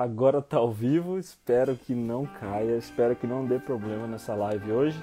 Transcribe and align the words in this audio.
Agora 0.00 0.40
tá 0.40 0.56
ao 0.56 0.72
vivo, 0.72 1.18
espero 1.18 1.76
que 1.76 1.94
não 1.94 2.24
caia, 2.24 2.74
espero 2.78 3.14
que 3.14 3.26
não 3.26 3.44
dê 3.44 3.58
problema 3.58 4.06
nessa 4.06 4.34
live 4.34 4.72
hoje. 4.72 4.98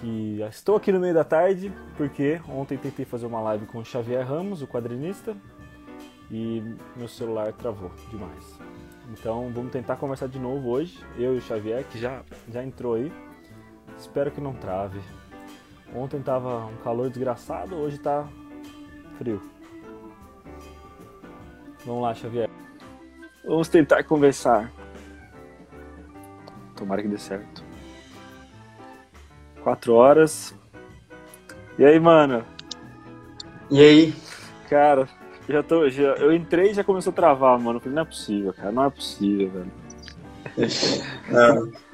Que 0.00 0.40
estou 0.50 0.74
aqui 0.74 0.90
no 0.90 0.98
meio 0.98 1.14
da 1.14 1.22
tarde 1.22 1.72
porque 1.96 2.40
ontem 2.48 2.76
tentei 2.76 3.04
fazer 3.04 3.26
uma 3.26 3.40
live 3.42 3.66
com 3.66 3.78
o 3.78 3.84
Xavier 3.84 4.26
Ramos, 4.26 4.60
o 4.60 4.66
quadrinista, 4.66 5.36
e 6.32 6.60
meu 6.96 7.06
celular 7.06 7.52
travou 7.52 7.92
demais. 8.10 8.58
Então 9.12 9.52
vamos 9.54 9.70
tentar 9.70 9.94
conversar 9.94 10.26
de 10.26 10.40
novo 10.40 10.68
hoje, 10.68 10.98
eu 11.16 11.36
e 11.36 11.38
o 11.38 11.40
Xavier, 11.40 11.84
que 11.84 11.96
já, 11.96 12.24
já 12.48 12.64
entrou 12.64 12.94
aí. 12.94 13.12
Espero 13.96 14.32
que 14.32 14.40
não 14.40 14.52
trave. 14.52 14.98
Ontem 15.94 16.20
tava 16.20 16.66
um 16.66 16.76
calor 16.78 17.08
desgraçado, 17.08 17.76
hoje 17.76 17.98
tá 17.98 18.26
frio. 19.16 19.40
Vamos 21.86 22.02
lá, 22.02 22.12
Xavier. 22.12 22.50
Vamos 23.44 23.68
tentar 23.68 24.02
conversar. 24.04 24.70
Tomara 26.76 27.02
que 27.02 27.08
dê 27.08 27.18
certo. 27.18 27.62
Quatro 29.62 29.94
horas. 29.94 30.54
E 31.78 31.84
aí, 31.84 31.98
mano? 31.98 32.44
E 33.70 33.82
aí? 33.82 34.14
Cara, 34.68 35.08
já 35.48 35.62
tô. 35.62 35.88
Já, 35.88 36.14
eu 36.14 36.32
entrei 36.32 36.70
e 36.70 36.74
já 36.74 36.84
começou 36.84 37.10
a 37.10 37.14
travar, 37.14 37.58
mano. 37.58 37.80
falei, 37.80 37.94
não 37.94 38.02
é 38.02 38.06
possível, 38.06 38.52
cara. 38.52 38.72
Não 38.72 38.84
é 38.84 38.90
possível, 38.90 39.50
velho. 39.50 39.72
Não. 41.28 41.72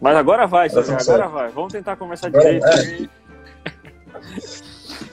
Mas 0.00 0.16
agora 0.16 0.46
vai, 0.46 0.68
Xavier, 0.70 0.96
agora 1.00 1.02
certo. 1.02 1.30
vai. 1.30 1.48
Vamos 1.50 1.72
tentar 1.72 1.96
conversar 1.96 2.30
direito. 2.30 2.64
É. 2.64 3.08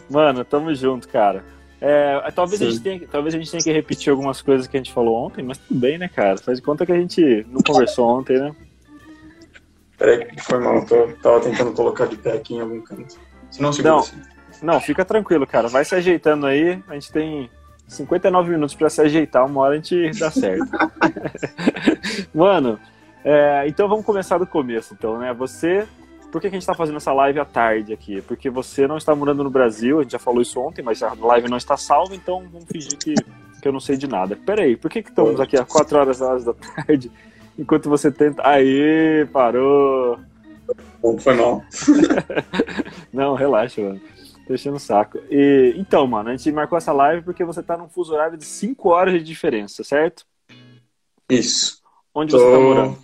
Mano, 0.09 0.45
tamo 0.45 0.73
junto, 0.75 1.07
cara. 1.07 1.43
É, 1.81 2.31
talvez, 2.33 2.61
a 2.61 2.65
gente 2.65 2.79
tenha, 2.81 3.07
talvez 3.07 3.35
a 3.35 3.37
gente 3.37 3.51
tenha 3.51 3.63
que 3.63 3.71
repetir 3.71 4.09
algumas 4.09 4.41
coisas 4.41 4.65
que 4.65 4.77
a 4.77 4.79
gente 4.79 4.93
falou 4.93 5.25
ontem, 5.25 5.43
mas 5.43 5.57
tudo 5.57 5.79
bem, 5.79 5.97
né, 5.97 6.07
cara? 6.07 6.37
Faz 6.37 6.57
de 6.57 6.63
conta 6.63 6.85
que 6.85 6.91
a 6.91 6.97
gente 6.97 7.45
não 7.49 7.61
conversou 7.61 8.07
ontem, 8.07 8.39
né? 8.39 8.55
Peraí, 9.97 10.27
foi 10.39 10.59
mal, 10.59 10.85
tô, 10.85 11.07
tava 11.21 11.41
tentando 11.41 11.73
colocar 11.73 12.05
de 12.07 12.17
pé 12.17 12.33
aqui 12.33 12.55
em 12.55 12.61
algum 12.61 12.81
canto. 12.81 13.17
Se 13.49 13.61
não, 13.61 13.71
segura 13.71 13.93
não, 13.93 13.99
assim. 13.99 14.21
Não, 14.61 14.81
fica 14.81 15.05
tranquilo, 15.05 15.45
cara. 15.45 15.67
Vai 15.67 15.85
se 15.85 15.95
ajeitando 15.95 16.45
aí. 16.45 16.81
A 16.87 16.93
gente 16.93 17.11
tem 17.11 17.49
59 17.87 18.51
minutos 18.51 18.75
para 18.75 18.89
se 18.89 19.01
ajeitar, 19.01 19.45
uma 19.45 19.61
hora 19.61 19.73
a 19.73 19.75
gente 19.75 20.11
dá 20.19 20.31
certo. 20.31 20.65
Mano, 22.33 22.79
é, 23.23 23.65
então 23.67 23.87
vamos 23.87 24.05
começar 24.05 24.37
do 24.37 24.47
começo, 24.47 24.93
então, 24.93 25.17
né? 25.17 25.33
Você 25.33 25.87
por 26.31 26.41
que, 26.41 26.49
que 26.49 26.55
a 26.55 26.57
gente 26.57 26.63
está 26.63 26.73
fazendo 26.73 26.97
essa 26.97 27.13
live 27.13 27.39
à 27.39 27.45
tarde 27.45 27.93
aqui? 27.93 28.21
Porque 28.21 28.49
você 28.49 28.87
não 28.87 28.97
está 28.97 29.15
morando 29.15 29.43
no 29.43 29.49
Brasil, 29.49 29.99
a 29.99 30.03
gente 30.03 30.11
já 30.11 30.19
falou 30.19 30.41
isso 30.41 30.59
ontem, 30.59 30.81
mas 30.81 31.01
a 31.01 31.13
live 31.13 31.49
não 31.49 31.57
está 31.57 31.77
salva, 31.77 32.15
então 32.15 32.47
vamos 32.51 32.67
fingir 32.69 32.97
que, 32.97 33.13
que 33.61 33.67
eu 33.67 33.71
não 33.71 33.79
sei 33.79 33.97
de 33.97 34.07
nada. 34.07 34.35
Peraí, 34.35 34.75
por 34.75 34.89
que, 34.89 35.01
que 35.01 35.09
estamos 35.09 35.39
aqui 35.39 35.57
às 35.57 35.67
4 35.67 35.97
horas, 35.97 36.19
da 36.19 36.53
tarde, 36.53 37.11
enquanto 37.57 37.89
você 37.89 38.11
tenta. 38.11 38.45
Aê, 38.47 39.25
parou! 39.31 40.19
Foi 41.19 41.35
mal. 41.35 41.63
não, 43.13 43.35
relaxa, 43.35 43.81
mano. 43.81 44.01
Deixando 44.47 44.75
o 44.75 44.79
saco. 44.79 45.19
E, 45.29 45.73
então, 45.77 46.05
mano, 46.05 46.29
a 46.29 46.35
gente 46.35 46.51
marcou 46.51 46.77
essa 46.77 46.91
live 46.91 47.23
porque 47.23 47.43
você 47.43 47.61
está 47.61 47.77
num 47.77 47.89
fuso 47.89 48.13
horário 48.13 48.37
de 48.37 48.45
5 48.45 48.89
horas 48.89 49.13
de 49.13 49.23
diferença, 49.23 49.83
certo? 49.83 50.25
Isso. 51.29 51.81
Onde 52.13 52.31
Tô... 52.31 52.39
você 52.39 52.45
está 52.45 52.59
morando? 52.59 52.97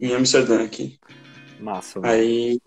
Em 0.00 0.14
Amsterdã, 0.14 0.62
aqui. 0.64 0.98
Massa. 1.60 2.00
Aí, 2.02 2.60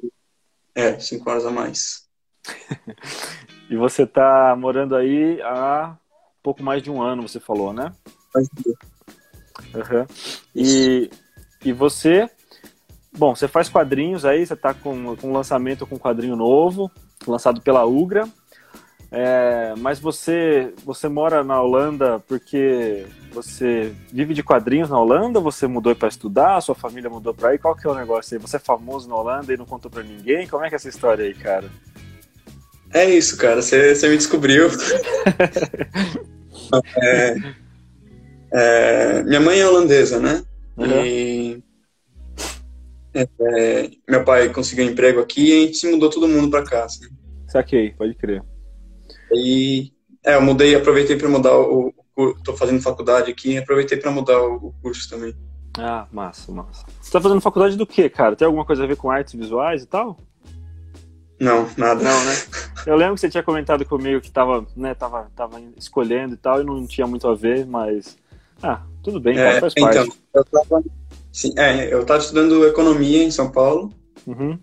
é, 0.76 1.00
cinco 1.00 1.30
horas 1.30 1.46
a 1.46 1.52
mais. 1.52 2.08
e 3.70 3.76
você 3.76 4.06
tá 4.06 4.56
morando 4.58 4.96
aí 4.96 5.42
há 5.42 5.98
pouco 6.42 6.64
mais 6.64 6.82
de 6.82 6.90
um 6.90 7.02
ano, 7.02 7.28
você 7.28 7.40
falou, 7.40 7.74
né? 7.74 7.92
Uhum. 9.74 10.06
E, 10.56 11.10
e 11.64 11.72
você, 11.72 12.30
bom, 13.12 13.36
você 13.36 13.48
faz 13.48 13.70
quadrinhos 13.70 14.26
aí, 14.26 14.46
você 14.46 14.56
tá 14.56 14.74
com, 14.74 15.16
com 15.16 15.30
um 15.30 15.34
lançamento 15.34 15.86
com 15.86 15.96
um 15.96 16.00
quadrinho 16.00 16.36
novo, 16.36 16.92
lançado 17.28 17.62
pela 17.62 17.86
Ugra. 17.86 18.28
É, 19.14 19.74
mas 19.78 20.00
você, 20.00 20.74
você 20.86 21.10
mora 21.10 21.44
na 21.44 21.62
Holanda 21.62 22.24
porque 22.30 23.06
você 23.34 23.94
vive 24.10 24.34
de 24.34 24.42
quadrinhos 24.42 24.90
na 24.90 24.98
Holanda? 24.98 25.42
Você 25.42 25.68
mudou 25.68 25.94
para 25.94 26.08
estudar? 26.08 26.62
Sua 26.62 26.74
família 26.74 27.10
mudou 27.10 27.34
para 27.34 27.50
aí? 27.50 27.58
Qual 27.58 27.76
que 27.76 27.86
é 27.86 27.90
o 27.90 27.96
negócio 27.96 28.36
aí? 28.36 28.42
Você 28.42 28.56
é 28.56 28.60
famoso 28.60 29.10
na 29.10 29.16
Holanda 29.16 29.54
e 29.54 29.58
não 29.58 29.66
contou 29.66 29.92
para 29.92 30.02
ninguém? 30.02 30.48
Como 30.48 30.64
é 30.64 30.70
que 30.70 30.76
é 30.76 30.78
essa 30.78 30.88
história 30.88 31.26
aí, 31.26 31.34
cara? 31.34 31.70
É 32.94 33.04
isso, 33.04 33.38
cara. 33.38 33.62
Você, 33.62 34.08
me 34.08 34.16
descobriu. 34.16 34.68
é, 37.04 37.36
é, 38.54 39.24
minha 39.24 39.42
mãe 39.42 39.60
é 39.60 39.68
holandesa, 39.68 40.22
né? 40.22 40.42
Uhum. 40.78 41.06
E 41.06 41.64
é, 43.14 43.90
meu 44.10 44.24
pai 44.24 44.48
conseguiu 44.50 44.86
um 44.86 44.90
emprego 44.90 45.20
aqui 45.20 45.50
e 45.50 45.64
a 45.64 45.66
gente 45.66 45.86
mudou 45.88 46.10
todo 46.10 46.30
mundo 46.30 46.50
para 46.50 46.64
cá. 46.64 46.86
Assim. 46.86 47.08
Saquei, 47.48 47.92
pode 47.92 48.16
crer. 48.16 48.42
E 49.34 49.92
é, 50.26 50.36
eu 50.36 50.42
mudei, 50.42 50.76
aproveitei 50.76 51.16
para 51.16 51.30
mudar 51.30 51.58
o, 51.58 51.94
Estou 52.38 52.56
fazendo 52.56 52.82
faculdade 52.82 53.32
aqui 53.32 53.54
e 53.54 53.58
aproveitei 53.58 53.98
para 53.98 54.12
mudar 54.12 54.40
o, 54.42 54.74
curso 54.82 55.10
também. 55.10 55.36
Ah, 55.78 56.06
massa, 56.12 56.52
massa. 56.52 56.86
Você 57.00 57.08
está 57.08 57.22
fazendo 57.22 57.42
faculdade 57.42 57.78
do 57.78 57.88
que, 57.88 58.10
cara? 58.10 58.36
Tem 58.36 58.46
alguma 58.46 58.66
coisa 58.66 58.84
a 58.84 58.88
ver 58.88 58.98
com 58.98 59.10
artes 59.10 59.34
visuais 59.34 59.84
e 59.84 59.88
tal? 59.88 60.18
Não, 61.40 61.68
nada. 61.78 62.04
Não, 62.04 62.26
né? 62.26 62.36
Eu 62.86 62.96
lembro 62.96 63.16
que 63.16 63.22
você 63.22 63.30
tinha 63.30 63.42
comentado 63.42 63.86
comigo 63.86 64.22
que 64.22 64.28
estava, 64.28 64.66
né, 64.76 64.94
tava, 64.94 65.32
tava 65.36 65.60
escolhendo 65.76 66.36
e 66.36 66.38
tal, 66.38 66.62
e 66.62 66.64
não 66.64 66.86
tinha 66.86 67.08
muito 67.08 67.28
a 67.28 67.34
ver, 67.34 67.66
mas. 67.66 68.18
Ah, 68.62 68.84
tudo 69.02 69.20
bem, 69.20 69.36
cara, 69.36 69.58
é, 69.58 69.60
faz 69.60 69.74
então, 69.76 69.92
parte. 69.92 70.22
Eu 70.36 70.46
tava, 70.46 70.84
sim, 71.32 71.54
é, 71.58 71.92
eu 71.92 72.02
estava 72.02 72.20
estudando 72.20 72.68
economia 72.68 73.24
em 73.24 73.32
São 73.32 73.50
Paulo. 73.50 73.92
Uhum. 74.28 74.60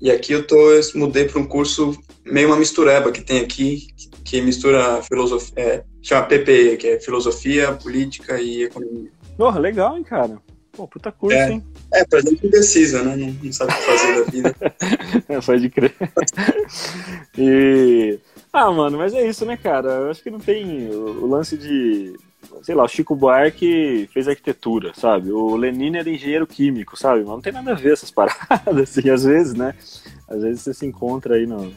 E 0.00 0.10
aqui 0.10 0.32
eu 0.32 0.44
tô, 0.44 0.72
eu 0.72 0.82
mudei 0.96 1.26
para 1.26 1.40
um 1.40 1.46
curso 1.46 1.96
meio 2.30 2.48
uma 2.48 2.56
mistureba 2.56 3.10
que 3.12 3.22
tem 3.22 3.40
aqui, 3.40 3.88
que 4.24 4.40
mistura 4.40 5.02
filosofia, 5.02 5.54
é, 5.56 5.84
chama 6.02 6.26
PPE, 6.26 6.76
que 6.76 6.86
é 6.88 7.00
filosofia, 7.00 7.72
política 7.72 8.40
e 8.40 8.64
economia. 8.64 9.10
Porra, 9.36 9.58
legal, 9.58 9.96
hein, 9.96 10.02
cara? 10.02 10.38
Pô, 10.72 10.86
puta 10.86 11.10
curso, 11.10 11.36
é, 11.36 11.52
hein? 11.52 11.64
É, 11.92 12.04
pra 12.04 12.20
gente 12.20 12.46
indecisa, 12.46 13.02
né? 13.02 13.16
Não, 13.16 13.34
não 13.42 13.52
sabe 13.52 13.72
o 13.72 13.76
que 13.76 13.82
fazer 13.82 14.24
da 14.24 14.30
vida. 14.30 14.56
é, 15.28 15.40
pode 15.40 15.70
crer. 15.70 15.94
e... 17.36 18.18
Ah, 18.52 18.70
mano, 18.70 18.98
mas 18.98 19.12
é 19.14 19.26
isso, 19.26 19.44
né, 19.44 19.56
cara? 19.56 19.88
Eu 19.88 20.10
acho 20.10 20.22
que 20.22 20.30
não 20.30 20.40
tem 20.40 20.88
o, 20.88 21.24
o 21.24 21.26
lance 21.26 21.56
de 21.56 22.14
sei 22.62 22.74
lá, 22.74 22.84
o 22.84 22.88
Chico 22.88 23.14
Buarque 23.14 24.08
fez 24.12 24.28
arquitetura, 24.28 24.92
sabe? 24.94 25.30
O 25.30 25.56
Lenin 25.56 25.96
era 25.96 26.08
engenheiro 26.08 26.46
químico, 26.46 26.96
sabe? 26.96 27.20
Mas 27.20 27.28
não 27.28 27.40
tem 27.40 27.52
nada 27.52 27.72
a 27.72 27.74
ver 27.74 27.92
essas 27.92 28.10
paradas, 28.12 28.58
assim, 28.66 29.08
às 29.10 29.24
vezes, 29.24 29.54
né? 29.54 29.74
Às 30.28 30.42
vezes 30.42 30.62
você 30.62 30.74
se 30.74 30.86
encontra 30.86 31.34
aí 31.34 31.46
no. 31.46 31.72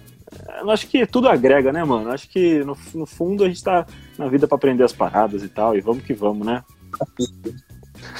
Eu 0.59 0.69
acho 0.69 0.88
que 0.88 1.06
tudo 1.06 1.28
agrega, 1.28 1.72
né, 1.72 1.84
mano? 1.84 2.12
Acho 2.12 2.30
que 2.30 2.64
no, 2.64 2.78
no 2.94 3.06
fundo 3.06 3.44
a 3.44 3.47
gente 3.47 3.64
tá 3.64 3.86
na 4.18 4.28
vida 4.28 4.47
para 4.47 4.56
aprender 4.56 4.84
as 4.84 4.94
paradas 4.94 5.44
e 5.44 5.50
tal, 5.50 5.75
e 5.75 5.81
vamos 5.81 6.03
que 6.03 6.14
vamos, 6.14 6.46
né? 6.46 6.64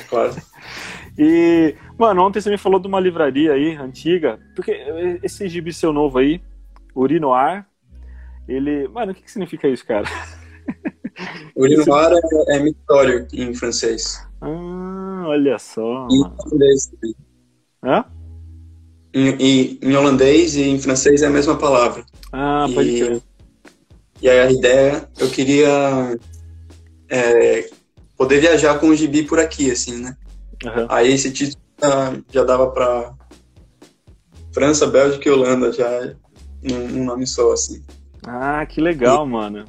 Claro. 0.10 0.36
E, 1.18 1.76
mano, 1.98 2.24
ontem 2.24 2.42
você 2.42 2.50
me 2.50 2.58
falou 2.58 2.80
de 2.80 2.88
uma 2.88 3.00
livraria 3.00 3.54
aí, 3.54 3.76
antiga, 3.76 4.40
porque 4.56 4.72
esse 5.24 5.48
gibi 5.48 5.74
seu 5.74 5.92
novo 5.92 6.18
aí, 6.18 6.42
Urinoar, 6.96 7.68
ele. 8.48 8.88
Mano, 8.88 9.12
o 9.12 9.16
que, 9.16 9.24
que 9.24 9.32
significa 9.32 9.68
isso, 9.68 9.86
cara? 9.86 10.08
Urinoir 11.56 12.12
é, 12.48 12.58
é 12.58 12.60
mictório 12.60 13.28
em 13.34 13.54
francês. 13.54 14.26
Ah, 14.42 15.24
olha 15.28 15.58
só. 15.60 16.08
Em 16.10 16.24
também. 16.50 17.16
Hã? 17.84 18.06
Em, 19.14 19.78
em, 19.82 19.96
holandês 19.96 20.56
e 20.56 20.62
em 20.62 20.80
francês 20.80 21.22
é 21.22 21.28
a 21.28 21.30
mesma 21.30 21.58
palavra. 21.58 22.06
Ah, 22.32 22.66
pode 22.74 22.90
e, 22.90 23.00
crer. 23.00 23.22
E 24.22 24.30
aí 24.30 24.40
a 24.40 24.52
ideia, 24.52 25.10
eu 25.20 25.30
queria 25.30 26.18
é, 27.10 27.70
poder 28.18 28.40
viajar 28.40 28.80
com 28.80 28.88
o 28.88 28.96
gibi 28.96 29.24
por 29.24 29.40
aqui, 29.40 29.70
assim, 29.70 29.98
né? 29.98 30.16
Uhum. 30.64 30.86
Aí 30.90 31.12
esse 31.12 31.32
título 31.32 31.62
já 32.32 32.44
dava 32.44 32.70
pra 32.70 33.14
França, 34.54 34.86
Bélgica 34.86 35.28
e 35.28 35.32
Holanda, 35.32 35.74
já 35.74 36.14
num, 36.62 37.04
nome 37.04 37.26
só, 37.26 37.52
assim. 37.52 37.82
Ah, 38.24 38.66
que 38.66 38.80
legal, 38.80 39.26
e, 39.26 39.30
mano. 39.30 39.66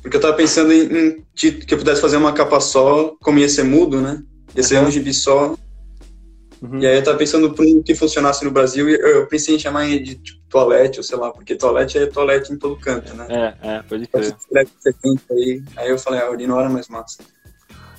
Porque 0.00 0.16
eu 0.16 0.20
tava 0.20 0.34
pensando 0.34 0.72
em, 0.72 0.84
em, 0.84 1.24
que 1.34 1.66
eu 1.68 1.78
pudesse 1.78 2.00
fazer 2.00 2.16
uma 2.16 2.32
capa 2.32 2.60
só, 2.60 3.16
como 3.20 3.38
ia 3.38 3.48
ser 3.48 3.64
mudo, 3.64 4.00
né? 4.00 4.22
Ia 4.54 4.62
ser 4.62 4.78
uhum. 4.78 4.86
um 4.86 4.90
gibi 4.90 5.12
só. 5.12 5.56
Uhum. 6.60 6.80
E 6.80 6.86
aí 6.86 6.96
eu 6.96 7.04
tava 7.04 7.18
pensando 7.18 7.52
para 7.52 7.64
que 7.84 7.94
funcionasse 7.94 8.44
no 8.44 8.50
Brasil 8.50 8.88
e 8.88 8.94
eu, 8.94 9.26
pensei 9.26 9.54
em 9.54 9.58
chamar 9.58 9.86
de 9.86 10.16
tipo, 10.16 10.40
toalete, 10.48 10.98
ou 10.98 11.04
sei 11.04 11.16
lá, 11.16 11.30
porque 11.30 11.54
toalete 11.54 11.98
é 11.98 12.06
toalete 12.06 12.52
em 12.52 12.58
todo 12.58 12.76
canto, 12.76 13.14
né? 13.14 13.26
É, 13.28 13.68
é, 13.68 13.82
pode 13.82 14.06
crer. 14.06 14.36
Aí, 15.30 15.62
aí 15.76 15.90
eu 15.90 15.98
falei, 15.98 16.20
ah, 16.20 16.30
Urino 16.30 16.58
era 16.58 16.68
mais 16.68 16.88
massa. 16.88 17.22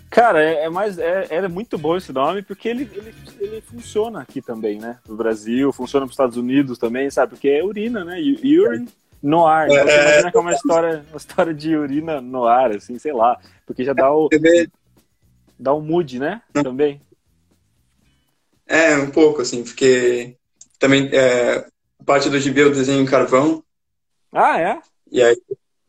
Cara, 0.10 0.44
é, 0.44 0.64
é 0.64 0.70
mais, 0.70 0.98
é, 0.98 1.28
é, 1.30 1.48
muito 1.48 1.78
bom 1.78 1.96
esse 1.96 2.12
nome 2.12 2.42
porque 2.42 2.68
ele, 2.68 2.90
ele, 2.94 3.14
ele 3.40 3.62
funciona 3.62 4.22
aqui 4.22 4.42
também, 4.42 4.80
né? 4.80 4.98
No 5.08 5.16
Brasil, 5.16 5.72
funciona 5.72 6.06
nos 6.06 6.14
Estados 6.14 6.36
Unidos 6.36 6.78
também, 6.80 7.10
sabe? 7.12 7.32
Porque 7.32 7.48
é 7.48 7.64
urina, 7.64 8.04
né? 8.04 8.20
Urine 8.20 8.90
no 9.22 9.46
ar. 9.46 9.70
Então, 9.70 9.84
você 9.84 9.92
é, 9.92 10.04
imagina 10.04 10.32
que 10.32 10.38
é 10.38 10.42
uma 10.42 10.52
história, 10.52 11.06
uma 11.10 11.18
história 11.18 11.54
de 11.54 11.76
urina 11.76 12.20
no 12.22 12.46
ar, 12.46 12.72
assim, 12.72 12.98
sei 12.98 13.14
lá. 13.14 13.38
Porque 13.66 13.84
já 13.84 13.94
dá 13.94 14.12
o. 14.12 14.30
Dá 15.60 15.74
o 15.74 15.82
mood, 15.82 16.20
né? 16.20 16.42
Também. 16.54 17.02
É, 18.70 18.96
um 18.96 19.10
pouco, 19.10 19.42
assim, 19.42 19.64
porque 19.64 20.36
também 20.78 21.10
é, 21.12 21.66
parte 22.06 22.30
do 22.30 22.40
gibi 22.40 22.62
eu 22.62 22.72
desenho 22.72 23.02
em 23.02 23.06
carvão. 23.06 23.64
Ah, 24.32 24.62
é? 24.62 24.80
E 25.12 25.24
aí, 25.24 25.36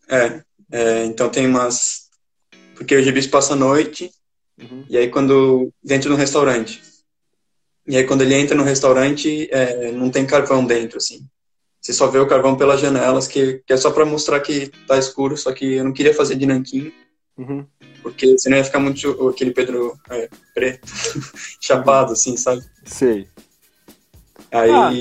é, 0.08 0.42
é 0.72 1.04
então 1.04 1.28
tem 1.28 1.46
umas. 1.46 2.08
Porque 2.74 2.96
o 2.96 3.02
gibi 3.02 3.22
se 3.22 3.28
passa 3.28 3.52
à 3.52 3.56
noite, 3.56 4.10
uhum. 4.58 4.86
e 4.88 4.96
aí 4.96 5.10
quando. 5.10 5.70
dentro 5.84 6.08
de 6.08 6.14
um 6.14 6.18
restaurante. 6.18 6.82
E 7.86 7.98
aí 7.98 8.04
quando 8.04 8.22
ele 8.22 8.34
entra 8.34 8.56
no 8.56 8.64
restaurante, 8.64 9.46
é, 9.52 9.92
não 9.92 10.10
tem 10.10 10.26
carvão 10.26 10.64
dentro, 10.64 10.96
assim. 10.96 11.20
Você 11.80 11.92
só 11.92 12.06
vê 12.08 12.18
o 12.18 12.26
carvão 12.26 12.56
pelas 12.56 12.80
janelas, 12.80 13.26
que, 13.26 13.62
que 13.66 13.72
é 13.72 13.76
só 13.76 13.90
para 13.90 14.06
mostrar 14.06 14.40
que 14.40 14.68
tá 14.86 14.98
escuro, 14.98 15.36
só 15.36 15.52
que 15.52 15.74
eu 15.74 15.84
não 15.84 15.92
queria 15.92 16.14
fazer 16.14 16.34
de 16.36 16.46
nanquim. 16.46 16.92
Uhum. 17.36 17.66
Porque 18.02 18.38
senão 18.38 18.56
ia 18.56 18.64
ficar 18.64 18.78
muito 18.78 19.28
aquele 19.28 19.52
Pedro 19.52 19.98
é, 20.08 20.28
preto, 20.54 20.86
chapado, 21.60 22.12
assim, 22.12 22.36
sabe? 22.36 22.62
Sei. 22.84 23.28
Aí. 24.50 24.70
Ah, 24.70 24.92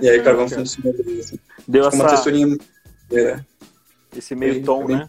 e 0.00 0.08
aí 0.08 0.22
carvão 0.22 0.48
foi 0.48 0.62
assim. 0.62 0.82
Deu 1.66 1.86
essa... 1.86 1.96
uma 1.96 2.08
texturinha. 2.08 2.56
É, 3.12 3.40
Esse 4.16 4.34
meio 4.34 4.62
tom, 4.64 4.86
bem... 4.86 4.96
né? 4.96 5.08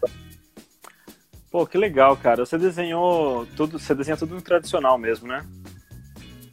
Pô, 1.50 1.66
que 1.66 1.78
legal, 1.78 2.16
cara. 2.16 2.44
Você 2.44 2.58
desenhou 2.58 3.46
tudo, 3.56 3.78
você 3.78 3.94
desenha 3.94 4.16
tudo 4.16 4.34
no 4.34 4.42
tradicional 4.42 4.98
mesmo, 4.98 5.26
né? 5.26 5.44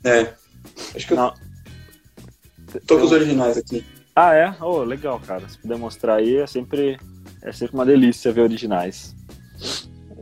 É. 0.03 0.33
Acho 0.95 1.07
que 1.07 1.13
Não. 1.13 1.33
eu 2.73 2.81
tô 2.81 2.97
com 2.97 3.05
os 3.05 3.11
originais 3.11 3.57
aqui. 3.57 3.85
Ah, 4.15 4.33
é? 4.33 4.55
Oh, 4.61 4.83
legal, 4.83 5.19
cara. 5.19 5.47
Se 5.49 5.57
puder 5.57 5.77
mostrar 5.77 6.15
aí, 6.15 6.37
é 6.37 6.47
sempre, 6.47 6.97
é 7.41 7.51
sempre 7.51 7.75
uma 7.75 7.85
delícia 7.85 8.31
ver 8.31 8.41
originais. 8.41 9.15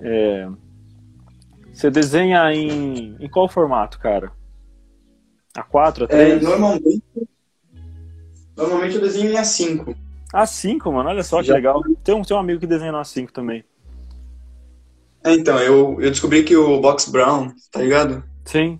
É... 0.02 0.50
Você 1.74 1.90
desenha 1.90 2.54
em, 2.54 3.16
em 3.20 3.30
qual 3.30 3.48
formato, 3.48 4.00
cara? 4.00 4.32
A4, 5.58 6.08
A3? 6.08 6.12
É, 6.12 6.40
normalmente, 6.40 7.04
normalmente 8.56 8.96
eu 8.96 9.02
desenho 9.02 9.32
em 9.32 9.36
A5. 9.36 9.96
A5, 10.34 10.92
mano, 10.92 11.10
olha 11.10 11.24
só 11.24 11.42
Já. 11.42 11.54
que 11.54 11.60
legal. 11.60 11.82
Tem 12.04 12.16
um, 12.16 12.22
tem 12.22 12.36
um 12.36 12.40
amigo 12.40 12.60
que 12.60 12.68
desenha 12.68 12.92
no 12.92 13.00
A5 13.00 13.32
também. 13.32 13.64
É, 15.24 15.34
então, 15.34 15.60
eu, 15.60 15.98
eu 16.02 16.10
descobri 16.10 16.44
que 16.44 16.56
o 16.56 16.80
Box 16.82 17.10
Brown, 17.10 17.54
tá 17.72 17.82
ligado? 17.82 18.24
Sim. 18.46 18.80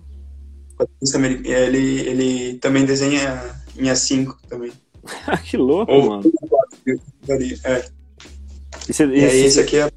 Ele, 1.44 2.00
ele 2.00 2.54
também 2.58 2.84
desenha 2.84 3.40
em 3.76 3.84
A5 3.84 4.34
também. 4.48 4.72
que 5.44 5.56
louco, 5.56 5.92
Ou, 5.92 6.08
mano. 6.08 6.32
É. 7.64 7.84
Esse, 8.88 9.04
e 9.06 9.24
aí, 9.24 9.44
esse 9.44 9.60
aqui 9.60 9.76
é. 9.76 9.90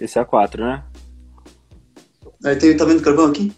Esse 0.00 0.18
é 0.18 0.24
A4, 0.24 0.60
né? 0.60 0.84
Aí 2.44 2.56
tem, 2.56 2.76
tá 2.76 2.84
vendo 2.84 3.00
o 3.00 3.02
carvão 3.02 3.26
aqui? 3.26 3.52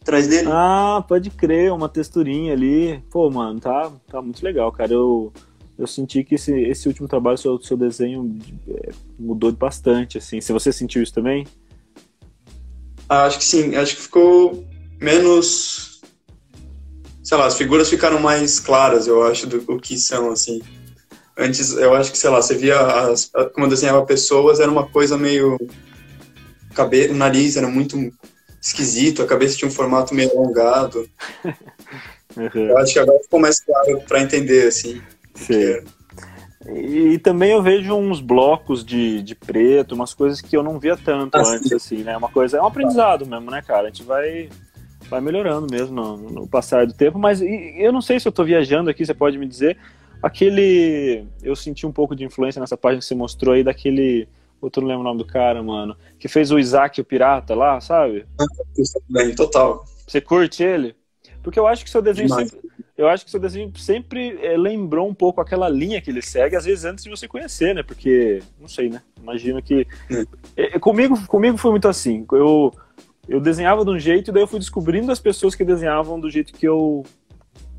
Atrás 0.00 0.26
dele? 0.26 0.48
Ah, 0.50 1.04
pode 1.06 1.30
crer, 1.30 1.72
uma 1.72 1.88
texturinha 1.88 2.52
ali. 2.52 3.02
Pô, 3.10 3.30
mano, 3.30 3.60
tá, 3.60 3.90
tá 4.10 4.20
muito 4.20 4.42
legal, 4.42 4.70
cara. 4.72 4.92
Eu, 4.92 5.32
eu 5.78 5.86
senti 5.86 6.24
que 6.24 6.34
esse, 6.34 6.52
esse 6.52 6.88
último 6.88 7.06
trabalho, 7.06 7.38
seu, 7.38 7.60
seu 7.62 7.76
desenho 7.76 8.36
é, 8.68 8.90
mudou 9.18 9.52
bastante, 9.52 10.18
assim. 10.18 10.40
Se 10.40 10.52
você 10.52 10.72
sentiu 10.72 11.02
isso 11.02 11.14
também? 11.14 11.46
Ah, 13.08 13.24
acho 13.24 13.38
que 13.38 13.44
sim. 13.44 13.76
Acho 13.76 13.96
que 13.96 14.02
ficou 14.02 14.66
menos. 15.00 16.00
Sei 17.22 17.36
lá, 17.36 17.46
as 17.46 17.56
figuras 17.56 17.88
ficaram 17.88 18.18
mais 18.18 18.58
claras, 18.58 19.06
eu 19.06 19.22
acho, 19.22 19.46
do, 19.46 19.60
do 19.60 19.78
que 19.78 19.96
são, 19.96 20.32
assim. 20.32 20.60
Antes, 21.42 21.72
eu 21.72 21.94
acho 21.94 22.12
que, 22.12 22.18
sei 22.18 22.30
lá, 22.30 22.40
você 22.40 22.54
via 22.54 22.80
as, 22.80 23.30
como 23.52 23.66
eu 23.66 23.70
desenhava 23.70 24.04
pessoas, 24.06 24.60
era 24.60 24.70
uma 24.70 24.86
coisa 24.86 25.18
meio. 25.18 25.58
Cabe... 26.74 27.08
O 27.08 27.14
nariz 27.14 27.56
era 27.56 27.68
muito 27.68 27.96
esquisito, 28.60 29.22
a 29.22 29.26
cabeça 29.26 29.56
tinha 29.56 29.68
um 29.68 29.72
formato 29.72 30.14
meio 30.14 30.30
alongado. 30.30 31.08
Uhum. 32.36 32.68
Eu 32.68 32.78
acho 32.78 32.94
que 32.94 32.98
agora 32.98 33.18
ficou 33.22 33.40
mais 33.40 33.60
claro 33.60 34.00
para 34.08 34.22
entender, 34.22 34.68
assim. 34.68 35.02
Sim. 35.34 35.82
E, 36.74 37.18
também 37.18 37.50
eu 37.50 37.62
vejo 37.62 37.92
uns 37.94 38.20
blocos 38.20 38.84
de, 38.84 39.22
de 39.22 39.34
preto, 39.34 39.94
umas 39.94 40.14
coisas 40.14 40.40
que 40.40 40.56
eu 40.56 40.62
não 40.62 40.78
via 40.78 40.96
tanto 40.96 41.36
ah, 41.36 41.42
antes, 41.42 41.68
sim. 41.68 41.74
assim, 41.74 41.96
né? 41.98 42.16
Uma 42.16 42.28
coisa, 42.28 42.58
é 42.58 42.62
um 42.62 42.66
aprendizado 42.66 43.26
mesmo, 43.26 43.50
né, 43.50 43.60
cara? 43.62 43.88
A 43.88 43.90
gente 43.90 44.04
vai, 44.04 44.48
vai 45.08 45.20
melhorando 45.20 45.66
mesmo 45.70 45.94
no, 45.94 46.16
no 46.16 46.46
passar 46.46 46.86
do 46.86 46.92
tempo, 46.92 47.18
mas 47.18 47.40
e, 47.40 47.74
eu 47.76 47.92
não 47.92 48.00
sei 48.00 48.20
se 48.20 48.28
eu 48.28 48.32
tô 48.32 48.44
viajando 48.44 48.88
aqui, 48.88 49.04
você 49.04 49.14
pode 49.14 49.36
me 49.38 49.46
dizer. 49.46 49.76
Aquele. 50.22 51.26
Eu 51.42 51.56
senti 51.56 51.86
um 51.86 51.92
pouco 51.92 52.14
de 52.14 52.24
influência 52.24 52.60
nessa 52.60 52.76
página 52.76 53.00
que 53.00 53.06
você 53.06 53.14
mostrou 53.14 53.54
aí, 53.54 53.64
daquele. 53.64 54.28
Eu 54.62 54.70
não 54.76 54.88
lembro 54.88 55.00
o 55.00 55.04
nome 55.04 55.18
do 55.18 55.26
cara, 55.26 55.62
mano. 55.62 55.96
Que 56.18 56.28
fez 56.28 56.52
o 56.52 56.58
Isaac 56.58 57.00
o 57.00 57.04
Pirata 57.04 57.54
lá, 57.54 57.80
sabe? 57.80 58.24
Bem, 59.08 59.34
total. 59.34 59.84
Você 60.06 60.20
curte 60.20 60.62
ele? 60.62 60.94
Porque 61.42 61.58
eu 61.58 61.66
acho 61.66 61.84
que 61.84 61.90
seu 61.90 62.00
desenho 62.00 62.28
sempre, 62.28 62.60
eu 62.96 63.08
acho 63.08 63.24
que 63.24 63.30
seu 63.30 63.40
desenho 63.40 63.72
sempre 63.76 64.38
é, 64.40 64.56
lembrou 64.56 65.08
um 65.08 65.14
pouco 65.14 65.40
aquela 65.40 65.68
linha 65.68 66.00
que 66.00 66.10
ele 66.10 66.22
segue, 66.22 66.54
às 66.54 66.64
vezes 66.64 66.84
antes 66.84 67.02
de 67.02 67.10
você 67.10 67.26
conhecer, 67.26 67.74
né? 67.74 67.82
Porque, 67.82 68.40
não 68.60 68.68
sei, 68.68 68.88
né? 68.88 69.02
Imagino 69.20 69.60
que. 69.60 69.86
É. 70.56 70.76
É, 70.76 70.78
comigo, 70.78 71.18
comigo 71.26 71.56
foi 71.56 71.72
muito 71.72 71.88
assim. 71.88 72.24
Eu, 72.30 72.72
eu 73.28 73.40
desenhava 73.40 73.84
de 73.84 73.90
um 73.90 73.98
jeito 73.98 74.30
e 74.30 74.32
daí 74.32 74.42
eu 74.42 74.46
fui 74.46 74.60
descobrindo 74.60 75.10
as 75.10 75.18
pessoas 75.18 75.54
que 75.54 75.64
desenhavam 75.64 76.20
do 76.20 76.30
jeito 76.30 76.52
que 76.52 76.66
eu. 76.66 77.04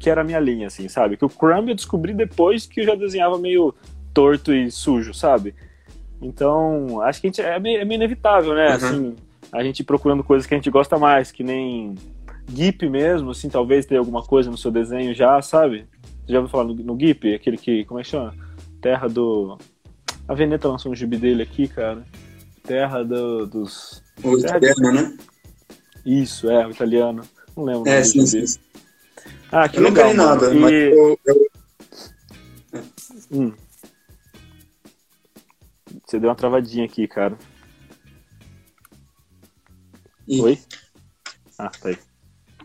Que 0.03 0.09
era 0.09 0.19
a 0.19 0.23
minha 0.23 0.39
linha, 0.39 0.67
assim, 0.67 0.89
sabe? 0.89 1.15
Que 1.15 1.23
o 1.23 1.29
Crumb 1.29 1.69
eu 1.69 1.75
descobri 1.75 2.13
depois 2.13 2.65
que 2.65 2.81
eu 2.81 2.85
já 2.85 2.93
desenhava 2.93 3.37
meio 3.37 3.73
torto 4.13 4.53
e 4.53 4.69
sujo, 4.69 5.13
sabe? 5.13 5.55
Então, 6.21 6.99
acho 6.99 7.21
que 7.21 7.27
a 7.27 7.29
gente, 7.29 7.41
é, 7.41 7.57
meio, 7.57 7.79
é 7.79 7.85
meio 7.85 7.99
inevitável, 7.99 8.53
né? 8.53 8.67
Uhum. 8.67 8.73
Assim, 8.73 9.15
a 9.49 9.63
gente 9.63 9.81
procurando 9.81 10.21
coisas 10.21 10.45
que 10.45 10.53
a 10.53 10.57
gente 10.57 10.69
gosta 10.69 10.97
mais, 10.97 11.31
que 11.31 11.41
nem 11.41 11.95
GIP 12.53 12.89
mesmo, 12.89 13.31
assim, 13.31 13.47
talvez 13.47 13.85
tenha 13.85 14.01
alguma 14.01 14.21
coisa 14.21 14.51
no 14.51 14.57
seu 14.57 14.69
desenho 14.69 15.15
já, 15.15 15.41
sabe? 15.41 15.87
Você 16.25 16.33
já 16.33 16.39
ouviu 16.39 16.51
falar 16.51 16.65
no, 16.65 16.75
no 16.75 16.99
GIP? 16.99 17.33
Aquele 17.33 17.55
que, 17.55 17.85
como 17.85 18.01
é 18.01 18.03
que 18.03 18.09
chama? 18.09 18.35
Terra 18.81 19.07
do... 19.07 19.57
A 20.27 20.33
Veneta 20.33 20.67
lançou 20.67 20.91
um 20.91 20.95
gibi 20.95 21.15
dele 21.15 21.43
aqui, 21.43 21.65
cara. 21.65 22.05
Terra 22.61 23.03
do, 23.03 23.45
dos... 23.47 24.03
O 24.21 24.37
Terra 24.37 24.57
italiano, 24.57 24.81
de... 24.81 25.01
né? 25.01 25.17
Isso, 26.05 26.49
é, 26.49 26.67
o 26.67 26.71
italiano. 26.71 27.23
Não 27.55 27.63
lembro. 27.63 27.89
É, 27.89 28.03
sim, 28.03 28.25
sim, 28.25 28.45
sim. 28.45 28.59
Ah, 29.51 29.69
que 29.69 29.77
eu 29.77 29.83
legal, 29.83 30.13
não 30.13 30.25
nada, 30.25 30.53
e... 30.53 30.59
mas 30.59 30.71
eu... 30.71 31.19
eu... 31.25 31.51
Hum. 33.31 33.53
Você 36.05 36.19
deu 36.19 36.29
uma 36.29 36.35
travadinha 36.35 36.85
aqui, 36.85 37.07
cara. 37.07 37.37
E... 40.27 40.41
Oi? 40.41 40.59
Ah, 41.57 41.69
tá 41.69 41.89
aí. 41.89 41.97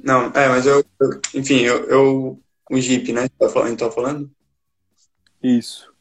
Não, 0.03 0.27
é, 0.27 0.49
mas 0.49 0.67
eu, 0.67 0.85
eu 1.01 1.21
enfim, 1.35 1.61
eu, 1.61 1.85
eu, 1.89 2.43
o 2.71 2.81
Jeep, 2.81 3.13
né? 3.13 3.29
Tá 3.39 3.49
falando, 3.49 3.79
tá 3.79 3.91
falando? 3.91 4.31
Isso. 5.43 5.93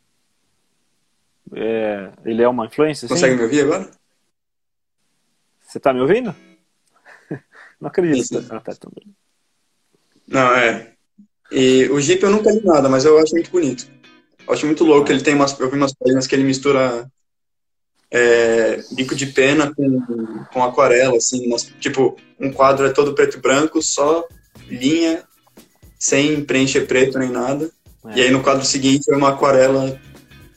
É, 1.53 2.11
ele 2.25 2.43
é 2.43 2.47
uma 2.47 2.65
influência? 2.65 3.07
Consegue 3.07 3.33
sim? 3.33 3.37
me 3.37 3.43
ouvir 3.43 3.61
agora? 3.61 3.91
Você 5.61 5.79
tá 5.79 5.93
me 5.93 6.01
ouvindo? 6.01 6.35
Não 7.79 7.87
acredito. 7.89 8.39
Isso. 8.39 8.53
Ah, 8.53 8.59
tá, 8.59 8.75
tá 8.75 8.89
Não, 10.27 10.51
é. 10.53 10.91
E 11.51 11.87
o 11.89 11.99
Jeep 11.99 12.21
eu 12.21 12.29
nunca 12.29 12.51
li 12.51 12.61
nada, 12.63 12.89
mas 12.89 13.05
eu 13.05 13.17
acho 13.17 13.33
muito 13.33 13.49
bonito. 13.49 13.87
Eu 14.45 14.53
acho 14.53 14.65
muito 14.65 14.83
louco. 14.83 15.11
Ele 15.11 15.21
tem 15.21 15.33
umas, 15.33 15.57
eu 15.59 15.69
vi 15.69 15.77
umas 15.77 15.93
páginas 15.93 16.27
que 16.27 16.35
ele 16.35 16.43
mistura 16.43 17.09
é, 18.11 18.81
bico 18.91 19.15
de 19.15 19.27
pena 19.27 19.73
com, 19.73 20.45
com 20.51 20.63
aquarela, 20.63 21.17
assim, 21.17 21.47
mas, 21.49 21.63
tipo, 21.79 22.17
um 22.39 22.51
quadro 22.51 22.85
é 22.85 22.89
todo 22.89 23.13
preto 23.13 23.37
e 23.37 23.41
branco, 23.41 23.81
só 23.81 24.25
linha, 24.67 25.23
sem 25.99 26.43
preencher 26.43 26.81
preto 26.81 27.17
nem 27.17 27.29
nada. 27.29 27.69
É. 28.07 28.19
E 28.19 28.21
aí 28.23 28.31
no 28.31 28.43
quadro 28.43 28.65
seguinte 28.65 29.11
é 29.11 29.15
uma 29.15 29.29
aquarela 29.29 29.99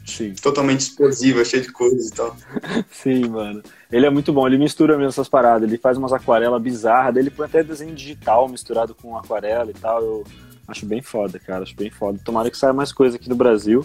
Sim. 0.07 0.35
totalmente 0.35 0.81
explosiva, 0.81 1.45
cheia 1.45 1.63
de 1.63 1.73
cores 1.73 2.09
e 2.09 2.13
tal. 2.13 2.37
Sim, 2.91 3.29
mano. 3.29 3.63
Ele 3.93 4.07
é 4.07 4.11
muito 4.11 4.33
bom, 4.33 4.47
ele 4.47 4.57
mistura 4.57 4.97
mesmo 4.97 5.09
essas 5.09 5.29
paradas, 5.29 5.69
ele 5.69 5.77
faz 5.77 5.99
umas 5.99 6.13
aquarelas 6.13 6.63
bizarras, 6.63 7.17
ele 7.17 7.31
põe 7.31 7.47
até 7.47 7.63
desenho 7.63 7.95
digital 7.95 8.49
misturado 8.49 8.95
com 8.95 9.17
aquarela 9.17 9.71
e 9.71 9.75
tal. 9.75 10.01
Eu 10.03 10.25
acho 10.69 10.87
bem 10.87 11.03
foda, 11.03 11.41
cara, 11.41 11.65
acho 11.65 11.75
bem 11.75 11.91
foda. 11.91 12.21
Tomara 12.25 12.51
que 12.51 12.57
saia 12.57 12.73
mais 12.73 12.93
coisa 12.93 13.17
aqui 13.17 13.29
do 13.29 13.35
Brasil. 13.35 13.85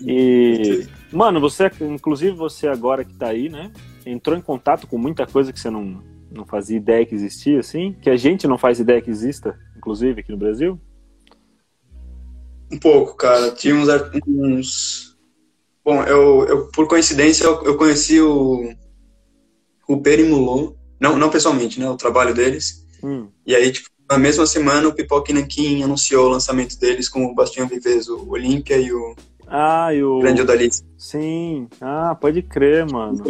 E, 0.00 0.86
mano, 1.12 1.40
você, 1.40 1.70
inclusive 1.80 2.36
você 2.36 2.68
agora 2.68 3.04
que 3.04 3.14
tá 3.14 3.28
aí, 3.28 3.48
né? 3.48 3.72
Entrou 4.04 4.36
em 4.36 4.40
contato 4.40 4.86
com 4.86 4.96
muita 4.96 5.26
coisa 5.26 5.52
que 5.52 5.58
você 5.58 5.70
não, 5.70 6.00
não 6.30 6.44
fazia 6.44 6.76
ideia 6.76 7.04
que 7.04 7.14
existia, 7.14 7.58
assim? 7.58 7.96
Que 8.00 8.10
a 8.10 8.16
gente 8.16 8.46
não 8.46 8.56
faz 8.56 8.78
ideia 8.78 9.02
que 9.02 9.10
exista, 9.10 9.58
inclusive, 9.76 10.20
aqui 10.20 10.30
no 10.30 10.38
Brasil? 10.38 10.80
Um 12.70 12.78
pouco, 12.78 13.16
cara. 13.16 13.50
Tinha 13.52 13.74
uns. 13.74 13.88
uns... 14.26 15.16
Bom, 15.84 16.02
eu, 16.02 16.44
eu, 16.46 16.66
por 16.68 16.88
coincidência, 16.88 17.44
eu, 17.44 17.62
eu 17.62 17.76
conheci 17.76 18.20
o, 18.20 18.74
o 19.88 20.00
Perimulon, 20.00 20.72
não, 21.00 21.16
não 21.16 21.30
pessoalmente, 21.30 21.78
né? 21.78 21.88
O 21.88 21.96
trabalho 21.96 22.34
deles. 22.34 22.84
Hum. 23.02 23.28
E 23.46 23.54
aí, 23.54 23.70
tipo, 23.70 23.88
na 24.08 24.18
mesma 24.18 24.46
semana, 24.46 24.88
o 24.88 24.94
Pipoca 24.94 25.32
Nankin 25.32 25.82
anunciou 25.82 26.26
o 26.26 26.30
lançamento 26.30 26.78
deles 26.78 27.08
com 27.08 27.24
o 27.24 27.34
Bastião 27.34 27.66
Vives, 27.66 28.08
o 28.08 28.28
Olímpia 28.28 28.78
e 28.78 28.92
o 28.92 29.14
Ah, 29.46 29.92
e 29.92 30.02
o. 30.02 30.20
Grande 30.20 30.42
Odalisque. 30.42 30.86
Sim. 30.96 31.68
Ah, 31.80 32.16
pode 32.18 32.42
crer, 32.42 32.86
mano. 32.86 33.24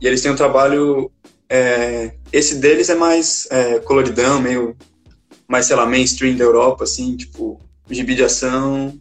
E 0.00 0.06
eles 0.06 0.20
têm 0.20 0.32
um 0.32 0.36
trabalho. 0.36 1.10
É, 1.48 2.14
esse 2.32 2.56
deles 2.56 2.88
é 2.88 2.94
mais 2.94 3.46
é, 3.50 3.78
coloridão, 3.80 4.40
meio 4.40 4.74
mais, 5.46 5.66
sei 5.66 5.76
lá, 5.76 5.84
mainstream 5.84 6.34
da 6.34 6.44
Europa, 6.44 6.84
assim, 6.84 7.14
tipo, 7.14 7.60
gibi 7.90 8.14
de 8.14 8.24
ação, 8.24 8.98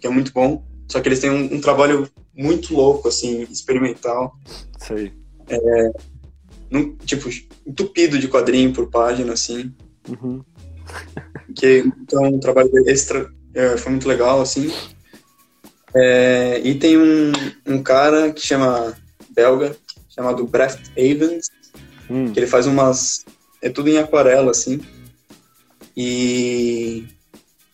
que 0.00 0.06
é 0.06 0.10
muito 0.10 0.32
bom. 0.32 0.64
Só 0.88 1.00
que 1.00 1.08
eles 1.08 1.20
têm 1.20 1.30
um, 1.30 1.54
um 1.54 1.60
trabalho 1.60 2.08
muito 2.36 2.74
louco, 2.74 3.06
assim, 3.06 3.42
experimental. 3.44 4.34
Sei. 4.78 5.12
É, 5.54 5.92
num, 6.70 6.96
tipo, 6.96 7.28
entupido 7.66 8.18
de 8.18 8.28
quadrinho 8.28 8.72
por 8.72 8.88
página, 8.90 9.32
assim. 9.32 9.72
Uhum. 10.08 10.42
que, 11.54 11.84
então, 12.00 12.24
um 12.24 12.40
trabalho 12.40 12.70
extra 12.88 13.30
é, 13.54 13.76
foi 13.76 13.92
muito 13.92 14.08
legal, 14.08 14.40
assim. 14.40 14.72
É, 15.94 16.60
e 16.64 16.74
tem 16.74 16.96
um, 16.96 17.32
um 17.66 17.82
cara 17.82 18.32
que 18.32 18.40
chama, 18.40 18.96
belga, 19.30 19.76
chamado 20.08 20.46
Brecht 20.46 20.90
Evans, 20.96 21.48
hum. 22.10 22.32
que 22.32 22.40
ele 22.40 22.46
faz 22.46 22.66
umas, 22.66 23.24
é 23.60 23.68
tudo 23.68 23.90
em 23.90 23.98
aquarela, 23.98 24.50
assim. 24.50 24.80
E, 25.96 27.06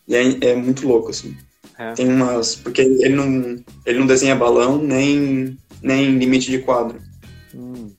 e 0.07 0.15
é, 0.15 0.49
é, 0.49 0.55
muito 0.55 0.87
louco, 0.87 1.09
assim. 1.09 1.37
É. 1.77 1.93
Tem 1.93 2.07
umas. 2.09 2.55
Porque 2.55 2.81
ele 2.81 3.15
não, 3.15 3.63
ele 3.85 3.99
não 3.99 4.05
desenha 4.05 4.35
balão 4.35 4.77
nem, 4.77 5.57
nem 5.81 6.17
limite 6.17 6.51
de 6.51 6.59
quadro. 6.59 6.99
Hum. 7.59 7.91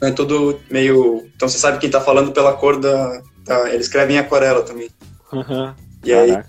É 0.00 0.10
tudo 0.10 0.60
meio. 0.70 1.26
Então 1.34 1.48
você 1.48 1.58
sabe 1.58 1.78
quem 1.78 1.90
tá 1.90 2.00
falando 2.00 2.32
pela 2.32 2.54
cor 2.54 2.78
da. 2.78 3.22
da 3.44 3.68
ele 3.70 3.80
escreve 3.80 4.12
em 4.12 4.18
aquarela 4.18 4.62
também. 4.62 4.90
Uhum. 5.32 5.74
E 6.04 6.12
aí. 6.12 6.44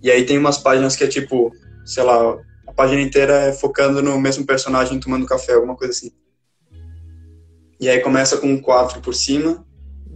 E 0.00 0.10
aí 0.10 0.24
tem 0.24 0.38
umas 0.38 0.58
páginas 0.58 0.94
que 0.94 1.02
é 1.02 1.08
tipo, 1.08 1.52
sei 1.84 2.04
lá, 2.04 2.38
a 2.66 2.72
página 2.72 3.02
inteira 3.02 3.34
é 3.34 3.52
focando 3.52 4.00
no 4.00 4.18
mesmo 4.20 4.46
personagem 4.46 5.00
tomando 5.00 5.26
café, 5.26 5.54
alguma 5.54 5.74
coisa 5.74 5.92
assim. 5.92 6.12
E 7.80 7.88
aí 7.88 8.00
começa 8.00 8.36
com 8.36 8.46
um 8.46 8.60
4 8.60 9.00
por 9.00 9.14
cima, 9.14 9.64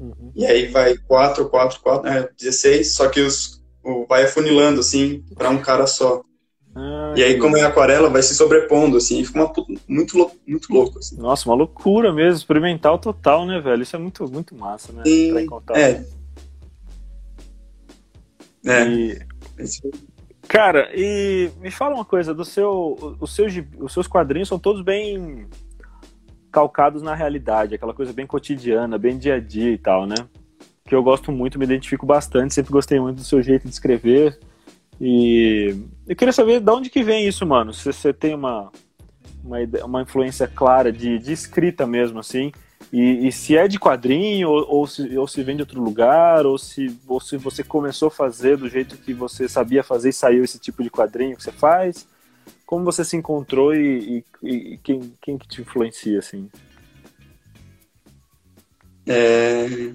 Uhum. 0.03 0.33
E 0.35 0.45
aí 0.45 0.67
vai 0.67 0.97
4, 0.97 1.49
4, 1.49 1.81
4, 1.81 2.09
é, 2.09 2.29
16, 2.37 2.95
só 2.95 3.09
que 3.09 3.21
os, 3.21 3.63
o, 3.85 4.05
vai 4.07 4.25
afunilando, 4.25 4.81
assim, 4.81 5.25
para 5.37 5.49
um 5.49 5.63
cara 5.63 5.87
só. 5.87 6.23
Ah, 6.75 7.15
e 7.17 7.23
aí, 7.23 7.39
como 7.39 7.57
é 7.57 7.63
aquarela, 7.63 8.09
vai 8.09 8.23
se 8.23 8.35
sobrepondo, 8.35 8.97
assim, 8.97 9.21
e 9.21 9.27
fica 9.27 9.41
uma, 9.41 9.53
muito, 9.87 10.17
louco, 10.17 10.37
muito 10.47 10.73
louco, 10.73 10.99
assim. 10.99 11.17
Nossa, 11.19 11.49
uma 11.49 11.55
loucura 11.55 12.13
mesmo, 12.13 12.39
experimental 12.39 12.99
total, 12.99 13.45
né, 13.45 13.61
velho? 13.61 13.83
Isso 13.83 13.95
é 13.95 13.99
muito, 13.99 14.27
muito 14.31 14.55
massa, 14.55 14.93
né? 14.93 15.03
E, 15.05 15.31
é. 15.75 16.05
É. 18.65 18.89
E... 18.89 19.19
Cara, 20.49 20.91
e 20.95 21.51
me 21.61 21.71
fala 21.71 21.95
uma 21.95 22.05
coisa, 22.05 22.33
do 22.33 22.45
seu, 22.45 23.17
os, 23.21 23.35
seus, 23.35 23.53
os 23.79 23.93
seus 23.93 24.07
quadrinhos 24.07 24.49
são 24.49 24.59
todos 24.59 24.83
bem 24.83 25.47
calcados 26.51 27.03
na 27.03 27.15
realidade, 27.15 27.75
aquela 27.75 27.95
coisa 27.95 28.13
bem 28.13 28.27
cotidiana, 28.27 28.99
bem 28.99 29.17
dia 29.17 29.37
a 29.37 29.41
dia 29.41 29.73
e 29.73 29.79
tal, 29.79 30.07
né? 30.07 30.17
Que 30.87 30.95
eu 30.95 31.03
gosto 31.03 31.33
muito, 31.33 31.59
me 31.59 31.65
identifico 31.65 32.05
bastante, 32.05 32.55
sempre 32.55 32.73
gostei 32.73 33.01
muito 33.01 33.17
do 33.17 33.25
seu 33.25 33.43
jeito 33.43 33.67
de 33.67 33.73
escrever. 33.73 34.39
E 35.05 35.75
eu 36.07 36.15
queria 36.15 36.33
saber 36.33 36.61
de 36.61 36.71
onde 36.71 36.89
que 36.89 37.03
vem 37.03 37.27
isso, 37.27 37.45
mano. 37.45 37.75
Se 37.75 37.93
você 37.93 38.13
tem 38.13 38.35
uma, 38.35 38.71
uma, 39.45 39.59
uma 39.85 40.03
influência 40.03 40.47
clara 40.47 40.93
de, 40.93 41.19
de 41.19 41.33
escrita 41.33 41.85
mesmo, 41.87 42.21
assim. 42.21 42.53
E, 42.93 43.27
e, 43.27 43.33
se 43.33 43.57
é 43.57 43.67
de 43.67 43.81
quadrinho, 43.81 44.49
ou, 44.49 44.67
ou, 44.69 44.87
se, 44.87 45.19
ou 45.19 45.27
se 45.27 45.43
vem 45.43 45.57
de 45.57 45.63
outro 45.63 45.83
lugar, 45.83 46.47
ou 46.47 46.57
se, 46.57 46.97
ou 47.09 47.19
se 47.19 47.37
você 47.37 47.65
começou 47.65 48.09
a 48.09 48.11
fazer 48.13 48.57
do 48.57 48.69
jeito 48.69 48.97
que 48.97 49.13
você 49.13 49.49
sabia 49.49 49.83
fazer 49.83 50.11
e 50.11 50.13
saiu 50.13 50.45
esse 50.45 50.59
tipo 50.59 50.83
de 50.83 50.91
quadrinho 50.91 51.37
que 51.37 51.43
você 51.43 51.53
faz 51.53 52.07
como 52.73 52.87
você 52.87 53.05
se 53.05 53.19
encontrou 53.19 53.75
e, 53.75 54.25
e, 54.43 54.49
e 54.49 54.79
quem, 54.79 55.13
quem 55.21 55.37
que 55.37 55.47
te 55.47 55.61
influencia, 55.61 56.19
assim? 56.19 56.49
É... 59.07 59.93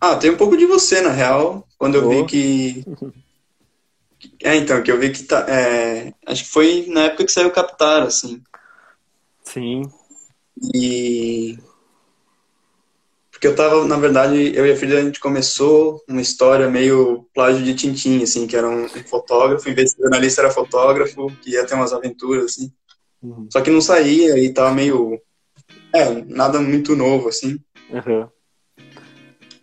Ah, 0.00 0.16
tem 0.16 0.30
um 0.30 0.36
pouco 0.38 0.56
de 0.56 0.64
você, 0.64 1.02
na 1.02 1.10
real, 1.10 1.68
quando 1.76 1.96
eu 1.96 2.06
oh. 2.06 2.08
vi 2.08 2.24
que... 2.24 2.84
É, 4.42 4.56
então, 4.56 4.82
que 4.82 4.90
eu 4.90 4.98
vi 4.98 5.10
que 5.10 5.24
tá... 5.24 5.46
É... 5.48 6.12
Acho 6.26 6.44
que 6.44 6.50
foi 6.50 6.86
na 6.88 7.04
época 7.04 7.24
que 7.24 7.32
saiu 7.32 7.50
Captar, 7.50 8.02
assim. 8.02 8.42
Sim. 9.42 9.82
E... 10.74 11.58
Porque 13.30 13.46
eu 13.46 13.54
tava, 13.54 13.84
na 13.84 13.98
verdade, 13.98 14.56
eu 14.56 14.66
e 14.66 14.72
a 14.72 14.76
filha, 14.76 14.98
a 14.98 15.02
gente 15.02 15.20
começou 15.20 16.02
uma 16.08 16.22
história 16.22 16.70
meio 16.70 17.28
plágio 17.34 17.62
de 17.62 17.74
Tintim, 17.74 18.22
assim, 18.22 18.46
que 18.46 18.56
era 18.56 18.66
um, 18.66 18.84
um 18.84 18.88
fotógrafo, 18.88 19.68
em 19.68 19.74
vez 19.74 19.92
de 19.92 20.00
jornalista 20.00 20.40
era 20.40 20.50
fotógrafo, 20.50 21.30
que 21.42 21.50
ia 21.50 21.66
ter 21.66 21.74
umas 21.74 21.92
aventuras, 21.92 22.46
assim. 22.46 22.72
Uhum. 23.22 23.46
Só 23.52 23.60
que 23.60 23.70
não 23.70 23.80
saía 23.82 24.38
e 24.38 24.52
tava 24.52 24.72
meio... 24.74 25.20
É, 25.92 26.24
nada 26.26 26.60
muito 26.60 26.96
novo, 26.96 27.28
assim. 27.28 27.58
Uhum. 27.90 28.26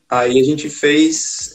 Aí 0.07 0.39
a 0.39 0.43
gente 0.43 0.69
fez... 0.69 1.52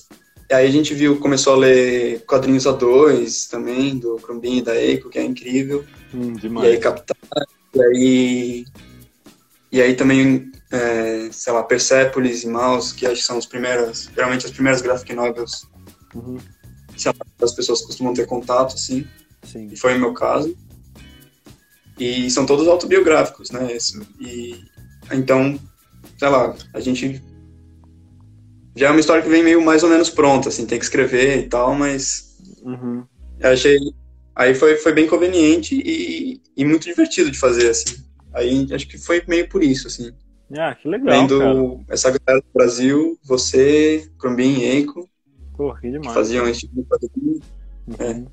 Aí 0.50 0.66
a 0.66 0.70
gente 0.70 0.94
viu, 0.94 1.18
começou 1.18 1.54
a 1.54 1.56
ler 1.56 2.24
quadrinhos 2.24 2.66
a 2.66 2.72
dois 2.72 3.46
também, 3.46 3.98
do 3.98 4.16
Crumbin 4.16 4.58
e 4.58 4.62
da 4.62 4.74
Eiko, 4.74 5.10
que 5.10 5.18
é 5.18 5.24
incrível. 5.24 5.84
Hum, 6.14 6.34
e 6.62 6.66
aí 6.66 6.78
Captar, 6.78 7.16
e 7.74 7.82
aí... 7.82 8.64
E 9.70 9.82
aí 9.82 9.94
também 9.94 10.50
é, 10.70 11.28
sei 11.32 11.52
lá, 11.52 11.62
Persepolis 11.62 12.42
e 12.42 12.48
Mouse, 12.48 12.94
que 12.94 13.06
acho 13.06 13.20
que 13.20 13.26
são 13.26 13.38
as 13.38 13.46
primeiras, 13.46 14.10
geralmente 14.14 14.46
as 14.46 14.52
primeiras 14.52 14.82
graphic 14.82 15.14
novels 15.14 15.66
uhum. 16.14 16.38
lá, 17.04 17.12
as 17.42 17.52
pessoas 17.52 17.82
costumam 17.82 18.14
ter 18.14 18.26
contato, 18.26 18.74
assim. 18.74 19.06
Sim. 19.42 19.68
E 19.72 19.76
foi 19.76 19.96
o 19.96 20.00
meu 20.00 20.12
caso. 20.12 20.56
E 21.98 22.30
são 22.30 22.46
todos 22.46 22.68
autobiográficos, 22.68 23.50
né? 23.50 23.72
Isso. 23.74 24.00
E 24.20 24.62
então, 25.10 25.58
sei 26.18 26.28
lá, 26.28 26.54
a 26.72 26.80
gente 26.80 27.22
já 28.78 28.88
é 28.88 28.90
uma 28.90 29.00
história 29.00 29.22
que 29.22 29.28
vem 29.28 29.42
meio 29.42 29.60
mais 29.60 29.82
ou 29.82 29.90
menos 29.90 30.08
pronta, 30.08 30.48
assim, 30.48 30.64
tem 30.66 30.78
que 30.78 30.84
escrever 30.84 31.38
e 31.38 31.48
tal, 31.48 31.74
mas 31.74 32.36
uhum. 32.62 33.04
eu 33.40 33.50
achei 33.50 33.76
aí 34.34 34.54
foi, 34.54 34.76
foi 34.76 34.92
bem 34.92 35.08
conveniente 35.08 35.74
e, 35.74 36.40
e 36.56 36.64
muito 36.64 36.84
divertido 36.84 37.30
de 37.30 37.38
fazer, 37.38 37.70
assim. 37.70 37.96
Aí 38.32 38.68
acho 38.72 38.86
que 38.86 38.96
foi 38.96 39.22
meio 39.26 39.48
por 39.48 39.64
isso, 39.64 39.88
assim. 39.88 40.12
Ah, 40.56 40.74
que 40.74 40.88
legal, 40.88 41.12
Vendo 41.12 41.38
cara. 41.38 41.84
essa 41.90 42.08
galera 42.10 42.40
do 42.40 42.52
Brasil, 42.54 43.18
você, 43.24 44.08
Crumbin 44.18 44.60
e 44.60 44.64
Eiko, 44.64 45.08
Pô, 45.58 45.74
que 45.74 45.90
demais. 45.90 46.06
Que 46.06 46.14
faziam 46.14 46.48
esse 46.48 46.60
tipo 46.60 46.76
de 46.76 46.84
quadrinho. 46.84 47.40
Uhum. 47.88 48.28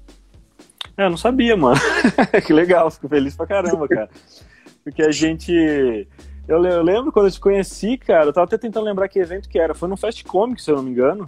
É. 0.96 1.02
é, 1.02 1.06
eu 1.08 1.10
não 1.10 1.18
sabia, 1.18 1.58
mano. 1.58 1.82
que 2.46 2.54
legal, 2.54 2.92
fico 2.92 3.10
feliz 3.10 3.36
pra 3.36 3.48
caramba, 3.48 3.88
cara. 3.88 4.10
Porque 4.86 5.02
a 5.02 5.12
gente... 5.12 6.08
Eu, 6.48 6.64
eu, 6.64 6.84
lembro 6.84 7.12
quando 7.12 7.26
eu 7.26 7.32
te 7.32 7.40
conheci, 7.40 7.98
cara, 7.98 8.28
eu 8.28 8.34
tava 8.34 8.46
até 8.46 8.58
tentando 8.58 8.86
lembrar 8.86 9.08
que 9.08 9.20
evento 9.20 9.50
que 9.50 9.58
era. 9.58 9.74
Foi 9.74 9.90
no 9.90 9.98
Fast 9.98 10.24
Comic, 10.24 10.62
se 10.62 10.70
eu 10.70 10.76
não 10.76 10.84
me 10.84 10.92
engano. 10.92 11.28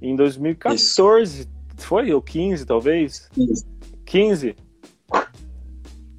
Em 0.00 0.16
2014. 0.16 1.42
Isso. 1.42 1.48
Foi? 1.76 2.12
Ou 2.12 2.20
15, 2.20 2.66
talvez? 2.66 3.30
Isso. 3.36 3.64
15? 4.04 4.56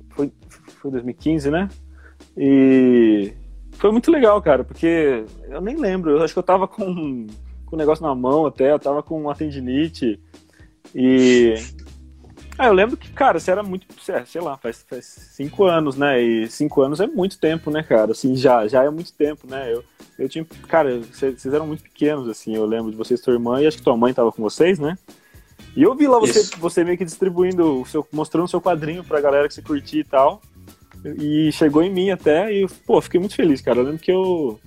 Foi, 0.10 0.32
foi 0.82 0.92
2015, 0.92 1.52
né? 1.52 1.70
E 2.38 3.34
foi 3.84 3.92
muito 3.92 4.10
legal, 4.10 4.42
cara, 4.42 4.64
porque 4.64 5.26
eu 5.50 5.60
nem 5.60 5.76
lembro, 5.76 6.12
eu 6.12 6.24
acho 6.24 6.34
que 6.34 6.40
eu 6.40 6.44
tava 6.44 6.68
com, 6.68 7.28
com 7.66 7.76
um 7.76 7.78
negócio 7.78 8.06
na 8.06 8.16
mão 8.16 8.46
até, 8.46 8.72
eu 8.72 8.80
tava 8.80 9.04
com 9.04 9.20
uma 9.20 9.36
tendinite 9.36 10.20
e... 10.96 11.56
Ah, 12.58 12.68
eu 12.68 12.74
lembro 12.74 12.96
que, 12.96 13.12
cara, 13.12 13.40
você 13.40 13.50
era 13.52 13.64
muito, 13.64 13.88
sei 14.26 14.42
lá, 14.42 14.58
faz, 14.58 14.86
faz 14.88 15.06
cinco 15.06 15.66
anos, 15.66 15.98
né, 15.98 16.22
e 16.22 16.48
cinco 16.48 16.82
anos 16.82 17.00
é 17.00 17.08
muito 17.08 17.40
tempo, 17.40 17.72
né, 17.72 17.82
cara, 17.82 18.12
assim, 18.12 18.36
já, 18.36 18.68
já 18.68 18.84
é 18.84 18.90
muito 18.92 19.12
tempo, 19.12 19.48
né, 19.48 19.74
eu, 19.74 19.84
eu 20.20 20.30
tinha, 20.30 20.46
cara, 20.68 21.00
vocês 21.00 21.46
eram 21.48 21.66
muito 21.66 21.82
pequenos, 21.82 22.30
assim, 22.30 22.56
eu 22.56 22.64
lembro 22.66 22.92
de 22.92 22.98
vocês, 22.98 23.20
tua 23.20 23.34
irmã, 23.34 23.60
e 23.60 23.66
acho 23.66 23.78
que 23.78 23.84
tua 23.84 23.98
mãe 23.98 24.14
tava 24.14 24.32
com 24.32 24.44
vocês, 24.44 24.78
né, 24.78 24.96
e 25.76 25.82
eu 25.82 25.96
vi 25.96 26.08
lá 26.08 26.20
você, 26.20 26.44
você 26.58 26.84
meio 26.84 26.96
que 26.98 27.06
distribuindo, 27.06 27.82
o 27.82 27.86
seu, 27.88 28.08
mostrando 28.12 28.46
o 28.46 28.48
seu 28.48 28.62
quadrinho 28.62 29.04
pra 29.04 29.20
galera 29.20 29.48
que 29.48 29.56
você 29.56 29.62
curtia 29.64 30.02
e 30.02 30.04
tal, 30.04 30.40
e 31.06 31.52
chegou 31.52 31.84
em 31.84 31.92
mim 31.92 32.12
até, 32.12 32.52
e, 32.52 32.68
pô, 32.86 33.02
fiquei 33.02 33.20
muito 33.20 33.36
feliz, 33.36 33.62
cara. 33.62 33.80
Eu 33.80 33.84
lembro 33.84 34.00
que 34.00 34.12
eu. 34.12 34.60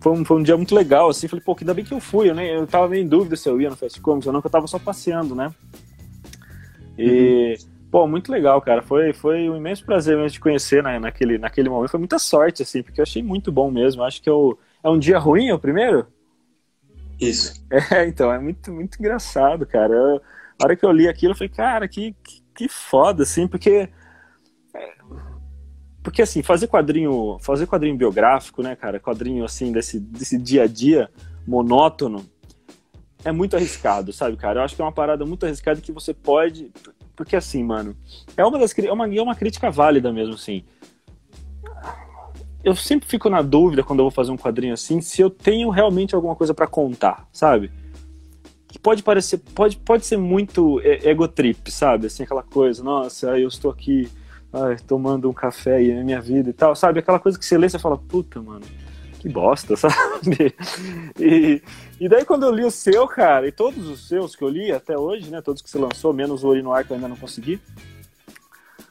Foi 0.00 0.12
um, 0.12 0.24
foi 0.24 0.38
um 0.38 0.42
dia 0.42 0.56
muito 0.56 0.74
legal, 0.74 1.08
assim. 1.08 1.28
Falei, 1.28 1.44
pô, 1.44 1.54
que 1.54 1.62
ainda 1.62 1.74
bem 1.74 1.84
que 1.84 1.92
eu 1.92 2.00
fui. 2.00 2.28
Eu, 2.28 2.34
nem, 2.34 2.48
eu 2.48 2.66
tava 2.66 2.88
meio 2.88 3.04
em 3.04 3.06
dúvida 3.06 3.36
se 3.36 3.48
eu 3.48 3.60
ia 3.60 3.70
no 3.70 3.76
Fast 3.76 4.00
Comics 4.00 4.26
ou 4.26 4.32
não, 4.32 4.40
que 4.40 4.46
eu 4.46 4.50
tava 4.50 4.66
só 4.66 4.78
passeando, 4.78 5.34
né? 5.34 5.52
E. 7.02 7.54
Uhum. 7.54 7.72
Pô, 7.90 8.06
muito 8.06 8.32
legal, 8.32 8.60
cara. 8.62 8.80
Foi, 8.80 9.12
foi 9.12 9.50
um 9.50 9.56
imenso 9.56 9.84
prazer 9.84 10.16
mesmo 10.16 10.30
te 10.30 10.40
conhecer 10.40 10.82
né, 10.82 10.98
naquele, 10.98 11.36
naquele 11.36 11.68
momento. 11.68 11.90
Foi 11.90 11.98
muita 11.98 12.18
sorte, 12.18 12.62
assim, 12.62 12.82
porque 12.82 13.00
eu 13.00 13.02
achei 13.02 13.22
muito 13.22 13.52
bom 13.52 13.70
mesmo. 13.70 14.02
Acho 14.02 14.22
que 14.22 14.30
eu, 14.30 14.58
é 14.82 14.88
um 14.88 14.98
dia 14.98 15.18
ruim, 15.18 15.48
é 15.48 15.54
o 15.54 15.58
primeiro? 15.58 16.06
Isso. 17.20 17.62
É, 17.90 18.06
então, 18.06 18.32
é 18.32 18.38
muito, 18.38 18.72
muito 18.72 18.98
engraçado, 18.98 19.66
cara. 19.66 19.92
Eu, 19.92 20.22
a 20.60 20.64
hora 20.64 20.76
que 20.76 20.84
eu 20.84 20.90
li 20.90 21.06
aquilo, 21.06 21.32
eu 21.32 21.36
falei, 21.36 21.50
cara, 21.50 21.86
que, 21.86 22.14
que, 22.24 22.42
que 22.54 22.68
foda, 22.68 23.24
assim, 23.24 23.46
porque 23.46 23.90
porque 26.02 26.20
assim, 26.20 26.42
fazer 26.42 26.66
quadrinho, 26.66 27.38
fazer 27.40 27.66
quadrinho 27.66 27.96
biográfico, 27.96 28.62
né, 28.62 28.74
cara, 28.74 28.98
quadrinho 28.98 29.44
assim 29.44 29.70
desse, 29.70 30.00
desse 30.00 30.36
dia 30.36 30.64
a 30.64 30.66
dia 30.66 31.08
monótono, 31.46 32.24
é 33.24 33.32
muito 33.32 33.56
arriscado, 33.56 34.12
sabe, 34.12 34.36
cara? 34.36 34.60
Eu 34.60 34.64
acho 34.64 34.74
que 34.74 34.82
é 34.82 34.84
uma 34.84 34.92
parada 34.92 35.24
muito 35.24 35.46
arriscada 35.46 35.80
que 35.80 35.92
você 35.92 36.12
pode 36.12 36.70
porque 37.16 37.36
assim, 37.36 37.62
mano, 37.62 37.96
é 38.36 38.44
uma 38.44 38.58
das 38.58 38.76
é 38.78 38.92
uma, 38.92 39.14
é 39.14 39.22
uma 39.22 39.34
crítica 39.34 39.70
válida 39.70 40.12
mesmo, 40.12 40.34
assim. 40.34 40.64
Eu 42.64 42.76
sempre 42.76 43.08
fico 43.08 43.28
na 43.28 43.42
dúvida 43.42 43.82
quando 43.82 44.00
eu 44.00 44.04
vou 44.04 44.10
fazer 44.10 44.30
um 44.30 44.36
quadrinho 44.36 44.72
assim, 44.72 45.00
se 45.00 45.20
eu 45.20 45.28
tenho 45.28 45.68
realmente 45.70 46.14
alguma 46.14 46.36
coisa 46.36 46.54
para 46.54 46.66
contar, 46.66 47.28
sabe? 47.32 47.70
Que 48.68 48.78
pode 48.78 49.02
parecer, 49.02 49.38
pode, 49.38 49.76
pode 49.76 50.06
ser 50.06 50.16
muito 50.16 50.80
ego 50.82 51.26
trip, 51.28 51.70
sabe? 51.70 52.06
Assim, 52.06 52.22
aquela 52.22 52.42
coisa, 52.42 52.82
nossa, 52.82 53.38
eu 53.38 53.48
estou 53.48 53.70
aqui 53.70 54.08
ai, 54.52 54.76
tomando 54.86 55.28
um 55.28 55.32
café 55.32 55.76
aí 55.76 55.92
na 55.94 56.04
minha 56.04 56.20
vida 56.20 56.50
e 56.50 56.52
tal, 56.52 56.74
sabe? 56.74 57.00
Aquela 57.00 57.18
coisa 57.18 57.38
que 57.38 57.44
você 57.44 57.58
lê 57.58 57.66
e 57.66 57.70
você 57.70 57.78
fala, 57.78 57.98
puta, 57.98 58.40
mano, 58.40 58.64
que 59.22 59.28
bosta, 59.28 59.76
sabe? 59.78 60.52
E, 61.18 61.62
e 62.00 62.08
daí 62.08 62.24
quando 62.24 62.44
eu 62.44 62.52
li 62.52 62.64
o 62.64 62.70
seu, 62.70 63.06
cara, 63.06 63.46
e 63.46 63.52
todos 63.52 63.88
os 63.88 64.08
seus 64.08 64.34
que 64.34 64.42
eu 64.42 64.48
li 64.48 64.72
até 64.72 64.98
hoje, 64.98 65.30
né? 65.30 65.40
Todos 65.40 65.62
que 65.62 65.70
você 65.70 65.78
lançou, 65.78 66.12
menos 66.12 66.42
o 66.42 66.48
Ori 66.48 66.60
no 66.60 66.72
Ar 66.72 66.84
que 66.84 66.90
eu 66.90 66.96
ainda 66.96 67.06
não 67.06 67.16
consegui. 67.16 67.60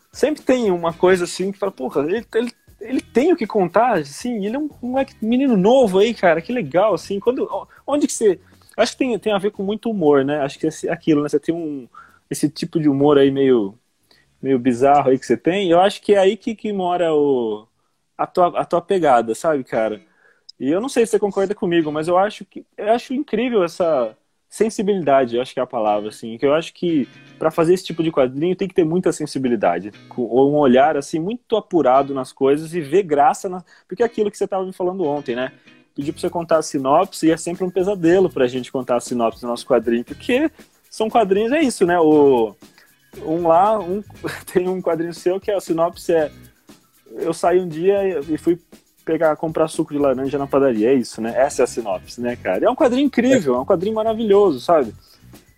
Sempre 0.09 0.41
tem 0.41 0.71
uma 0.71 0.93
coisa 0.93 1.25
assim 1.25 1.51
que 1.51 1.59
fala, 1.59 1.71
porra, 1.71 2.01
ele, 2.03 2.25
ele, 2.33 2.51
ele 2.79 3.01
tem 3.01 3.33
o 3.33 3.35
que 3.35 3.45
contar, 3.45 3.97
assim, 3.97 4.45
ele 4.45 4.55
é 4.55 4.59
um, 4.59 4.69
um 4.81 4.95
menino 5.21 5.57
novo 5.57 5.99
aí, 5.99 6.13
cara, 6.13 6.41
que 6.41 6.53
legal, 6.53 6.93
assim. 6.93 7.19
Quando, 7.19 7.47
onde 7.85 8.07
que 8.07 8.13
você. 8.13 8.39
Acho 8.77 8.93
que 8.93 8.99
tem, 8.99 9.19
tem 9.19 9.33
a 9.33 9.37
ver 9.37 9.51
com 9.51 9.63
muito 9.63 9.89
humor, 9.89 10.23
né? 10.23 10.39
Acho 10.39 10.57
que 10.57 10.67
é 10.67 10.91
aquilo, 10.91 11.21
né? 11.21 11.29
Você 11.29 11.39
tem 11.39 11.53
um. 11.53 11.87
Esse 12.29 12.47
tipo 12.49 12.79
de 12.79 12.87
humor 12.87 13.17
aí 13.17 13.29
meio 13.29 13.77
meio 14.41 14.57
bizarro 14.57 15.11
aí 15.11 15.19
que 15.19 15.25
você 15.25 15.37
tem, 15.37 15.69
eu 15.69 15.79
acho 15.79 16.01
que 16.01 16.15
é 16.15 16.17
aí 16.17 16.35
que, 16.35 16.55
que 16.55 16.73
mora 16.73 17.13
o, 17.13 17.67
a, 18.17 18.25
tua, 18.25 18.59
a 18.59 18.65
tua 18.65 18.81
pegada, 18.81 19.35
sabe, 19.35 19.63
cara? 19.63 20.01
E 20.61 20.69
eu 20.69 20.79
não 20.79 20.87
sei 20.87 21.07
se 21.07 21.13
você 21.13 21.19
concorda 21.19 21.55
comigo, 21.55 21.91
mas 21.91 22.07
eu 22.07 22.19
acho 22.19 22.45
que 22.45 22.63
eu 22.77 22.93
acho 22.93 23.15
incrível 23.15 23.63
essa 23.63 24.15
sensibilidade, 24.47 25.35
eu 25.35 25.41
acho 25.41 25.55
que 25.55 25.59
é 25.59 25.63
a 25.63 25.65
palavra, 25.65 26.09
assim, 26.09 26.37
que 26.37 26.45
eu 26.45 26.53
acho 26.53 26.71
que 26.71 27.09
para 27.39 27.49
fazer 27.49 27.73
esse 27.73 27.85
tipo 27.85 28.03
de 28.03 28.11
quadrinho 28.11 28.55
tem 28.55 28.67
que 28.67 28.75
ter 28.75 28.83
muita 28.83 29.11
sensibilidade, 29.11 29.91
ou 30.15 30.51
um 30.51 30.57
olhar 30.57 30.95
assim 30.95 31.19
muito 31.19 31.57
apurado 31.57 32.13
nas 32.13 32.31
coisas 32.31 32.75
e 32.75 32.79
ver 32.79 33.01
graça 33.01 33.49
na... 33.49 33.63
porque 33.87 34.03
é 34.03 34.05
aquilo 34.05 34.29
que 34.29 34.37
você 34.37 34.43
estava 34.43 34.63
me 34.63 34.71
falando 34.71 35.03
ontem, 35.03 35.35
né? 35.35 35.51
Pedir 35.95 36.11
para 36.11 36.21
você 36.21 36.29
contar 36.29 36.57
a 36.57 36.61
sinopse 36.61 37.25
e 37.25 37.31
é 37.31 37.37
sempre 37.37 37.63
um 37.63 37.71
pesadelo 37.71 38.29
para 38.29 38.45
a 38.45 38.47
gente 38.47 38.71
contar 38.71 38.97
a 38.97 39.01
sinopse 39.01 39.41
do 39.41 39.47
nosso 39.47 39.65
quadrinho, 39.65 40.05
porque 40.05 40.51
são 40.91 41.09
quadrinhos, 41.09 41.51
é 41.53 41.61
isso, 41.63 41.87
né? 41.87 41.99
O 41.99 42.55
um 43.25 43.47
lá, 43.47 43.79
um, 43.79 44.03
tem 44.53 44.69
um 44.69 44.79
quadrinho 44.79 45.13
seu 45.13 45.39
que 45.39 45.49
é 45.49 45.55
a 45.55 45.59
sinopse 45.59 46.13
é 46.13 46.31
eu 47.15 47.33
saí 47.33 47.59
um 47.59 47.67
dia 47.67 48.19
e 48.29 48.37
fui 48.37 48.59
pegar, 49.03 49.35
comprar 49.35 49.67
suco 49.67 49.93
de 49.93 49.99
laranja 49.99 50.37
na 50.37 50.47
padaria, 50.47 50.91
é 50.91 50.93
isso, 50.93 51.21
né? 51.21 51.33
Essa 51.35 51.61
é 51.61 51.65
a 51.65 51.67
sinopse, 51.67 52.21
né, 52.21 52.35
cara? 52.35 52.65
é 52.65 52.69
um 52.69 52.75
quadrinho 52.75 53.05
incrível, 53.05 53.55
é 53.55 53.59
um 53.59 53.65
quadrinho 53.65 53.95
maravilhoso, 53.95 54.59
sabe? 54.59 54.93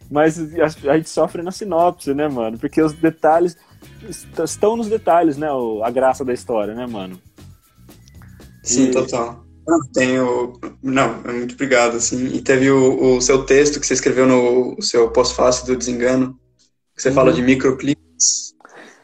Mas 0.10 0.38
a, 0.40 0.98
gente 0.98 1.10
sofre 1.10 1.42
na 1.42 1.52
sinopse, 1.52 2.14
né, 2.14 2.28
mano? 2.28 2.58
Porque 2.58 2.82
os 2.82 2.94
detalhes 2.94 3.58
estão 4.44 4.76
nos 4.76 4.88
detalhes, 4.88 5.38
né? 5.38 5.48
A 5.84 5.90
graça 5.90 6.24
da 6.24 6.34
história, 6.34 6.74
né, 6.74 6.86
mano? 6.86 7.20
Sim, 8.64 8.90
e... 8.90 8.92
total. 8.92 9.44
tenho. 9.94 10.54
Não, 10.82 11.22
muito 11.24 11.54
obrigado, 11.54 11.98
assim. 11.98 12.28
E 12.28 12.42
teve 12.42 12.70
o, 12.70 13.18
o 13.18 13.22
seu 13.22 13.44
texto 13.44 13.80
que 13.80 13.88
você 13.88 13.94
escreveu 13.94 14.28
no 14.28 14.82
seu 14.82 15.10
pós-fácil 15.10 15.66
do 15.66 15.76
Desengano, 15.76 16.38
que 16.96 17.02
você 17.02 17.10
uhum. 17.10 17.16
fala 17.16 17.34
de 17.34 17.42
microclips. 17.42 18.54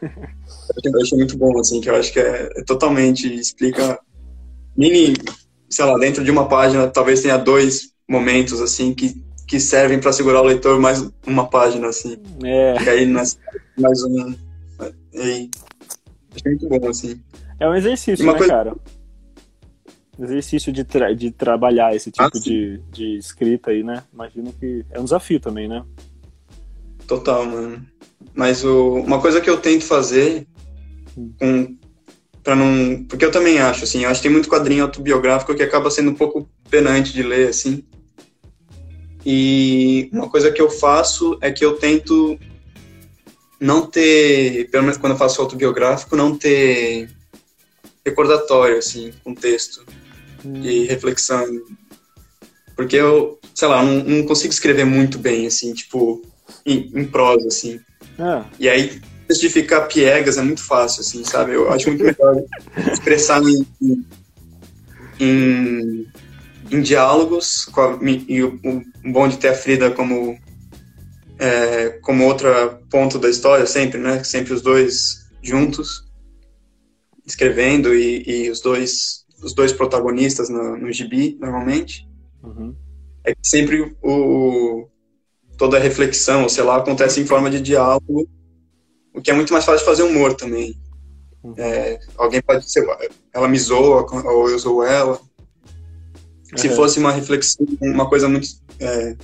eu 0.84 1.00
achei 1.00 1.18
muito 1.18 1.36
bom, 1.36 1.58
assim, 1.58 1.80
que 1.80 1.90
eu 1.90 1.96
acho 1.96 2.12
que 2.12 2.20
é, 2.20 2.50
é, 2.56 2.64
totalmente 2.64 3.32
explica 3.32 3.98
mini, 4.76 5.14
sei 5.68 5.84
lá, 5.84 5.98
dentro 5.98 6.24
de 6.24 6.30
uma 6.30 6.48
página 6.48 6.88
talvez 6.88 7.22
tenha 7.22 7.36
dois 7.36 7.92
momentos 8.08 8.60
assim 8.60 8.94
que, 8.94 9.22
que 9.46 9.60
servem 9.60 10.00
para 10.00 10.12
segurar 10.12 10.42
o 10.42 10.46
leitor 10.46 10.80
mais 10.80 11.08
uma 11.26 11.48
página 11.48 11.88
assim. 11.88 12.16
É. 12.42 12.82
E 12.82 12.88
aí 12.88 13.06
mais, 13.06 13.38
mais 13.78 14.02
um. 14.02 14.34
E, 15.12 15.50
achei 16.34 16.52
muito 16.52 16.68
bom 16.68 16.88
assim. 16.88 17.20
É 17.58 17.68
um 17.68 17.74
exercício, 17.74 18.24
né, 18.24 18.32
coisa... 18.32 18.52
cara? 18.52 18.76
Exercício 20.18 20.72
de, 20.72 20.84
tra 20.84 21.14
de 21.14 21.30
trabalhar 21.30 21.94
esse 21.94 22.10
tipo 22.10 22.24
ah, 22.24 22.30
de, 22.40 22.78
de 22.90 23.16
escrita 23.16 23.70
aí, 23.70 23.82
né? 23.82 24.02
Imagino 24.12 24.52
que 24.52 24.84
é 24.90 25.00
um 25.00 25.04
desafio 25.04 25.40
também, 25.40 25.66
né? 25.66 25.82
Total, 27.06 27.44
mano. 27.46 27.86
Mas 28.34 28.64
o, 28.64 28.94
uma 28.96 29.20
coisa 29.20 29.40
que 29.40 29.48
eu 29.48 29.58
tento 29.58 29.84
fazer 29.84 30.46
com 31.38 31.76
para 32.42 32.56
não, 32.56 33.04
porque 33.04 33.24
eu 33.24 33.30
também 33.30 33.58
acho 33.58 33.84
assim, 33.84 34.04
eu 34.04 34.10
acho 34.10 34.20
que 34.20 34.28
tem 34.28 34.32
muito 34.32 34.48
quadrinho 34.48 34.84
autobiográfico 34.84 35.54
que 35.54 35.62
acaba 35.62 35.90
sendo 35.90 36.10
um 36.10 36.14
pouco 36.14 36.48
penante 36.70 37.12
de 37.12 37.22
ler 37.22 37.48
assim. 37.48 37.84
E 39.24 40.08
uma 40.12 40.30
coisa 40.30 40.50
que 40.50 40.62
eu 40.62 40.70
faço 40.70 41.38
é 41.42 41.50
que 41.50 41.64
eu 41.64 41.76
tento 41.76 42.38
não 43.60 43.86
ter, 43.86 44.70
pelo 44.70 44.84
menos 44.84 44.96
quando 44.96 45.12
eu 45.12 45.18
faço 45.18 45.42
autobiográfico, 45.42 46.16
não 46.16 46.36
ter 46.36 47.10
recordatório 48.04 48.78
assim, 48.78 49.12
com 49.22 49.34
texto 49.34 49.84
hum. 50.44 50.54
de 50.54 50.84
reflexão. 50.86 51.46
Porque 52.74 52.96
eu, 52.96 53.38
sei 53.54 53.68
lá, 53.68 53.82
não, 53.82 54.02
não 54.02 54.26
consigo 54.26 54.52
escrever 54.52 54.86
muito 54.86 55.18
bem 55.18 55.46
assim, 55.46 55.74
tipo, 55.74 56.22
em, 56.64 56.90
em 56.94 57.04
prosa, 57.04 57.48
assim. 57.48 57.78
Ah. 58.18 58.46
E 58.58 58.68
aí, 58.68 59.00
de 59.38 59.48
ficar 59.48 59.82
piegas 59.82 60.38
é 60.38 60.42
muito 60.42 60.62
fácil, 60.62 61.02
assim, 61.02 61.22
sabe? 61.24 61.54
Eu 61.54 61.70
acho 61.70 61.88
muito 61.88 62.04
melhor 62.04 62.42
expressar 62.92 63.42
em, 63.42 63.66
em, 65.18 66.06
em 66.70 66.80
diálogos, 66.80 67.68
a, 67.76 67.98
e 68.28 68.42
o, 68.42 68.58
o, 68.64 69.12
bom 69.12 69.28
de 69.28 69.36
ter 69.36 69.48
a 69.48 69.54
Frida 69.54 69.90
como, 69.90 70.38
é, 71.38 71.90
como 72.02 72.24
outra 72.24 72.80
ponto 72.90 73.18
da 73.18 73.28
história, 73.28 73.66
sempre, 73.66 73.98
né? 73.98 74.24
Sempre 74.24 74.54
os 74.54 74.62
dois 74.62 75.28
juntos, 75.42 76.04
escrevendo, 77.26 77.94
e, 77.94 78.24
e 78.26 78.50
os 78.50 78.60
dois 78.60 79.20
os 79.42 79.54
dois 79.54 79.72
protagonistas 79.72 80.48
no, 80.48 80.76
no 80.76 80.92
gibi, 80.92 81.36
normalmente. 81.40 82.08
Uhum. 82.42 82.74
É 83.24 83.34
que 83.34 83.40
sempre 83.42 83.94
o, 84.02 84.88
toda 85.56 85.76
a 85.76 85.80
reflexão, 85.80 86.48
sei 86.48 86.64
lá, 86.64 86.76
acontece 86.76 87.20
em 87.20 87.26
forma 87.26 87.50
de 87.50 87.60
diálogo, 87.60 88.28
o 89.14 89.20
que 89.20 89.30
é 89.30 89.34
muito 89.34 89.52
mais 89.52 89.64
fácil 89.64 89.80
de 89.80 89.84
fazer 89.84 90.02
humor 90.02 90.34
também. 90.34 90.76
Uhum. 91.42 91.54
É, 91.56 91.98
alguém 92.16 92.42
pode 92.42 92.70
ser, 92.70 92.86
ela 93.32 93.48
me 93.48 93.58
zoa, 93.58 94.06
ou 94.24 94.50
eu 94.50 94.58
zoo 94.58 94.82
ela. 94.82 95.20
Se 96.56 96.68
uhum. 96.68 96.76
fosse 96.76 96.98
uma 96.98 97.12
reflexão, 97.12 97.66
uma 97.80 98.08
coisa 98.08 98.28
muito. 98.28 98.48
É, 98.78 99.16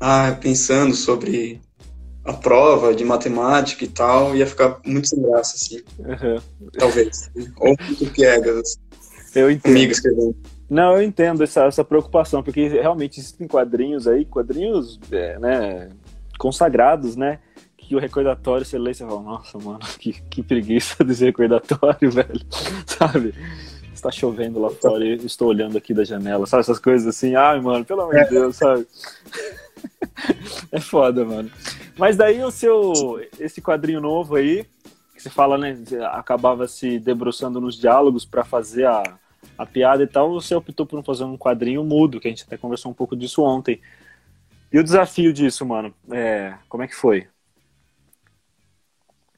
ah, 0.00 0.36
pensando 0.40 0.94
sobre 0.94 1.60
a 2.24 2.32
prova 2.32 2.94
de 2.94 3.04
matemática 3.04 3.84
e 3.84 3.88
tal, 3.88 4.34
ia 4.34 4.46
ficar 4.46 4.80
muito 4.84 5.08
sem 5.08 5.22
graça, 5.22 5.54
assim. 5.56 5.82
Uhum. 5.98 6.70
Talvez. 6.78 7.30
Ou 7.58 7.76
muito 7.80 8.12
piegas. 8.12 8.58
Assim. 8.58 8.78
Eu 9.34 9.50
entendo. 9.50 9.72
Comigo 9.72 9.92
escrevendo. 9.92 10.36
Não, 10.68 10.96
eu 10.96 11.02
entendo 11.02 11.44
essa, 11.44 11.64
essa 11.64 11.84
preocupação, 11.84 12.42
porque 12.42 12.66
realmente 12.68 13.20
existem 13.20 13.46
quadrinhos 13.46 14.08
aí, 14.08 14.24
quadrinhos 14.24 14.98
é, 15.12 15.38
né, 15.38 15.90
consagrados, 16.38 17.14
né? 17.14 17.38
Que 17.86 17.94
o 17.94 17.98
recordatório 17.98 18.64
você 18.64 18.78
lê 18.78 18.90
e 18.90 18.94
você 18.94 19.06
fala, 19.06 19.22
nossa, 19.22 19.58
mano, 19.58 19.80
que, 19.98 20.12
que 20.12 20.42
preguiça 20.42 21.02
desse 21.04 21.24
recordatório, 21.24 22.10
velho. 22.10 22.40
Sabe? 22.86 23.34
Está 23.94 24.10
chovendo 24.10 24.60
lá 24.60 24.70
fora 24.70 25.04
e 25.04 25.14
estou 25.24 25.48
olhando 25.48 25.78
aqui 25.78 25.94
da 25.94 26.04
janela, 26.04 26.46
sabe? 26.46 26.60
Essas 26.60 26.78
coisas 26.78 27.06
assim, 27.06 27.34
ai, 27.34 27.60
mano, 27.60 27.84
pelo 27.84 28.02
amor 28.02 28.14
de 28.24 28.30
Deus, 28.30 28.56
sabe? 28.56 28.86
é 30.70 30.80
foda, 30.80 31.24
mano. 31.24 31.50
Mas 31.96 32.16
daí 32.16 32.42
o 32.42 32.50
seu. 32.50 32.92
Esse 33.40 33.62
quadrinho 33.62 34.00
novo 34.00 34.36
aí, 34.36 34.66
que 35.14 35.22
você 35.22 35.30
fala, 35.30 35.56
né? 35.56 35.78
Acabava 36.12 36.68
se 36.68 36.98
debruçando 36.98 37.58
nos 37.58 37.78
diálogos 37.78 38.26
para 38.26 38.44
fazer 38.44 38.86
a 38.86 39.02
a 39.56 39.64
piada 39.64 40.02
e 40.02 40.06
tal, 40.06 40.32
você 40.32 40.54
optou 40.54 40.86
por 40.86 41.02
fazer 41.02 41.24
um 41.24 41.36
quadrinho 41.36 41.82
mudo, 41.84 42.20
que 42.20 42.28
a 42.28 42.30
gente 42.30 42.44
até 42.44 42.56
conversou 42.56 42.90
um 42.90 42.94
pouco 42.94 43.16
disso 43.16 43.42
ontem. 43.42 43.80
E 44.72 44.78
o 44.78 44.84
desafio 44.84 45.32
disso, 45.32 45.64
mano, 45.64 45.94
é... 46.10 46.54
como 46.68 46.82
é 46.82 46.88
que 46.88 46.94
foi? 46.94 47.28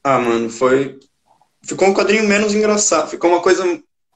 Ah, 0.03 0.19
mano, 0.19 0.49
foi. 0.49 0.99
Ficou 1.63 1.87
um 1.87 1.93
quadrinho 1.93 2.27
menos 2.27 2.53
engraçado, 2.53 3.09
ficou 3.09 3.29
uma 3.29 3.41
coisa 3.41 3.63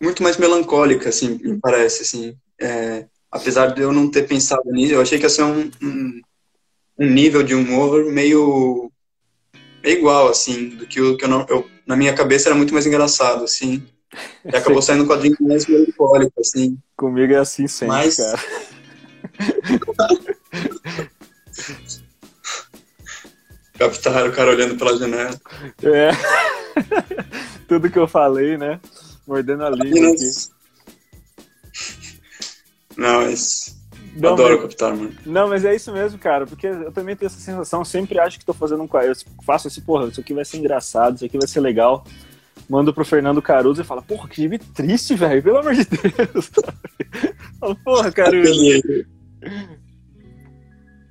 muito 0.02 0.24
mais 0.24 0.38
melancólica, 0.38 1.10
assim, 1.10 1.40
me 1.42 1.60
parece, 1.60 2.04
assim. 2.04 2.38
É... 2.60 3.06
Apesar 3.32 3.68
de 3.68 3.82
eu 3.82 3.92
não 3.92 4.10
ter 4.10 4.28
pensado 4.28 4.72
nisso, 4.72 4.94
eu 4.94 5.02
achei 5.02 5.18
que 5.18 5.26
ia 5.26 5.30
ser 5.30 5.44
um, 5.44 5.72
um, 5.82 6.22
um 7.00 7.10
nível 7.10 7.42
de 7.42 7.56
humor 7.56 8.06
meio. 8.06 8.92
meio 9.82 9.98
igual, 9.98 10.30
assim, 10.30 10.70
do 10.70 10.86
que, 10.86 11.02
o, 11.02 11.18
que 11.18 11.26
eu, 11.26 11.30
não, 11.30 11.46
eu, 11.50 11.68
na 11.86 11.96
minha 11.96 12.14
cabeça 12.14 12.50
era 12.50 12.56
muito 12.56 12.74
mais 12.74 12.86
engraçado, 12.86 13.44
assim. 13.44 13.84
E 14.46 14.56
acabou 14.56 14.82
saindo 14.84 15.04
um 15.04 15.08
quadrinho 15.08 15.36
mais 15.42 15.66
melancólico, 15.66 16.40
assim. 16.40 16.78
Comigo 16.96 17.34
é 17.34 17.38
assim 17.38 17.68
sempre, 17.68 17.96
Mas... 17.96 18.18
cara. 18.18 18.40
Captaram 23.78 24.30
o 24.30 24.32
cara 24.32 24.52
olhando 24.52 24.78
pela 24.78 24.98
janela. 24.98 25.40
É. 25.82 26.10
Tudo 27.68 27.90
que 27.90 27.98
eu 27.98 28.08
falei, 28.08 28.58
né? 28.58 28.80
Mordendo 29.26 29.66
a 29.66 29.70
língua 29.70 30.12
aqui. 30.12 30.32
Não, 32.96 33.22
mas... 33.22 33.76
Não, 34.16 34.34
Adoro 34.34 34.54
mas... 34.54 34.62
captar, 34.62 34.96
mano. 34.96 35.14
Não, 35.26 35.48
mas 35.50 35.66
é 35.66 35.76
isso 35.76 35.92
mesmo, 35.92 36.20
cara, 36.20 36.46
porque 36.46 36.68
eu 36.68 36.92
também 36.92 37.16
tenho 37.16 37.28
essa 37.28 37.40
sensação, 37.40 37.84
sempre 37.84 38.20
acho 38.20 38.38
que 38.38 38.46
tô 38.46 38.54
fazendo 38.54 38.84
um 38.84 38.90
eu 39.02 39.14
faço 39.44 39.68
assim, 39.68 39.82
porra, 39.82 40.08
isso 40.08 40.22
aqui 40.22 40.34
vai 40.34 40.46
ser 40.46 40.58
engraçado, 40.58 41.16
isso 41.16 41.26
aqui 41.26 41.38
vai 41.38 41.48
ser 41.48 41.60
legal. 41.60 42.06
Mando 42.70 42.94
pro 42.94 43.04
Fernando 43.04 43.42
Caruso 43.42 43.82
e 43.82 43.86
fala, 43.86 44.02
porra, 44.02 44.30
que 44.30 44.42
gibi 44.42 44.60
triste, 44.60 45.16
velho, 45.16 45.42
pelo 45.42 45.58
amor 45.58 45.74
de 45.74 45.86
Deus. 45.86 46.52
Fala, 47.60 47.76
porra, 47.84 48.12
Caruso. 48.12 48.82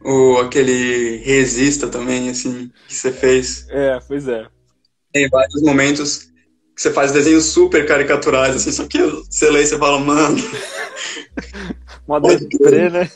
O, 0.05 0.38
aquele 0.38 1.19
Resista 1.19 1.88
também, 1.88 2.29
assim, 2.29 2.71
que 2.88 2.95
você 2.95 3.12
fez. 3.12 3.67
É, 3.71 3.99
pois 4.07 4.27
é. 4.27 4.47
Tem 5.12 5.29
vários 5.29 5.62
momentos 5.62 6.33
que 6.75 6.83
você 6.83 6.91
faz 6.91 7.12
desenhos 7.12 7.45
super 7.47 7.87
caricaturais, 7.87 8.57
assim, 8.57 8.73
só 8.73 8.87
que 8.87 8.99
você 8.99 9.51
lê 9.51 9.62
e 9.62 9.67
você 9.67 9.79
fala, 9.79 9.99
mano. 9.99 10.37
Moda 12.09 12.37
deprê, 12.37 12.91
né? 12.91 13.11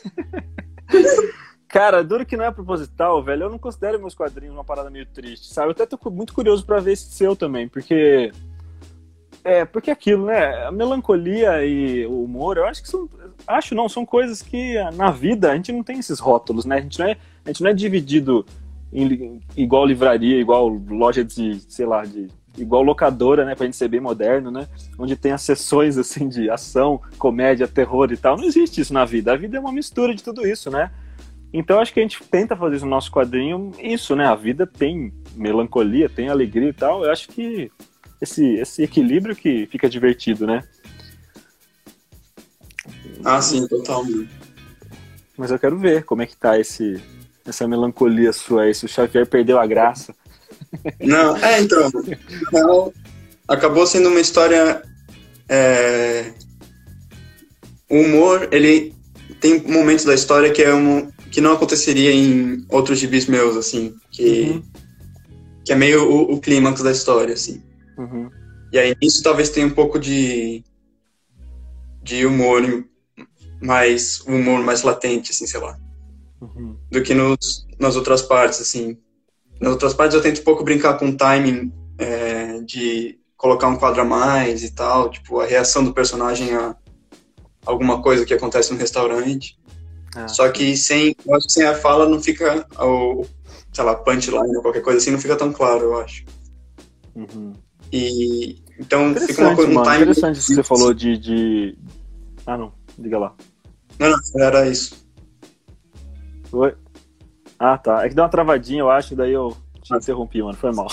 Cara, 1.67 2.03
duro 2.03 2.25
que 2.25 2.37
não 2.37 2.45
é 2.45 2.51
proposital, 2.51 3.21
velho. 3.21 3.43
Eu 3.43 3.49
não 3.49 3.59
considero 3.59 3.99
meus 3.99 4.15
quadrinhos 4.15 4.55
uma 4.55 4.63
parada 4.63 4.89
meio 4.89 5.05
triste, 5.05 5.53
sabe? 5.53 5.67
Eu 5.67 5.71
até 5.71 5.85
tô 5.85 5.99
muito 6.09 6.33
curioso 6.33 6.65
para 6.65 6.79
ver 6.79 6.93
esse 6.93 7.11
seu 7.11 7.35
também, 7.35 7.67
porque. 7.67 8.31
É, 9.47 9.63
porque 9.63 9.89
aquilo, 9.89 10.25
né? 10.25 10.65
A 10.65 10.71
melancolia 10.73 11.65
e 11.65 12.05
o 12.05 12.25
humor, 12.25 12.57
eu 12.57 12.65
acho 12.65 12.81
que 12.81 12.89
são. 12.89 13.09
Acho 13.47 13.73
não, 13.73 13.87
são 13.87 14.05
coisas 14.05 14.41
que 14.41 14.73
na 14.95 15.09
vida 15.09 15.49
a 15.49 15.55
gente 15.55 15.71
não 15.71 15.83
tem 15.83 15.97
esses 15.99 16.19
rótulos, 16.19 16.65
né? 16.65 16.75
A 16.75 16.81
gente 16.81 16.99
não 16.99 17.05
é, 17.05 17.17
a 17.45 17.49
gente 17.49 17.63
não 17.63 17.69
é 17.69 17.73
dividido 17.73 18.45
em, 18.91 19.39
igual 19.55 19.85
livraria, 19.85 20.37
igual 20.37 20.67
loja 20.67 21.23
de, 21.23 21.61
sei 21.69 21.85
lá, 21.85 22.03
de 22.03 22.27
igual 22.57 22.83
locadora, 22.83 23.45
né, 23.45 23.55
pra 23.55 23.65
gente 23.65 23.77
ser 23.77 23.87
bem 23.87 24.01
moderno, 24.01 24.51
né, 24.51 24.67
onde 24.97 25.15
tem 25.15 25.31
as 25.31 25.43
sessões, 25.43 25.95
assim, 25.95 26.27
de 26.27 26.49
ação, 26.49 26.99
comédia, 27.19 27.67
terror 27.67 28.11
e 28.11 28.17
tal, 28.17 28.35
não 28.35 28.45
existe 28.45 28.81
isso 28.81 28.91
na 28.91 29.05
vida, 29.05 29.31
a 29.31 29.37
vida 29.37 29.57
é 29.57 29.59
uma 29.59 29.71
mistura 29.71 30.15
de 30.15 30.23
tudo 30.23 30.45
isso, 30.45 30.71
né, 30.71 30.89
então 31.53 31.79
acho 31.79 31.93
que 31.93 31.99
a 31.99 32.01
gente 32.01 32.23
tenta 32.23 32.55
fazer 32.55 32.77
isso 32.77 32.85
no 32.85 32.89
nosso 32.89 33.11
quadrinho, 33.11 33.71
isso, 33.77 34.15
né, 34.15 34.25
a 34.25 34.33
vida 34.33 34.65
tem 34.65 35.13
melancolia, 35.35 36.09
tem 36.09 36.29
alegria 36.29 36.69
e 36.69 36.73
tal, 36.73 37.05
eu 37.05 37.11
acho 37.11 37.27
que 37.27 37.71
esse, 38.21 38.45
esse 38.55 38.83
equilíbrio 38.83 39.35
que 39.35 39.67
fica 39.67 39.89
divertido, 39.89 40.45
né. 40.45 40.63
Ah, 43.23 43.41
sim, 43.41 43.67
total. 43.67 44.05
Mas 45.37 45.51
eu 45.51 45.59
quero 45.59 45.77
ver 45.77 46.03
como 46.03 46.21
é 46.21 46.25
que 46.25 46.35
tá 46.35 46.59
esse, 46.59 47.01
essa 47.45 47.67
melancolia 47.67 48.33
sua 48.33 48.63
aí, 48.63 48.73
se 48.73 48.85
o 48.85 48.89
Xavier 48.89 49.27
perdeu 49.27 49.59
a 49.59 49.67
graça. 49.67 50.15
Não, 50.99 51.37
é, 51.37 51.61
então, 51.61 51.89
acabou 53.47 53.85
sendo 53.85 54.09
uma 54.09 54.19
história. 54.19 54.81
É, 55.49 56.33
o 57.89 57.99
humor, 57.99 58.49
ele 58.51 58.93
tem 59.39 59.61
momentos 59.61 60.03
da 60.03 60.13
história 60.13 60.51
que 60.51 60.61
é 60.61 60.73
um 60.73 61.11
que 61.31 61.41
não 61.41 61.53
aconteceria 61.53 62.11
em 62.11 62.65
outros 62.69 62.99
gibis 62.99 63.27
meus, 63.27 63.55
assim, 63.57 63.93
que, 64.09 64.41
uhum. 64.41 64.63
que 65.63 65.73
é 65.73 65.75
meio 65.75 66.09
o, 66.09 66.33
o 66.33 66.39
clímax 66.39 66.81
da 66.81 66.91
história, 66.91 67.33
assim. 67.33 67.61
Uhum. 67.97 68.29
E 68.71 68.77
aí 68.77 68.95
isso 69.01 69.23
talvez 69.23 69.49
tenha 69.49 69.65
um 69.65 69.71
pouco 69.71 69.97
de 69.99 70.63
de 72.03 72.25
humor 72.25 72.61
mais 73.61 74.21
humor 74.21 74.59
mais 74.61 74.83
latente, 74.83 75.31
assim, 75.31 75.47
sei 75.47 75.59
lá, 75.59 75.77
uhum. 76.41 76.77
do 76.91 77.01
que 77.01 77.13
nos, 77.13 77.67
nas 77.79 77.95
outras 77.95 78.21
partes, 78.21 78.61
assim. 78.61 78.97
Nas 79.59 79.71
outras 79.71 79.93
partes 79.93 80.15
eu 80.15 80.21
tento 80.21 80.41
um 80.41 80.43
pouco 80.43 80.63
brincar 80.63 80.97
com 80.97 81.09
o 81.09 81.17
timing 81.17 81.73
é, 81.97 82.61
de 82.61 83.19
colocar 83.35 83.67
um 83.67 83.77
quadro 83.77 84.01
a 84.01 84.05
mais 84.05 84.63
e 84.63 84.71
tal, 84.71 85.09
tipo, 85.09 85.39
a 85.39 85.45
reação 85.45 85.83
do 85.83 85.93
personagem 85.93 86.53
a 86.53 86.75
alguma 87.65 88.01
coisa 88.01 88.25
que 88.25 88.33
acontece 88.33 88.71
no 88.71 88.79
restaurante. 88.79 89.59
Ah, 90.15 90.27
Só 90.27 90.49
que 90.49 90.75
sem, 90.77 91.15
eu 91.25 91.35
acho 91.35 91.47
que 91.47 91.53
sem 91.53 91.65
a 91.65 91.75
fala 91.75 92.07
não 92.07 92.21
fica, 92.21 92.65
o, 92.79 93.25
sei 93.73 93.83
lá, 93.83 93.93
punchline 93.95 94.55
ou 94.55 94.61
qualquer 94.61 94.81
coisa 94.81 94.99
assim, 94.99 95.11
não 95.11 95.19
fica 95.19 95.35
tão 95.35 95.51
claro, 95.51 95.83
eu 95.83 95.99
acho. 95.99 96.25
Uhum. 97.15 97.53
E 97.91 98.57
então 98.79 99.15
fica 99.15 99.41
uma 99.41 99.55
coisa, 99.55 99.71
um 99.71 99.83
time 99.83 99.95
interessante 99.95 100.37
isso 100.37 100.47
que 100.47 100.55
você 100.55 100.63
falou 100.63 100.93
de, 100.93 101.17
de. 101.17 101.77
Ah, 102.45 102.57
não, 102.57 102.71
diga 102.97 103.17
lá. 103.17 103.33
Não, 103.99 104.09
não, 104.09 104.43
era 104.43 104.67
isso. 104.67 105.05
Oi? 106.51 106.75
Ah, 107.57 107.77
tá. 107.77 108.05
É 108.05 108.09
que 108.09 108.15
deu 108.15 108.23
uma 108.23 108.29
travadinha, 108.29 108.81
eu 108.81 108.91
acho, 108.91 109.15
daí 109.15 109.33
eu 109.33 109.55
te 109.81 109.93
interrompi, 109.95 110.41
mano. 110.41 110.57
Foi 110.57 110.71
mal. 110.71 110.87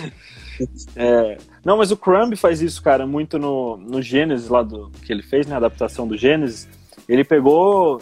é... 0.94 1.36
Não, 1.64 1.76
mas 1.76 1.90
o 1.90 1.96
Crumb 1.96 2.36
faz 2.36 2.62
isso, 2.62 2.82
cara, 2.82 3.06
muito 3.06 3.38
no, 3.38 3.76
no 3.76 4.00
Gênesis 4.00 4.48
lá 4.48 4.62
do 4.62 4.90
que 5.02 5.12
ele 5.12 5.22
fez, 5.22 5.46
né? 5.46 5.54
A 5.54 5.58
adaptação 5.58 6.06
do 6.06 6.16
Gênesis. 6.16 6.68
Ele 7.08 7.24
pegou 7.24 8.00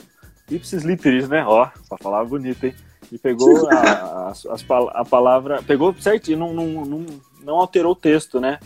Ipsis 0.51 0.85
Literis, 0.85 1.29
né? 1.29 1.45
Ó, 1.47 1.67
essa 1.75 1.97
palavra 1.97 2.29
bonita, 2.29 2.67
hein? 2.67 2.75
E 3.11 3.19
pegou 3.19 3.69
a, 3.73 4.33
a, 4.33 5.01
a, 5.01 5.05
palavra. 5.05 5.63
Pegou 5.63 5.95
certinho, 5.99 6.39
não, 6.39 6.53
não, 6.53 6.85
não, 6.85 7.07
não 7.49 7.57
alterou 7.57 7.93
o 7.93 7.97
texto, 7.97 8.39
né? 8.39 8.61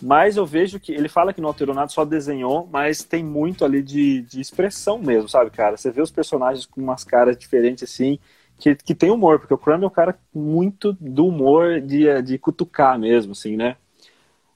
Mas 0.00 0.36
eu 0.36 0.46
vejo 0.46 0.80
que 0.80 0.92
ele 0.92 1.08
fala 1.08 1.32
que 1.34 1.40
não 1.40 1.48
alterou 1.48 1.74
nada, 1.74 1.88
só 1.88 2.04
desenhou, 2.04 2.66
mas 2.72 3.02
tem 3.02 3.22
muito 3.22 3.64
ali 3.64 3.82
de, 3.82 4.22
de 4.22 4.40
expressão 4.40 4.98
mesmo, 4.98 5.28
sabe, 5.28 5.50
cara? 5.50 5.76
Você 5.76 5.90
vê 5.90 6.00
os 6.00 6.10
personagens 6.10 6.64
com 6.64 6.80
umas 6.80 7.04
caras 7.04 7.36
diferentes 7.36 7.82
assim 7.82 8.18
que, 8.56 8.74
que 8.76 8.94
tem 8.94 9.10
humor, 9.10 9.40
porque 9.40 9.52
o 9.52 9.58
Crumb 9.58 9.82
é 9.82 9.86
um 9.86 9.90
cara 9.90 10.18
muito 10.32 10.92
do 11.00 11.26
humor 11.26 11.80
de, 11.80 12.22
de 12.22 12.38
cutucar 12.38 12.98
mesmo, 12.98 13.32
assim, 13.32 13.56
né? 13.56 13.76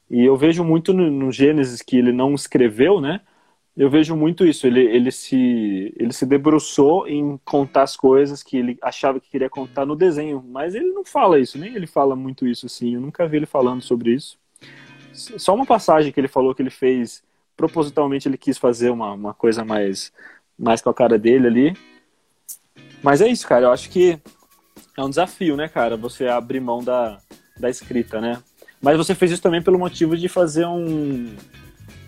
E 0.09 0.25
eu 0.25 0.37
vejo 0.37 0.63
muito 0.63 0.93
no, 0.93 1.11
no 1.11 1.33
Gênesis 1.33 1.83
que 1.83 1.97
ele 1.97 2.13
não 2.13 2.35
escreveu, 2.35 3.01
né? 3.01 3.21
Eu 3.77 3.91
vejo 3.91 4.15
muito 4.15 4.47
isso. 4.47 4.67
Ele, 4.67 4.81
ele, 4.81 5.11
se, 5.11 5.93
ele 5.97 6.13
se 6.13 6.25
debruçou 6.25 7.09
em 7.09 7.39
contar 7.45 7.83
as 7.83 7.97
coisas 7.97 8.43
que 8.43 8.57
ele 8.57 8.79
achava 8.81 9.19
que 9.19 9.29
queria 9.29 9.51
contar 9.51 9.85
no 9.85 9.97
desenho, 9.97 10.45
mas 10.47 10.75
ele 10.75 10.91
não 10.93 11.05
fala 11.05 11.41
isso, 11.41 11.59
nem 11.59 11.75
ele 11.75 11.87
fala 11.87 12.15
muito 12.15 12.47
isso 12.47 12.67
assim. 12.67 12.95
Eu 12.95 13.01
nunca 13.01 13.27
vi 13.27 13.39
ele 13.39 13.47
falando 13.47 13.83
sobre 13.83 14.13
isso. 14.13 14.39
Só 15.13 15.55
uma 15.55 15.67
passagem 15.67 16.13
que 16.13 16.21
ele 16.21 16.29
falou 16.29 16.55
que 16.55 16.63
ele 16.63 16.71
fez 16.71 17.23
propositalmente, 17.57 18.29
ele 18.29 18.39
quis 18.39 18.59
fazer 18.59 18.91
uma, 18.91 19.13
uma 19.13 19.35
coisa 19.35 19.65
mais, 19.65 20.13
mais 20.59 20.81
com 20.81 20.91
a 20.91 20.95
cara 20.95 21.19
dele 21.19 21.47
ali. 21.47 21.77
Mas 23.03 23.21
é 23.21 23.29
isso, 23.29 23.47
cara. 23.47 23.67
Eu 23.67 23.73
acho 23.73 23.91
que 23.91 24.19
é 24.97 25.03
um 25.03 25.09
desafio, 25.09 25.57
né, 25.57 25.69
cara? 25.69 25.97
Você 25.97 26.27
abrir 26.27 26.61
mão 26.61 26.83
da, 26.83 27.19
da 27.59 27.69
escrita, 27.69 28.21
né? 28.21 28.41
Mas 28.81 28.97
você 28.97 29.15
fez 29.15 29.33
isso 29.33 29.43
também 29.43 29.63
pelo 29.63 29.79
motivo 29.79 30.17
de 30.17 30.29
fazer 30.29 30.67
um, 30.67 31.35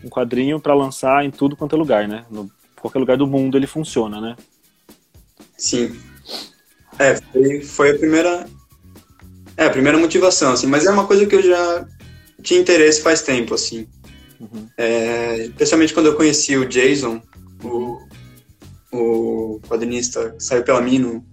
um 0.04 0.08
quadrinho 0.08 0.60
para 0.60 0.74
lançar 0.74 1.24
em 1.24 1.30
tudo 1.30 1.56
quanto 1.56 1.74
é 1.74 1.78
lugar, 1.78 2.06
né? 2.08 2.24
No 2.30 2.50
qualquer 2.80 2.98
lugar 2.98 3.16
do 3.16 3.26
mundo 3.26 3.56
ele 3.56 3.66
funciona, 3.66 4.20
né? 4.20 4.36
Sim. 5.56 5.98
É, 6.98 7.16
foi, 7.16 7.60
foi 7.62 7.90
a 7.90 7.98
primeira. 7.98 8.46
É, 9.56 9.66
a 9.66 9.70
primeira 9.70 9.98
motivação, 9.98 10.52
assim, 10.52 10.66
mas 10.66 10.84
é 10.84 10.90
uma 10.90 11.06
coisa 11.06 11.26
que 11.26 11.34
eu 11.34 11.42
já 11.42 11.86
tinha 12.42 12.60
interesse 12.60 13.02
faz 13.02 13.22
tempo, 13.22 13.54
assim. 13.54 13.88
Uhum. 14.38 14.68
É, 14.76 15.46
especialmente 15.46 15.94
quando 15.94 16.06
eu 16.06 16.16
conheci 16.16 16.56
o 16.56 16.68
Jason, 16.68 17.22
o, 17.64 17.98
o 18.92 19.60
quadrinista 19.66 20.30
que 20.32 20.42
saiu 20.42 20.62
pela 20.62 20.82
mim 20.82 20.98
no 20.98 21.24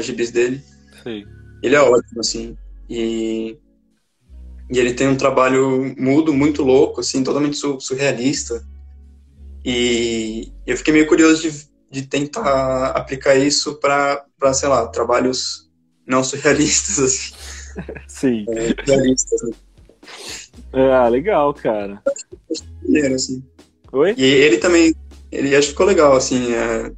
gibis 0.00 0.30
dele. 0.30 0.62
Sim. 1.02 1.26
Ele 1.62 1.74
é 1.74 1.80
ótimo, 1.80 2.20
assim. 2.20 2.56
E, 2.88 3.58
e 4.70 4.78
ele 4.78 4.94
tem 4.94 5.08
um 5.08 5.16
trabalho 5.16 5.94
mudo, 5.98 6.32
muito 6.32 6.62
louco, 6.62 7.00
assim, 7.00 7.24
totalmente 7.24 7.56
surrealista. 7.80 8.64
E 9.64 10.52
eu 10.66 10.76
fiquei 10.76 10.92
meio 10.92 11.06
curioso 11.06 11.42
de, 11.42 11.68
de 11.90 12.02
tentar 12.06 12.88
aplicar 12.88 13.34
isso 13.34 13.76
para, 13.76 14.24
sei 14.52 14.68
lá, 14.68 14.86
trabalhos 14.88 15.70
não 16.06 16.22
surrealistas, 16.22 16.98
assim. 17.00 17.34
Sim. 18.06 18.46
É, 18.48 18.74
realistas, 18.86 19.42
né? 19.42 19.50
Ah, 20.72 21.08
legal, 21.08 21.54
cara. 21.54 22.02
Assim. 23.14 23.42
Oi? 23.92 24.14
E 24.18 24.24
ele 24.24 24.58
também 24.58 24.94
ele 25.30 25.54
acho 25.54 25.68
que 25.68 25.72
ficou 25.72 25.86
legal, 25.86 26.16
assim, 26.16 26.54
é, 26.54 26.92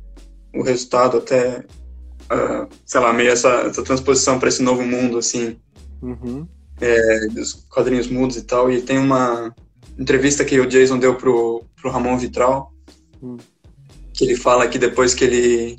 o 0.55 0.63
resultado 0.63 1.19
até, 1.19 1.59
uh, 1.59 2.69
sei 2.87 3.01
lá, 3.01 3.13
meio 3.13 3.31
essa, 3.31 3.49
essa 3.63 3.83
transposição 3.83 4.39
para 4.39 4.49
esse 4.49 4.63
novo 4.63 4.83
mundo, 4.83 5.19
assim, 5.19 5.57
uhum. 6.01 6.47
É, 6.81 7.27
dos 7.29 7.65
quadrinhos 7.69 8.07
mudos 8.07 8.37
e 8.37 8.43
tal, 8.43 8.71
e 8.71 8.83
tem 8.83 8.99
uma 8.99 9.55
entrevista 9.99 10.45
que 10.45 10.59
o 10.59 10.67
Jason 10.67 10.99
deu 10.99 11.15
pro, 11.15 11.65
pro 11.81 11.91
Ramon 11.91 12.17
Vitral, 12.17 12.73
uhum. 13.21 13.37
que 14.13 14.25
ele 14.25 14.37
fala 14.37 14.69
que 14.69 14.79
depois 14.79 15.15
que 15.15 15.25
ele 15.25 15.79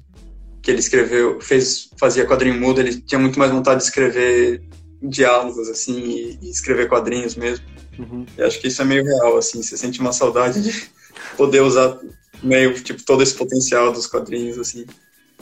que 0.62 0.70
ele 0.70 0.80
escreveu, 0.80 1.42
fez, 1.42 1.90
fazia 1.98 2.26
quadrinho 2.26 2.60
mudo, 2.60 2.80
ele 2.80 3.02
tinha 3.02 3.18
muito 3.18 3.40
mais 3.40 3.52
vontade 3.52 3.80
de 3.80 3.86
escrever 3.86 4.62
diálogos, 5.02 5.68
assim, 5.68 6.00
e, 6.00 6.40
e 6.40 6.52
escrever 6.52 6.88
quadrinhos 6.88 7.36
mesmo. 7.36 7.66
Uhum. 7.98 8.26
E 8.38 8.44
acho 8.44 8.62
que 8.62 8.68
isso 8.68 8.80
é 8.80 8.86
meio 8.86 9.04
real, 9.04 9.38
assim, 9.38 9.64
você 9.64 9.76
sente 9.76 10.00
uma 10.00 10.14
saudade 10.14 10.62
de 10.62 10.88
poder 11.36 11.62
usar 11.62 12.00
meio, 12.44 12.74
tipo, 12.76 13.04
todo 13.04 13.24
esse 13.24 13.34
potencial 13.34 13.92
dos 13.92 14.06
quadrinhos, 14.06 14.60
assim. 14.60 14.86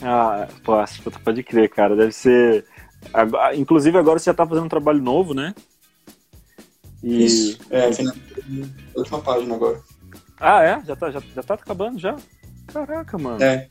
Ah, 0.01 0.47
posso, 0.63 1.01
pode 1.23 1.43
crer, 1.43 1.69
cara. 1.69 1.95
Deve 1.95 2.11
ser. 2.11 2.65
Inclusive, 3.55 3.97
agora 3.97 4.19
você 4.19 4.25
já 4.25 4.33
tá 4.33 4.45
fazendo 4.45 4.65
um 4.65 4.69
trabalho 4.69 5.01
novo, 5.01 5.33
né? 5.33 5.53
E... 7.03 7.25
Isso, 7.25 7.59
é, 7.69 7.89
na 8.03 8.13
última 8.95 9.21
página 9.21 9.55
agora. 9.55 9.79
Ah, 10.39 10.63
é? 10.63 10.81
Já 10.85 10.95
tá, 10.95 11.11
já, 11.11 11.21
já 11.35 11.43
tá 11.43 11.53
acabando 11.53 11.99
já? 11.99 12.15
Caraca, 12.67 13.17
mano. 13.17 13.41
É. 13.43 13.67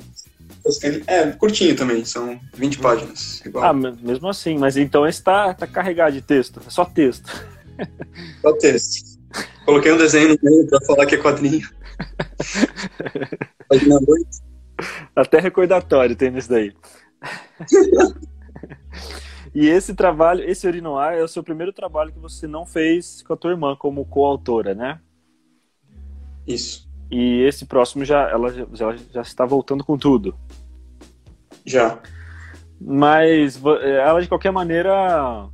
É, 1.07 1.31
curtinho 1.33 1.77
também, 1.77 2.05
são 2.05 2.39
20 2.55 2.79
páginas. 2.79 3.41
Igual. 3.45 3.65
Ah, 3.65 3.73
mesmo 3.73 4.29
assim, 4.29 4.59
mas 4.59 4.77
então 4.77 5.07
esse 5.07 5.23
tá, 5.23 5.55
tá 5.55 5.67
carregado 5.67 6.13
de 6.13 6.23
texto, 6.23 6.61
é 6.67 6.71
só 6.71 6.85
texto. 6.85 7.31
Só 8.43 8.53
texto. 8.55 9.21
Coloquei 9.65 9.93
um 9.93 9.97
desenho 9.97 10.31
no 10.31 10.39
meio 10.43 10.67
pra 10.67 10.81
falar 10.81 11.07
que 11.07 11.15
é 11.15 11.19
quadrinho. 11.19 11.69
Página 13.69 13.95
8. 13.95 14.29
Até 15.15 15.39
recordatório 15.39 16.17
tem 16.17 16.33
nisso 16.33 16.49
daí. 16.49 16.75
e 19.55 19.69
esse 19.69 19.95
trabalho, 19.95 20.43
esse 20.49 20.67
Urinoar 20.67 21.15
é 21.15 21.23
o 21.23 21.29
seu 21.29 21.43
primeiro 21.43 21.73
trabalho 21.73 22.13
que 22.13 22.19
você 22.19 22.47
não 22.47 22.67
fez 22.67 23.23
com 23.23 23.33
a 23.33 23.37
tua 23.37 23.51
irmã 23.51 23.77
como 23.77 24.05
coautora, 24.05 24.75
né? 24.75 25.01
Isso. 26.47 26.89
E 27.11 27.43
esse 27.43 27.65
próximo 27.67 28.05
já 28.05 28.29
ela 28.29 28.53
já, 28.73 28.97
já 29.13 29.23
está 29.23 29.45
voltando 29.45 29.85
com 29.85 29.97
tudo. 29.97 30.35
Já. 31.65 31.99
Mas 32.81 33.61
ela 33.83 34.21
de 34.21 34.29
qualquer 34.29 34.53
maneira 34.53 35.49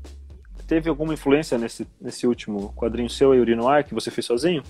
teve 0.67 0.89
alguma 0.89 1.15
influência 1.15 1.59
nesse, 1.59 1.87
nesse 2.01 2.27
último 2.27 2.73
quadrinho 2.75 3.09
seu, 3.11 3.31
Urinoar, 3.31 3.85
que 3.85 3.95
você 3.95 4.11
fez 4.11 4.27
sozinho? 4.27 4.63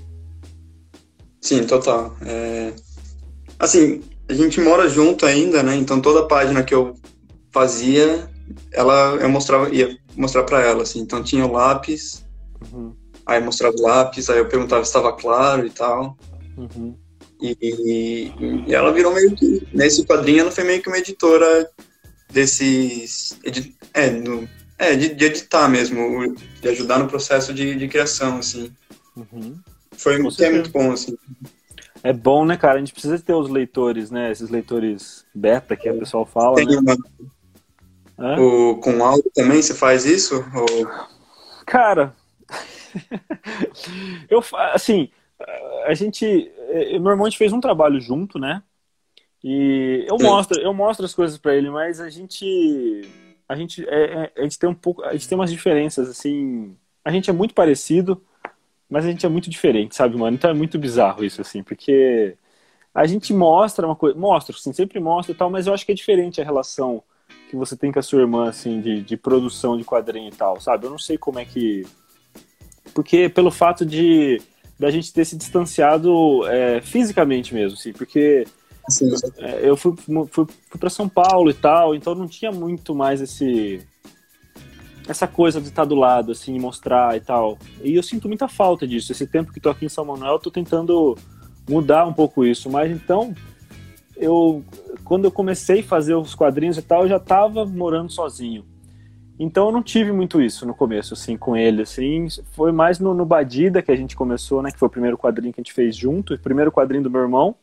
Sim, 1.40 1.66
total. 1.66 2.16
É... 2.22 2.72
Assim, 3.58 4.02
a 4.28 4.34
gente 4.34 4.60
mora 4.60 4.88
junto 4.88 5.26
ainda, 5.26 5.62
né? 5.62 5.76
Então 5.76 6.00
toda 6.00 6.26
página 6.26 6.62
que 6.62 6.74
eu 6.74 6.94
fazia, 7.54 8.28
ela 8.72 9.14
eu 9.20 9.28
mostrava, 9.28 9.72
ia 9.72 9.96
mostrar 10.16 10.42
para 10.42 10.60
ela, 10.60 10.82
assim. 10.82 10.98
Então 10.98 11.22
tinha 11.22 11.46
o 11.46 11.52
lápis, 11.52 12.24
uhum. 12.72 12.92
aí 13.24 13.38
eu 13.38 13.44
mostrava 13.44 13.76
o 13.76 13.82
lápis, 13.82 14.28
aí 14.28 14.38
eu 14.38 14.48
perguntava 14.48 14.84
se 14.84 14.90
estava 14.90 15.12
claro 15.12 15.64
e 15.64 15.70
tal. 15.70 16.18
Uhum. 16.58 16.96
E, 17.40 17.56
e, 17.60 18.66
e, 18.66 18.74
ela 18.74 18.92
virou 18.92 19.14
meio 19.14 19.34
que 19.36 19.66
nesse 19.72 20.04
quadrinho 20.04 20.40
ela 20.40 20.50
foi 20.50 20.64
meio 20.64 20.82
que 20.82 20.88
uma 20.88 20.98
editora 20.98 21.70
desses 22.30 23.38
é, 23.92 24.10
no, 24.10 24.48
é 24.78 24.96
de, 24.96 25.14
de, 25.14 25.24
editar 25.24 25.68
mesmo, 25.68 26.34
de 26.60 26.68
ajudar 26.68 26.98
no 26.98 27.08
processo 27.08 27.54
de, 27.54 27.74
de 27.76 27.88
criação, 27.88 28.38
assim. 28.38 28.72
Uhum. 29.16 29.58
Foi 29.92 30.16
é 30.16 30.18
muito 30.18 30.70
bom, 30.70 30.90
assim. 30.90 31.16
É 32.02 32.12
bom, 32.12 32.44
né, 32.44 32.56
cara? 32.56 32.76
A 32.76 32.78
gente 32.78 32.92
precisa 32.92 33.18
ter 33.18 33.32
os 33.32 33.48
leitores, 33.48 34.10
né? 34.10 34.30
Esses 34.30 34.50
leitores 34.50 35.24
beta 35.34 35.76
que 35.76 35.88
o 35.88 35.98
pessoal 35.98 36.26
fala. 36.26 36.56
Tem 36.56 36.66
né? 36.66 36.76
uma... 36.76 36.96
o, 38.18 38.76
com 38.76 39.04
áudio 39.04 39.30
também 39.34 39.60
você 39.60 39.74
faz 39.74 40.04
isso? 40.04 40.44
Ou... 40.54 40.88
Cara, 41.66 42.14
eu 44.28 44.42
assim, 44.72 45.10
a 45.86 45.94
gente 45.94 46.50
normalmente 47.00 47.36
fez 47.36 47.52
um 47.52 47.60
trabalho 47.60 48.00
junto, 48.00 48.38
né? 48.38 48.62
E 49.42 50.06
eu 50.08 50.18
Sim. 50.18 50.24
mostro, 50.24 50.60
eu 50.60 50.72
mostro 50.72 51.04
as 51.04 51.14
coisas 51.14 51.36
para 51.36 51.54
ele, 51.54 51.70
mas 51.70 52.00
a 52.00 52.08
gente 52.08 53.02
a 53.48 53.54
gente 53.54 53.86
é, 53.88 54.24
é, 54.24 54.32
a 54.38 54.42
gente 54.42 54.58
tem 54.58 54.68
um 54.68 54.74
pouco, 54.74 55.02
a 55.04 55.12
gente 55.12 55.28
tem 55.28 55.36
umas 55.36 55.50
diferenças 55.50 56.08
assim. 56.08 56.76
A 57.04 57.10
gente 57.10 57.28
é 57.28 57.32
muito 57.32 57.52
parecido, 57.52 58.22
mas 58.88 59.04
a 59.04 59.08
gente 59.10 59.26
é 59.26 59.28
muito 59.28 59.50
diferente, 59.50 59.94
sabe, 59.94 60.16
mano? 60.16 60.34
Então 60.34 60.50
é 60.50 60.54
muito 60.54 60.78
bizarro 60.78 61.22
isso, 61.24 61.42
assim, 61.42 61.62
porque 61.62 62.36
a 62.94 63.06
gente 63.06 63.34
mostra 63.34 63.86
uma 63.86 63.96
coisa, 63.96 64.18
mostra, 64.18 64.54
assim, 64.56 64.72
sempre 64.72 64.98
mostra 65.00 65.34
e 65.34 65.36
tal, 65.36 65.50
mas 65.50 65.66
eu 65.66 65.74
acho 65.74 65.84
que 65.84 65.92
é 65.92 65.94
diferente 65.94 66.40
a 66.40 66.44
relação 66.44 67.02
que 67.50 67.56
você 67.56 67.76
tem 67.76 67.92
com 67.92 67.98
a 67.98 68.02
sua 68.02 68.20
irmã, 68.20 68.48
assim, 68.48 68.80
de, 68.80 69.02
de 69.02 69.16
produção 69.16 69.76
de 69.76 69.84
quadrinho 69.84 70.28
e 70.28 70.34
tal, 70.34 70.60
sabe? 70.60 70.86
Eu 70.86 70.90
não 70.90 70.98
sei 70.98 71.16
como 71.16 71.38
é 71.38 71.44
que. 71.44 71.86
Porque 72.92 73.28
pelo 73.28 73.50
fato 73.50 73.84
de 73.84 74.40
da 74.78 74.90
gente 74.90 75.12
ter 75.12 75.24
se 75.24 75.36
distanciado 75.36 76.46
é, 76.48 76.80
fisicamente 76.80 77.54
mesmo, 77.54 77.78
assim, 77.78 77.92
porque 77.92 78.44
sim. 78.88 79.08
É, 79.38 79.68
eu 79.68 79.76
fui, 79.76 79.94
fui, 79.96 80.46
fui 80.46 80.80
para 80.80 80.90
São 80.90 81.08
Paulo 81.08 81.48
e 81.48 81.54
tal, 81.54 81.94
então 81.94 82.14
não 82.14 82.26
tinha 82.26 82.50
muito 82.50 82.94
mais 82.94 83.20
esse 83.20 83.86
essa 85.06 85.26
coisa 85.26 85.60
de 85.60 85.68
estar 85.68 85.84
do 85.84 85.94
lado, 85.94 86.32
assim, 86.32 86.58
mostrar 86.58 87.16
e 87.16 87.20
tal. 87.20 87.58
E 87.82 87.94
eu 87.94 88.02
sinto 88.02 88.26
muita 88.26 88.48
falta 88.48 88.86
disso. 88.86 89.12
Esse 89.12 89.26
tempo 89.26 89.52
que 89.52 89.58
estou 89.58 89.70
aqui 89.70 89.84
em 89.84 89.88
São 89.88 90.04
Manuel, 90.04 90.36
estou 90.36 90.50
tentando 90.50 91.16
mudar 91.68 92.06
um 92.06 92.12
pouco 92.12 92.44
isso. 92.44 92.70
Mas 92.70 92.90
então, 92.90 93.34
eu 94.16 94.64
quando 95.04 95.24
eu 95.24 95.30
comecei 95.30 95.80
a 95.80 95.84
fazer 95.84 96.14
os 96.14 96.34
quadrinhos 96.34 96.78
e 96.78 96.82
tal, 96.82 97.02
eu 97.02 97.08
já 97.08 97.16
estava 97.16 97.64
morando 97.66 98.10
sozinho. 98.10 98.64
Então 99.38 99.66
eu 99.66 99.72
não 99.72 99.82
tive 99.82 100.12
muito 100.12 100.40
isso 100.40 100.64
no 100.64 100.74
começo, 100.74 101.14
assim, 101.14 101.36
com 101.36 101.56
ele, 101.56 101.82
assim. 101.82 102.28
Foi 102.52 102.72
mais 102.72 102.98
no, 102.98 103.12
no 103.12 103.26
Badida 103.26 103.82
que 103.82 103.90
a 103.90 103.96
gente 103.96 104.16
começou, 104.16 104.62
né? 104.62 104.70
Que 104.70 104.78
foi 104.78 104.86
o 104.86 104.90
primeiro 104.90 105.18
quadrinho 105.18 105.52
que 105.52 105.60
a 105.60 105.62
gente 105.62 105.72
fez 105.72 105.96
junto, 105.96 106.34
o 106.34 106.38
primeiro 106.38 106.70
quadrinho 106.70 107.02
do 107.02 107.10
meu 107.10 107.20
irmão. 107.20 107.54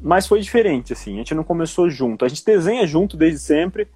Mas 0.00 0.26
foi 0.26 0.40
diferente, 0.40 0.92
assim. 0.92 1.14
A 1.14 1.18
gente 1.18 1.34
não 1.34 1.44
começou 1.44 1.90
junto. 1.90 2.24
A 2.24 2.28
gente 2.28 2.44
desenha 2.44 2.86
junto 2.86 3.16
desde 3.16 3.40
sempre 3.40 3.88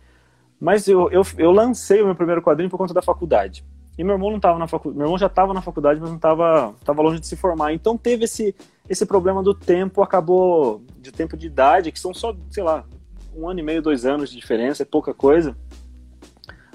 mas 0.61 0.89
eu, 0.89 1.11
eu, 1.11 1.23
eu 1.37 1.51
lancei 1.51 2.03
o 2.03 2.07
meu 2.07 2.15
primeiro 2.15 2.43
quadrinho 2.43 2.71
por 2.71 2.79
conta 2.79 2.95
da 2.95 3.03
faculdade. 3.03 3.65
E 3.99 4.05
meu 4.05 4.15
irmão 4.15 4.31
não 4.31 4.37
estava 4.37 4.59
na 4.59 4.67
faculdade, 4.67 4.99
meu 4.99 5.07
irmão 5.07 5.19
já 5.19 5.27
estava 5.27 5.55
na 5.55 5.63
faculdade, 5.63 6.01
mas 6.01 6.09
não 6.11 6.17
estava 6.17 6.75
tava 6.85 7.03
longe 7.03 7.21
de 7.21 7.27
se 7.27 7.37
formar. 7.37 7.73
Então 7.73 7.97
teve 7.97 8.25
esse, 8.25 8.55
esse 8.89 9.05
problema 9.05 9.43
do 9.43 9.55
tempo, 9.55 10.03
acabou 10.03 10.83
de 11.01 11.11
tempo 11.11 11.37
de 11.37 11.47
idade, 11.47 11.93
que 11.93 11.99
são 11.99 12.15
só, 12.15 12.35
sei 12.51 12.63
lá, 12.63 12.85
um 13.35 13.49
ano 13.49 13.61
e 13.61 13.63
meio, 13.63 13.83
dois 13.83 14.05
anos 14.05 14.31
de 14.31 14.37
diferença, 14.37 14.83
é 14.83 14.87
pouca 14.87 15.13
coisa. 15.13 15.57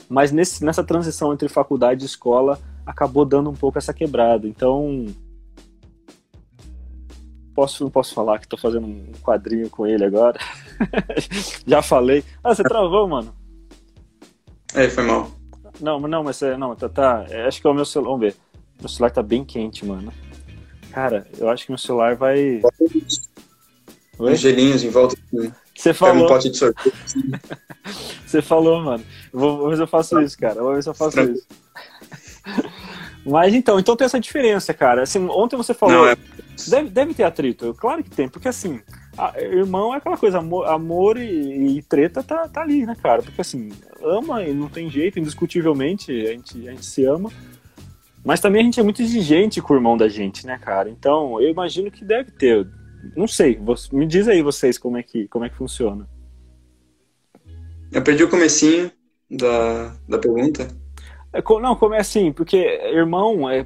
Mas 0.09 0.31
nesse, 0.31 0.63
nessa 0.63 0.83
transição 0.83 1.33
entre 1.33 1.47
faculdade 1.47 2.03
e 2.03 2.05
escola, 2.05 2.59
acabou 2.85 3.25
dando 3.25 3.49
um 3.49 3.55
pouco 3.55 3.77
essa 3.77 3.93
quebrada. 3.93 4.47
Então, 4.47 5.05
posso, 7.55 7.83
não 7.83 7.91
posso 7.91 8.13
falar 8.13 8.39
que 8.39 8.45
estou 8.45 8.59
fazendo 8.59 8.87
um 8.87 9.11
quadrinho 9.21 9.69
com 9.69 9.87
ele 9.87 10.03
agora. 10.03 10.37
já 11.65 11.81
falei. 11.81 12.23
Ah, 12.43 12.53
você 12.53 12.63
travou, 12.63 13.07
mano. 13.07 13.33
É, 14.73 14.89
foi 14.89 15.03
mal. 15.03 15.31
Não, 15.79 15.99
não, 15.99 16.23
mas 16.23 16.41
não, 16.57 16.75
tá, 16.75 16.89
tá. 16.89 17.25
É, 17.29 17.47
acho 17.47 17.61
que 17.61 17.67
é 17.67 17.69
o 17.69 17.73
meu 17.73 17.85
celular. 17.85 18.11
Vamos 18.11 18.25
ver. 18.25 18.35
Meu 18.79 18.89
celular 18.89 19.11
tá 19.11 19.23
bem 19.23 19.43
quente, 19.43 19.85
mano. 19.85 20.11
Cara, 20.91 21.27
eu 21.37 21.49
acho 21.49 21.65
que 21.65 21.71
meu 21.71 21.77
celular 21.77 22.15
vai. 22.15 22.61
Oi? 24.19 24.35
gelinhos 24.35 24.83
em 24.83 24.89
volta. 24.89 25.15
Você 25.75 25.93
falou. 25.93 26.25
um 26.25 26.27
pote 26.27 26.49
de 26.49 26.57
sorvete. 26.57 26.93
Você 28.25 28.41
falou, 28.41 28.81
mano. 28.81 29.03
Vou, 29.33 29.75
se 29.75 29.81
eu 29.81 29.87
faço 29.87 30.21
isso, 30.21 30.37
cara. 30.37 30.61
Vou 30.61 30.73
ver 30.73 30.83
se 30.83 30.89
eu 30.89 30.93
faço 30.93 31.19
isso. 31.19 31.45
Mas 33.25 33.53
então, 33.53 33.79
então 33.79 33.95
tem 33.95 34.05
essa 34.05 34.19
diferença, 34.19 34.73
cara. 34.73 35.03
Assim, 35.03 35.27
ontem 35.29 35.55
você 35.55 35.73
falou. 35.73 35.95
Não, 35.95 36.07
é... 36.07 36.15
deve, 36.67 36.89
deve 36.89 37.13
ter 37.13 37.23
atrito. 37.23 37.73
Claro 37.75 38.03
que 38.03 38.09
tem, 38.09 38.27
porque 38.27 38.47
assim, 38.47 38.81
ah, 39.17 39.33
irmão 39.37 39.93
é 39.93 39.97
aquela 39.97 40.17
coisa, 40.17 40.39
amor, 40.39 40.67
amor 40.67 41.17
e, 41.17 41.77
e, 41.77 41.83
treta 41.83 42.23
tá, 42.23 42.47
tá 42.47 42.61
ali, 42.61 42.85
né, 42.85 42.95
cara? 43.01 43.21
Porque 43.21 43.41
assim, 43.41 43.71
ama 44.01 44.43
e 44.43 44.53
não 44.53 44.69
tem 44.69 44.89
jeito, 44.89 45.19
indiscutivelmente, 45.19 46.11
a 46.11 46.31
gente, 46.31 46.67
a 46.67 46.71
gente 46.71 46.85
se 46.85 47.05
ama. 47.05 47.29
Mas 48.23 48.39
também 48.39 48.61
a 48.61 48.65
gente 48.65 48.79
é 48.79 48.83
muito 48.83 49.01
exigente 49.01 49.61
com 49.61 49.73
o 49.73 49.77
irmão 49.77 49.97
da 49.97 50.07
gente, 50.07 50.45
né, 50.45 50.57
cara? 50.59 50.89
Então, 50.89 51.41
eu 51.41 51.49
imagino 51.49 51.89
que 51.89 52.05
deve 52.05 52.31
ter. 52.31 52.67
Não 53.15 53.27
sei, 53.27 53.59
me 53.91 54.05
diz 54.05 54.27
aí 54.27 54.41
vocês 54.43 54.77
como 54.77 54.97
é 54.97 55.03
que, 55.03 55.27
como 55.27 55.43
é 55.43 55.49
que 55.49 55.55
funciona. 55.55 56.07
Eu 57.91 58.01
perdi 58.03 58.23
o 58.23 58.29
comecinho 58.29 58.91
da, 59.29 59.95
da 60.07 60.19
pergunta. 60.19 60.67
É, 61.33 61.41
não, 61.61 61.75
como 61.75 61.93
é 61.93 61.99
assim, 61.99 62.31
porque 62.31 62.57
irmão, 62.57 63.49
é, 63.49 63.65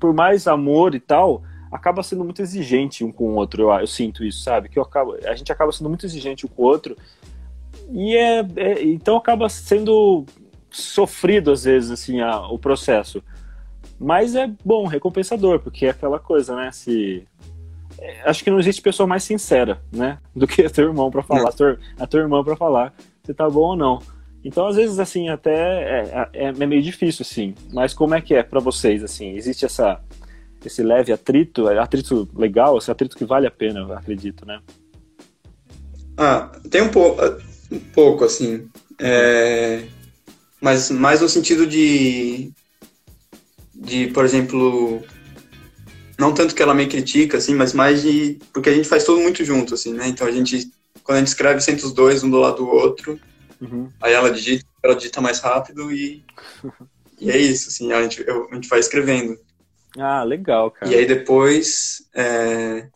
por 0.00 0.14
mais 0.14 0.46
amor 0.46 0.94
e 0.94 1.00
tal, 1.00 1.42
acaba 1.70 2.02
sendo 2.02 2.24
muito 2.24 2.40
exigente 2.40 3.04
um 3.04 3.10
com 3.10 3.32
o 3.32 3.34
outro, 3.34 3.62
eu, 3.64 3.80
eu 3.80 3.86
sinto 3.86 4.24
isso, 4.24 4.42
sabe? 4.42 4.68
Que 4.68 4.78
acabo, 4.78 5.16
a 5.24 5.34
gente 5.34 5.50
acaba 5.52 5.72
sendo 5.72 5.88
muito 5.88 6.06
exigente 6.06 6.46
um 6.46 6.48
com 6.48 6.62
o 6.62 6.66
outro 6.66 6.96
e 7.90 8.16
é, 8.16 8.40
é 8.56 8.84
então 8.84 9.16
acaba 9.16 9.48
sendo 9.48 10.24
sofrido 10.70 11.50
às 11.50 11.64
vezes 11.64 11.90
assim 11.90 12.20
a, 12.20 12.46
o 12.48 12.58
processo. 12.58 13.22
Mas 13.98 14.34
é 14.34 14.50
bom, 14.64 14.86
recompensador, 14.86 15.60
porque 15.60 15.86
é 15.86 15.90
aquela 15.90 16.18
coisa, 16.18 16.54
né? 16.54 16.70
Se 16.72 17.26
é, 17.98 18.28
acho 18.28 18.44
que 18.44 18.50
não 18.50 18.58
existe 18.58 18.82
pessoa 18.82 19.06
mais 19.06 19.24
sincera, 19.24 19.80
né, 19.90 20.18
do 20.34 20.46
que 20.46 20.62
a 20.62 20.70
teu 20.70 20.86
irmão 20.86 21.10
para 21.10 21.22
falar, 21.22 21.48
a 21.48 21.52
tua, 21.52 21.78
a 21.98 22.06
tua 22.06 22.20
irmã 22.20 22.44
para 22.44 22.56
falar 22.56 22.94
se 23.24 23.34
tá 23.34 23.48
bom 23.48 23.70
ou 23.70 23.76
não. 23.76 23.98
Então, 24.44 24.68
às 24.68 24.76
vezes, 24.76 25.00
assim, 25.00 25.28
até 25.28 25.52
é, 25.52 26.28
é, 26.32 26.44
é 26.44 26.66
meio 26.66 26.80
difícil, 26.80 27.24
assim. 27.28 27.54
Mas 27.72 27.92
como 27.92 28.14
é 28.14 28.20
que 28.20 28.32
é 28.32 28.44
para 28.44 28.60
vocês, 28.60 29.02
assim? 29.02 29.34
Existe 29.34 29.64
essa 29.64 30.00
esse 30.64 30.82
leve 30.82 31.12
atrito, 31.12 31.68
é 31.68 31.78
atrito 31.78 32.28
legal, 32.34 32.78
esse 32.78 32.90
atrito 32.90 33.16
que 33.16 33.24
vale 33.24 33.46
a 33.46 33.50
pena, 33.50 33.80
eu 33.80 33.92
acredito, 33.92 34.44
né? 34.44 34.60
Ah, 36.16 36.50
tem 36.70 36.82
um 36.82 36.90
pouco, 36.90 37.22
um 37.70 37.78
pouco 37.78 38.24
assim, 38.24 38.68
é, 38.98 39.84
mas 40.60 40.90
mais 40.90 41.20
no 41.20 41.28
sentido 41.28 41.66
de, 41.66 42.52
de, 43.78 44.08
por 44.08 44.24
exemplo, 44.24 45.02
não 46.18 46.32
tanto 46.32 46.54
que 46.54 46.62
ela 46.62 46.74
me 46.74 46.86
critica, 46.86 47.36
assim, 47.36 47.54
mas 47.54 47.72
mais 47.72 48.02
de, 48.02 48.38
porque 48.52 48.70
a 48.70 48.74
gente 48.74 48.88
faz 48.88 49.04
tudo 49.04 49.20
muito 49.20 49.44
junto, 49.44 49.74
assim, 49.74 49.92
né? 49.92 50.08
Então 50.08 50.26
a 50.26 50.32
gente, 50.32 50.70
quando 51.04 51.16
a 51.16 51.18
gente 51.20 51.28
escreve, 51.28 51.60
senta 51.60 51.84
os 51.84 51.92
dois 51.92 52.22
um 52.22 52.30
do 52.30 52.38
lado 52.38 52.56
do 52.56 52.68
outro, 52.68 53.20
uhum. 53.60 53.90
aí 54.00 54.14
ela 54.14 54.30
digita, 54.30 54.64
ela 54.82 54.96
digita 54.96 55.20
mais 55.20 55.40
rápido 55.40 55.92
e, 55.92 56.24
e 57.20 57.30
é 57.30 57.36
isso, 57.36 57.68
assim, 57.68 57.92
a 57.92 58.02
gente, 58.02 58.24
eu, 58.26 58.48
a 58.50 58.54
gente 58.54 58.68
vai 58.68 58.80
escrevendo. 58.80 59.38
Ah, 59.98 60.22
legal, 60.24 60.70
cara. 60.70 60.90
E 60.90 60.94
aí 60.94 61.06
depois 61.06 62.06
é... 62.14 62.88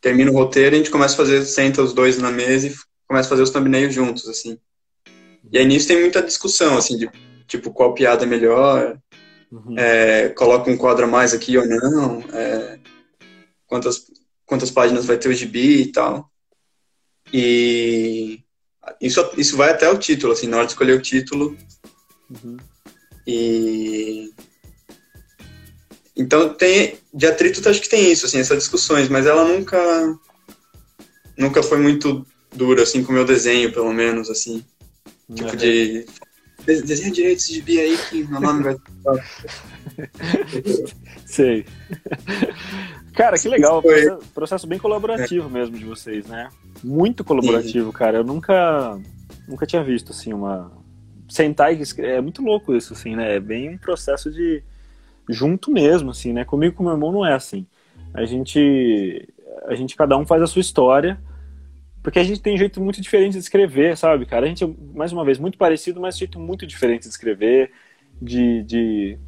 termina 0.00 0.30
o 0.30 0.34
roteiro 0.34 0.74
e 0.74 0.76
a 0.76 0.78
gente 0.78 0.90
começa 0.90 1.14
a 1.14 1.16
fazer, 1.16 1.44
senta 1.44 1.82
os 1.82 1.92
dois 1.92 2.18
na 2.18 2.30
mesa 2.30 2.68
e 2.68 2.74
começa 3.06 3.28
a 3.28 3.30
fazer 3.30 3.42
os 3.42 3.50
thumbnails 3.50 3.94
juntos, 3.94 4.28
assim. 4.28 4.58
E 5.52 5.58
aí 5.58 5.64
nisso 5.64 5.86
tem 5.86 6.00
muita 6.00 6.22
discussão, 6.22 6.76
assim, 6.76 6.96
de 6.96 7.08
tipo, 7.46 7.72
qual 7.72 7.94
piada 7.94 8.24
é 8.24 8.26
melhor, 8.26 8.98
uhum. 9.50 9.78
é, 9.78 10.28
coloca 10.30 10.70
um 10.70 10.76
quadro 10.76 11.04
a 11.04 11.08
mais 11.08 11.32
aqui 11.32 11.56
ou 11.56 11.66
não, 11.66 12.20
é, 12.32 12.78
quantas, 13.66 14.06
quantas 14.44 14.70
páginas 14.70 15.06
vai 15.06 15.16
ter 15.18 15.28
o 15.28 15.34
gibi 15.34 15.82
e 15.82 15.92
tal. 15.92 16.30
E 17.32 18.40
isso, 19.00 19.30
isso 19.36 19.56
vai 19.56 19.70
até 19.70 19.88
o 19.88 19.98
título, 19.98 20.32
assim, 20.32 20.46
na 20.46 20.58
hora 20.58 20.66
de 20.66 20.72
escolher 20.72 20.92
o 20.92 21.02
título. 21.02 21.56
Uhum. 22.30 22.56
E. 23.26 24.32
Então 26.16 26.54
tem. 26.54 26.98
De 27.12 27.26
atrito 27.26 27.66
acho 27.68 27.80
que 27.80 27.88
tem 27.88 28.10
isso, 28.12 28.26
assim, 28.26 28.38
essas 28.38 28.58
discussões, 28.58 29.08
mas 29.08 29.26
ela 29.26 29.44
nunca. 29.44 29.78
Nunca 31.36 31.62
foi 31.62 31.78
muito 31.78 32.26
dura, 32.54 32.82
assim, 32.82 33.02
com 33.04 33.12
o 33.12 33.14
meu 33.14 33.24
desenho, 33.24 33.72
pelo 33.72 33.92
menos, 33.92 34.30
assim. 34.30 34.64
Tipo 35.34 35.50
uhum. 35.50 35.56
de. 35.56 36.06
Desenha 36.66 37.12
direito 37.12 37.38
esse 37.38 37.54
gibi 37.54 37.80
aí 37.80 37.96
que 37.96 38.24
meu 38.24 38.40
nome 38.40 38.62
vai. 38.64 38.76
Sei. 41.24 41.64
Cara, 43.14 43.38
que 43.38 43.48
legal. 43.48 43.80
Foi... 43.80 44.18
Processo 44.34 44.66
bem 44.66 44.78
colaborativo 44.78 45.48
é. 45.48 45.50
mesmo 45.50 45.78
de 45.78 45.84
vocês, 45.84 46.26
né? 46.26 46.48
Muito 46.82 47.24
colaborativo, 47.24 47.90
Sim. 47.90 47.96
cara. 47.96 48.18
Eu 48.18 48.24
nunca, 48.24 48.98
nunca 49.48 49.64
tinha 49.66 49.82
visto, 49.82 50.10
assim, 50.10 50.32
uma. 50.32 50.72
Sentar 51.28 51.74
e 51.74 51.82
É 51.98 52.20
muito 52.20 52.42
louco 52.42 52.74
isso, 52.74 52.92
assim, 52.92 53.16
né? 53.16 53.36
É 53.36 53.40
bem 53.40 53.70
um 53.70 53.78
processo 53.78 54.30
de. 54.30 54.62
Junto 55.28 55.70
mesmo, 55.72 56.10
assim, 56.10 56.32
né? 56.32 56.44
Comigo 56.44 56.74
e 56.74 56.76
com 56.76 56.84
meu 56.84 56.92
irmão 56.92 57.12
não 57.12 57.24
é 57.24 57.34
assim. 57.34 57.66
A 58.12 58.24
gente. 58.24 59.28
A 59.66 59.74
gente, 59.74 59.96
cada 59.96 60.16
um 60.16 60.26
faz 60.26 60.42
a 60.42 60.46
sua 60.46 60.60
história. 60.60 61.18
Porque 62.06 62.20
a 62.20 62.22
gente 62.22 62.40
tem 62.40 62.56
jeito 62.56 62.80
muito 62.80 63.00
diferente 63.00 63.32
de 63.32 63.40
escrever, 63.40 63.96
sabe, 63.96 64.26
cara? 64.26 64.46
A 64.46 64.48
gente 64.48 64.62
é, 64.62 64.68
mais 64.94 65.12
uma 65.12 65.24
vez, 65.24 65.40
muito 65.40 65.58
parecido, 65.58 66.00
mas 66.00 66.16
jeito 66.16 66.38
muito 66.38 66.64
diferente 66.64 67.02
de 67.02 67.08
escrever, 67.08 67.72
de, 68.22 68.62
de 68.62 69.18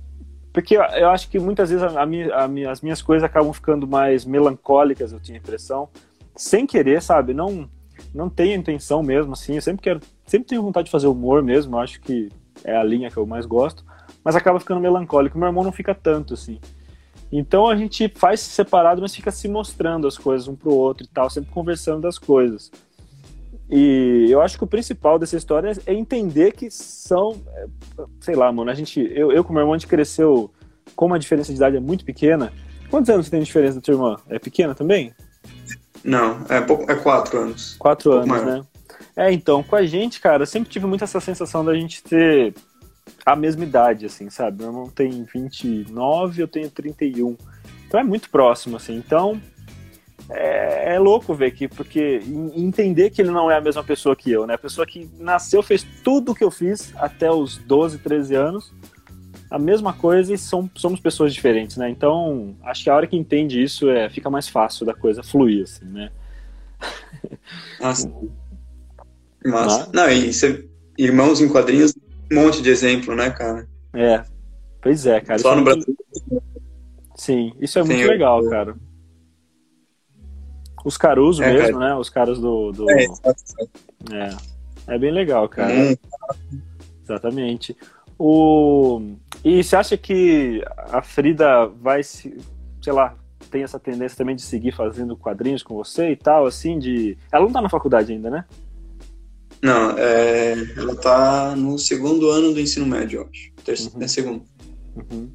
porque 0.53 0.77
eu 0.77 1.11
acho 1.11 1.29
que 1.29 1.41
muitas 1.41 1.71
vezes 1.71 1.83
a 1.83 2.07
minha, 2.07 2.33
a 2.33 2.47
minha, 2.47 2.71
as 2.71 2.81
minhas 2.81 3.03
coisas 3.03 3.25
acabam 3.25 3.53
ficando 3.53 3.85
mais 3.85 4.25
melancólicas, 4.25 5.11
eu 5.13 5.19
tinha 5.19 5.39
a 5.39 5.41
impressão, 5.41 5.89
sem 6.37 6.69
querer, 6.69 7.03
sabe? 7.03 7.35
Não 7.35 7.69
não 8.15 8.31
tenho 8.31 8.55
intenção 8.55 9.03
mesmo, 9.03 9.33
assim. 9.33 9.57
Eu 9.57 9.63
sempre 9.63 9.83
quero, 9.83 10.01
sempre 10.25 10.47
tenho 10.47 10.63
vontade 10.63 10.85
de 10.85 10.93
fazer 10.93 11.09
humor 11.09 11.43
mesmo. 11.43 11.75
Eu 11.75 11.81
acho 11.81 12.01
que 12.01 12.29
é 12.63 12.77
a 12.77 12.85
linha 12.85 13.11
que 13.11 13.17
eu 13.17 13.27
mais 13.27 13.45
gosto, 13.45 13.85
mas 14.23 14.37
acaba 14.37 14.61
ficando 14.61 14.81
melancólico. 14.81 15.37
Meu 15.37 15.49
irmão 15.49 15.65
não 15.65 15.73
fica 15.73 15.97
tanto 15.97 16.35
assim. 16.35 16.61
Então 17.31 17.67
a 17.67 17.77
gente 17.77 18.11
faz 18.15 18.41
separado, 18.41 19.03
mas 19.03 19.15
fica 19.15 19.31
se 19.31 19.49
mostrando 19.49 20.07
as 20.07 20.17
coisas 20.17 20.49
um 20.49 20.57
pro 20.57 20.73
outro 20.73 21.05
e 21.05 21.09
tal, 21.09 21.29
sempre 21.29 21.51
conversando 21.51 22.01
das 22.01 22.19
coisas. 22.19 22.71
E 23.71 24.27
eu 24.31 24.41
acho 24.41 24.57
que 24.57 24.65
o 24.65 24.67
principal 24.67 25.19
dessa 25.19 25.37
história 25.37 25.73
é 25.85 25.93
entender 25.93 26.53
que 26.53 26.71
são, 26.71 27.39
é, 27.55 27.67
sei 28.21 28.35
lá, 28.35 28.51
mano, 28.51 28.71
a 28.71 28.75
gente, 28.75 28.99
eu, 29.15 29.31
eu 29.31 29.45
com 29.45 29.53
meu 29.53 29.61
irmão, 29.61 29.75
a 29.75 29.79
gente 29.79 29.87
cresceu, 29.87 30.51
como 30.97 31.15
a 31.15 31.19
diferença 31.19 31.53
de 31.53 31.59
idade 31.59 31.77
é 31.77 31.81
muito 31.81 32.05
pequena. 32.05 32.51
Quantos 32.89 33.11
anos 33.11 33.27
você 33.27 33.31
tem 33.31 33.41
de 33.41 33.47
diferença 33.47 33.75
da 33.75 33.81
tua 33.83 33.93
irmã? 33.93 34.17
É 34.31 34.39
pequena 34.39 34.75
também? 34.75 35.13
Não, 36.03 36.41
é, 36.49 36.63
pouco, 36.63 36.91
é 36.91 36.95
quatro 36.95 37.39
anos. 37.39 37.77
Quatro 37.79 38.13
anos, 38.13 38.27
maior. 38.27 38.47
né? 38.47 38.63
É, 39.15 39.33
então, 39.33 39.63
com 39.63 39.77
a 39.77 39.85
gente, 39.85 40.21
cara, 40.21 40.47
sempre 40.47 40.71
tive 40.71 40.87
muito 40.87 41.05
essa 41.05 41.21
sensação 41.21 41.63
da 41.63 41.75
gente 41.75 42.03
ter 42.03 42.55
a 43.33 43.37
mesma 43.37 43.65
idade, 43.65 44.07
assim, 44.07 44.31
sabe? 44.31 44.59
Meu 44.63 44.69
irmão 44.69 44.89
tem 44.89 45.25
29, 45.25 46.43
eu 46.43 46.49
tenho 46.49 46.71
31. 46.71 47.37
Então 47.87 48.01
é 48.01 48.05
muito 48.05 48.31
próximo, 48.31 48.77
assim. 48.77 48.97
Então, 48.97 49.41
é, 50.31 50.95
é, 50.95 50.99
louco 50.99 51.35
ver 51.35 51.47
aqui, 51.47 51.67
porque 51.67 52.21
entender 52.55 53.11
que 53.11 53.23
ele 53.23 53.31
não 53.31 53.51
é 53.51 53.57
a 53.57 53.61
mesma 53.61 53.83
pessoa 53.83 54.15
que 54.15 54.31
eu, 54.31 54.47
né? 54.47 54.55
A 54.55 54.59
pessoa 54.59 54.87
que 54.87 55.09
nasceu, 55.19 55.63
fez 55.63 55.87
tudo 56.05 56.33
o 56.33 56.35
que 56.35 56.45
eu 56.45 56.51
fiz 56.51 56.93
até 56.97 57.31
os 57.31 57.57
12, 57.57 57.99
13 57.99 58.35
anos, 58.35 58.73
a 59.51 59.59
mesma 59.59 59.95
coisa 59.95 60.35
e 60.35 60.39
são, 60.39 60.71
somos 60.75 61.01
pessoas 61.01 61.33
diferentes, 61.33 61.79
né? 61.79 61.89
Então, 61.89 62.55
acho 62.63 62.85
que 62.85 62.91
a 62.91 62.95
hora 62.95 63.07
que 63.07 63.17
entende 63.17 63.63
isso 63.63 63.89
é, 63.89 64.11
fica 64.11 64.29
mais 64.29 64.49
fácil 64.49 64.85
da 64.85 64.93
coisa 64.93 65.23
fluir, 65.23 65.65
assim, 65.65 65.87
né? 65.87 66.11
Nossa. 67.81 68.13
Mas... 69.45 69.91
Não, 69.93 70.11
e 70.11 70.33
você, 70.33 70.69
irmãos 70.99 71.41
em 71.41 71.49
quadrinhos, 71.49 71.95
um 72.33 72.45
monte 72.45 72.63
de 72.63 72.71
exemplo, 72.71 73.15
né, 73.15 73.31
cara? 73.31 73.69
É, 73.95 74.23
pois 74.81 75.07
é, 75.07 75.21
cara. 75.21 75.39
Só 75.39 75.55
no 75.55 75.63
é 75.63 75.65
Brasil. 75.65 75.97
Sim, 77.15 77.53
isso 77.61 77.79
é 77.79 77.83
muito 77.83 78.07
legal, 78.07 78.49
cara. 78.49 78.77
Os 80.85 80.97
Caruso 80.97 81.43
é, 81.43 81.53
mesmo, 81.53 81.79
cara. 81.79 81.95
né? 81.95 82.01
Os 82.01 82.09
caras 82.09 82.39
do. 82.39 82.73
do... 82.73 82.91
É, 82.91 83.05
é, 84.13 84.95
é 84.95 84.99
bem 84.99 85.11
legal, 85.11 85.49
cara. 85.49 85.73
Hum. 85.73 85.97
Exatamente. 87.03 87.77
O... 88.19 89.01
E 89.45 89.63
você 89.63 89.77
acha 89.77 89.97
que 89.97 90.63
a 90.77 91.03
Frida 91.03 91.67
vai 91.67 92.03
se. 92.03 92.37
Sei 92.83 92.93
lá, 92.93 93.17
tem 93.51 93.63
essa 93.63 93.79
tendência 93.79 94.17
também 94.17 94.37
de 94.37 94.43
seguir 94.43 94.73
fazendo 94.73 95.17
quadrinhos 95.17 95.63
com 95.63 95.75
você 95.75 96.11
e 96.11 96.17
tal, 96.17 96.47
assim, 96.47 96.79
de. 96.79 97.17
Ela 97.33 97.45
não 97.45 97.53
tá 97.53 97.61
na 97.61 97.69
faculdade 97.69 98.13
ainda, 98.13 98.31
né? 98.31 98.45
Não, 99.63 99.91
é... 99.99 100.55
ela 100.77 100.95
tá 100.97 101.57
no 101.57 101.79
segundo 101.79 102.31
ano 102.31 102.53
do 102.53 102.61
ensino 102.61 102.87
médio, 102.87 103.21
eu 103.21 103.29
acho. 103.29 103.53
Terceiro, 103.65 103.97
uhum. 103.97 104.03
é 104.03 104.09
segundo. 104.09 104.45
Uhum. 104.97 105.31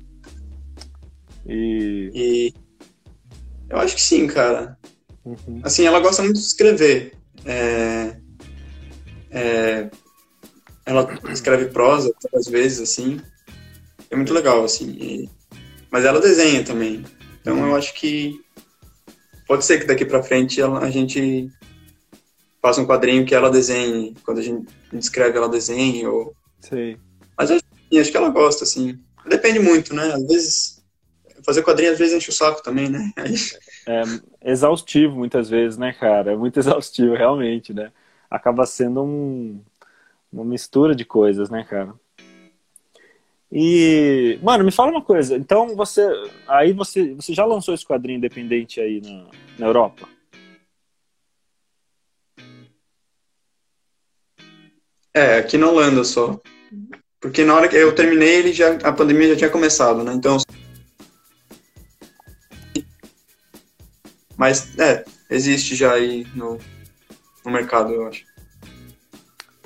E... 1.45 2.11
e. 2.13 2.53
Eu 3.69 3.77
acho 3.79 3.95
que 3.95 4.01
sim, 4.01 4.27
cara. 4.27 4.77
Uhum. 5.25 5.61
Assim, 5.63 5.85
ela 5.85 5.99
gosta 5.99 6.21
muito 6.21 6.39
de 6.39 6.45
escrever. 6.45 7.13
É, 7.45 8.15
é, 9.31 9.89
ela 10.85 11.07
escreve 11.31 11.65
prosa 11.65 12.13
às 12.33 12.47
vezes, 12.47 12.79
assim. 12.81 13.19
É 14.09 14.15
muito 14.15 14.33
legal, 14.33 14.63
assim. 14.63 14.91
E, 14.91 15.29
mas 15.89 16.05
ela 16.05 16.21
desenha 16.21 16.63
também. 16.63 17.03
Então 17.41 17.57
eu 17.67 17.75
acho 17.75 17.93
que 17.95 18.39
pode 19.47 19.65
ser 19.65 19.79
que 19.79 19.87
daqui 19.87 20.05
para 20.05 20.23
frente 20.23 20.61
ela, 20.61 20.79
a 20.79 20.89
gente 20.89 21.51
faça 22.63 22.79
um 22.79 22.85
quadrinho 22.85 23.25
que 23.25 23.35
ela 23.35 23.51
desenhe. 23.51 24.15
Quando 24.23 24.39
a 24.39 24.41
gente 24.41 24.65
escreve, 24.93 25.37
ela 25.37 25.49
desenhe. 25.49 26.07
Ou... 26.07 26.33
Sei. 26.61 26.97
Mas 27.37 27.49
eu, 27.49 27.59
acho 27.99 28.09
que 28.09 28.15
ela 28.15 28.29
gosta, 28.29 28.63
assim. 28.63 28.97
Depende 29.27 29.59
muito, 29.59 29.93
né? 29.93 30.13
Às 30.13 30.25
vezes. 30.25 30.83
Fazer 31.45 31.61
quadrinho 31.61 31.91
às 31.91 31.99
vezes 31.99 32.15
enche 32.15 32.29
o 32.29 32.33
saco 32.33 32.63
também, 32.63 32.89
né? 32.89 33.11
Aí... 33.17 33.35
É 33.85 34.51
exaustivo 34.53 35.17
muitas 35.17 35.49
vezes, 35.49 35.77
né, 35.77 35.91
cara? 35.91 36.31
É 36.31 36.35
muito 36.37 36.57
exaustivo, 36.57 37.15
realmente, 37.15 37.73
né? 37.73 37.91
Acaba 38.31 38.65
sendo 38.65 39.03
um, 39.03 39.61
uma 40.31 40.45
mistura 40.45 40.95
de 40.95 41.03
coisas, 41.03 41.49
né, 41.49 41.65
cara? 41.69 41.93
E, 43.51 44.39
mano, 44.41 44.63
me 44.63 44.71
fala 44.71 44.89
uma 44.89 45.01
coisa. 45.01 45.35
Então, 45.35 45.75
você. 45.75 46.01
Aí 46.47 46.71
você, 46.71 47.13
você 47.13 47.33
já 47.33 47.43
lançou 47.45 47.73
esse 47.73 47.85
quadrinho 47.85 48.17
independente 48.17 48.79
aí 48.79 49.01
na, 49.01 49.25
na 49.59 49.65
Europa? 49.67 50.07
É, 55.13 55.37
aqui 55.37 55.57
na 55.57 55.67
Holanda 55.67 56.03
só. 56.03 56.39
Porque 57.19 57.45
na 57.45 57.55
hora 57.55 57.67
que 57.67 57.75
eu 57.75 57.93
terminei, 57.93 58.35
ele 58.35 58.53
já, 58.53 58.73
a 58.83 58.91
pandemia 58.91 59.29
já 59.29 59.35
tinha 59.35 59.49
começado, 59.49 60.03
né? 60.03 60.13
Então 60.13 60.37
Mas, 64.37 64.77
é, 64.77 65.05
existe 65.29 65.75
já 65.75 65.93
aí 65.93 66.27
no, 66.35 66.57
no 67.45 67.51
mercado, 67.51 67.93
eu 67.93 68.07
acho. 68.07 68.25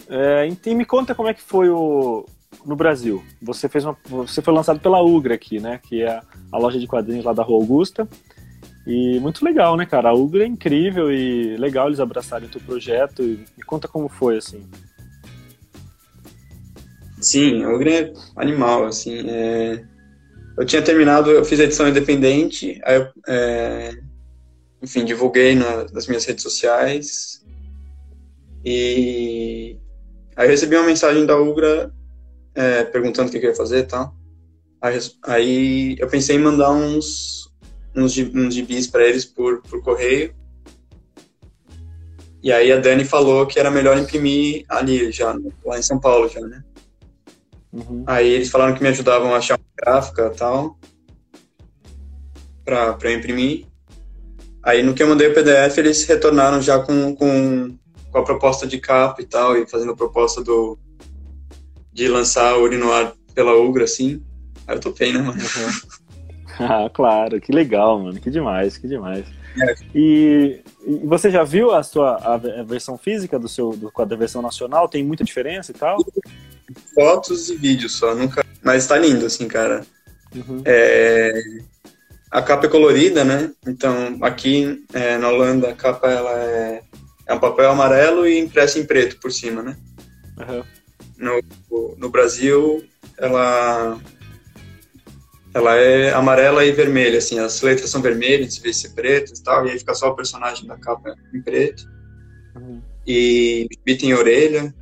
É, 0.08 0.48
e 0.66 0.76
me 0.76 0.86
conta 0.86 1.16
como 1.16 1.30
é 1.30 1.34
que 1.34 1.42
foi 1.42 1.70
o 1.70 2.26
no 2.66 2.76
Brasil. 2.76 3.24
Você 3.42 3.68
fez 3.70 3.86
uma, 3.86 3.98
você 4.06 4.42
foi 4.42 4.54
lançado 4.54 4.80
pela 4.80 5.02
Ugra 5.02 5.36
aqui, 5.36 5.60
né? 5.60 5.80
Que 5.82 6.04
é 6.04 6.22
a 6.52 6.58
loja 6.58 6.80
de 6.80 6.86
quadrinhos 6.86 7.26
lá 7.26 7.34
da 7.34 7.44
Rua 7.44 7.62
Augusta. 7.62 8.08
E 8.86 9.20
muito 9.20 9.44
legal, 9.44 9.76
né, 9.76 9.86
cara? 9.86 10.10
A 10.10 10.14
Ugra 10.14 10.44
é 10.44 10.48
incrível 10.48 11.12
e 11.12 11.58
legal 11.58 11.88
eles 11.88 12.00
abraçarem 12.00 12.48
o 12.48 12.52
teu 12.52 12.62
projeto. 12.62 13.24
E 13.24 13.46
me 13.58 13.64
conta 13.66 13.88
como 13.88 14.08
foi, 14.08 14.38
assim. 14.38 14.64
Sim, 17.20 17.66
Ugra 17.66 17.92
é 17.92 18.14
animal, 18.36 18.86
assim. 18.86 19.30
É... 19.30 19.84
Eu 20.58 20.66
tinha 20.66 20.82
terminado, 20.82 21.30
eu 21.30 21.46
fiz 21.46 21.60
a 21.60 21.64
edição 21.64 21.88
independente, 21.88 22.80
aí 22.84 22.96
eu, 22.96 23.08
é 23.28 24.08
enfim, 24.82 25.04
divulguei 25.04 25.56
na, 25.56 25.86
nas 25.92 26.08
minhas 26.08 26.26
redes 26.26 26.44
sociais. 26.44 27.44
E 28.64 29.78
aí 30.36 30.48
recebi 30.48 30.76
uma 30.76 30.86
mensagem 30.86 31.26
da 31.26 31.38
Ugra 31.40 31.92
é, 32.54 32.84
perguntando 32.84 33.30
o 33.30 33.32
que 33.32 33.38
eu 33.38 33.50
ia 33.50 33.56
fazer 33.56 33.80
e 33.80 33.84
tal. 33.84 34.16
Aí, 34.82 35.00
aí, 35.24 35.96
eu 36.00 36.08
pensei 36.08 36.36
em 36.36 36.40
mandar 36.40 36.72
uns, 36.72 37.52
uns, 37.96 38.18
uns 38.18 38.54
gibis 38.54 38.88
para 38.88 39.08
eles 39.08 39.26
por, 39.26 39.62
por 39.64 39.82
correio. 39.82 40.36
E 42.44 42.52
aí 42.52 42.72
a 42.72 42.78
Dani 42.78 43.04
falou 43.04 43.48
que 43.48 43.60
era 43.60 43.72
melhor 43.72 43.98
imprimir 43.98 44.64
ali 44.70 45.12
já, 45.12 45.36
lá 45.66 45.80
em 45.80 45.82
São 45.82 46.00
Paulo 46.00 46.30
já, 46.30 46.40
né? 46.42 46.64
Uhum. 47.78 48.04
Aí 48.08 48.28
eles 48.28 48.50
falaram 48.50 48.74
que 48.74 48.82
me 48.82 48.90
ajudavam 48.90 49.34
a 49.34 49.38
achar 49.38 49.56
uma 49.56 49.66
gráfica 49.76 50.32
e 50.34 50.38
tal, 50.38 50.80
pra, 52.66 52.94
pra 52.94 53.12
eu 53.12 53.18
imprimir. 53.18 53.68
Aí 54.64 54.82
no 54.82 54.94
que 54.94 55.04
eu 55.04 55.08
mandei 55.08 55.28
o 55.28 55.34
PDF, 55.34 55.78
eles 55.78 56.04
retornaram 56.06 56.62
já 56.62 56.80
com, 56.80 57.16
com, 57.16 57.78
com 58.12 58.18
a 58.18 58.24
proposta 58.24 58.66
de 58.66 58.80
capa 58.80 59.22
e 59.22 59.26
tal, 59.26 59.56
e 59.56 59.68
fazendo 59.68 59.92
a 59.92 59.96
proposta 59.96 60.44
do, 60.44 60.78
de 61.94 62.08
lançar 62.08 62.58
o 62.58 62.64
Urinoar 62.64 63.14
pela 63.36 63.56
Ugra, 63.56 63.84
assim. 63.84 64.24
Aí 64.68 64.76
eu 64.76 64.82
topei, 64.82 65.14
né, 65.14 65.20
mano? 65.20 65.40
Uhum. 65.40 65.98
Ah, 66.60 66.90
claro, 66.92 67.40
que 67.40 67.52
legal, 67.52 68.00
mano, 68.00 68.20
que 68.20 68.32
demais, 68.32 68.80
que 68.80 68.88
demais. 68.88 69.28
É. 69.62 69.76
E, 69.94 70.62
e, 70.88 71.06
você 71.06 71.30
já 71.30 71.44
viu 71.44 71.72
a 71.72 71.84
sua 71.84 72.16
a, 72.16 72.34
a 72.34 72.64
versão 72.64 72.98
física 72.98 73.38
do 73.38 73.48
seu 73.48 73.78
do, 73.78 73.92
da 74.06 74.16
versão 74.16 74.42
nacional? 74.42 74.90
Tem 74.90 75.04
muita 75.04 75.24
diferença 75.24 75.72
e 75.72 75.76
tal? 75.76 75.98
Fotos 76.94 77.50
e 77.50 77.56
vídeos 77.56 77.94
só, 77.94 78.14
nunca. 78.14 78.46
Mas 78.64 78.88
tá 78.88 78.98
lindo, 78.98 79.26
assim, 79.26 79.48
cara. 79.48 79.86
Uhum. 80.36 80.62
É... 80.66 81.42
A 82.30 82.42
capa 82.42 82.66
é 82.66 82.70
colorida, 82.70 83.24
né? 83.24 83.52
Então, 83.66 84.18
aqui 84.22 84.86
é, 84.94 85.18
na 85.18 85.30
Holanda, 85.30 85.70
a 85.70 85.74
capa 85.74 86.10
ela 86.10 86.38
é, 86.44 86.82
é 87.26 87.34
um 87.34 87.40
papel 87.40 87.72
amarelo 87.72 88.28
e 88.28 88.38
impresso 88.38 88.80
em 88.80 88.86
preto 88.86 89.18
por 89.20 89.32
cima, 89.32 89.64
né? 89.64 89.78
Uhum. 90.38 90.64
No, 91.18 91.96
no 91.98 92.10
Brasil, 92.10 92.84
ela 93.18 93.98
ela 95.54 95.76
é 95.76 96.14
amarela 96.14 96.64
e 96.64 96.72
vermelha, 96.72 97.18
assim, 97.18 97.40
as 97.40 97.62
letras 97.62 97.90
são 97.90 98.02
vermelhas, 98.02 98.58
em 98.58 98.62
vez 98.62 98.76
de 98.76 98.82
ser 98.84 98.94
pretas 98.94 99.40
e 99.40 99.44
tal, 99.44 99.66
e 99.66 99.72
aí 99.72 99.80
fica 99.80 99.96
só 99.96 100.10
o 100.10 100.16
personagem 100.16 100.68
da 100.68 100.78
capa 100.78 101.16
em 101.34 101.42
preto. 101.42 101.84
Uhum. 102.56 102.82
E 103.06 103.68
tem 103.86 104.14
orelha. 104.14 104.74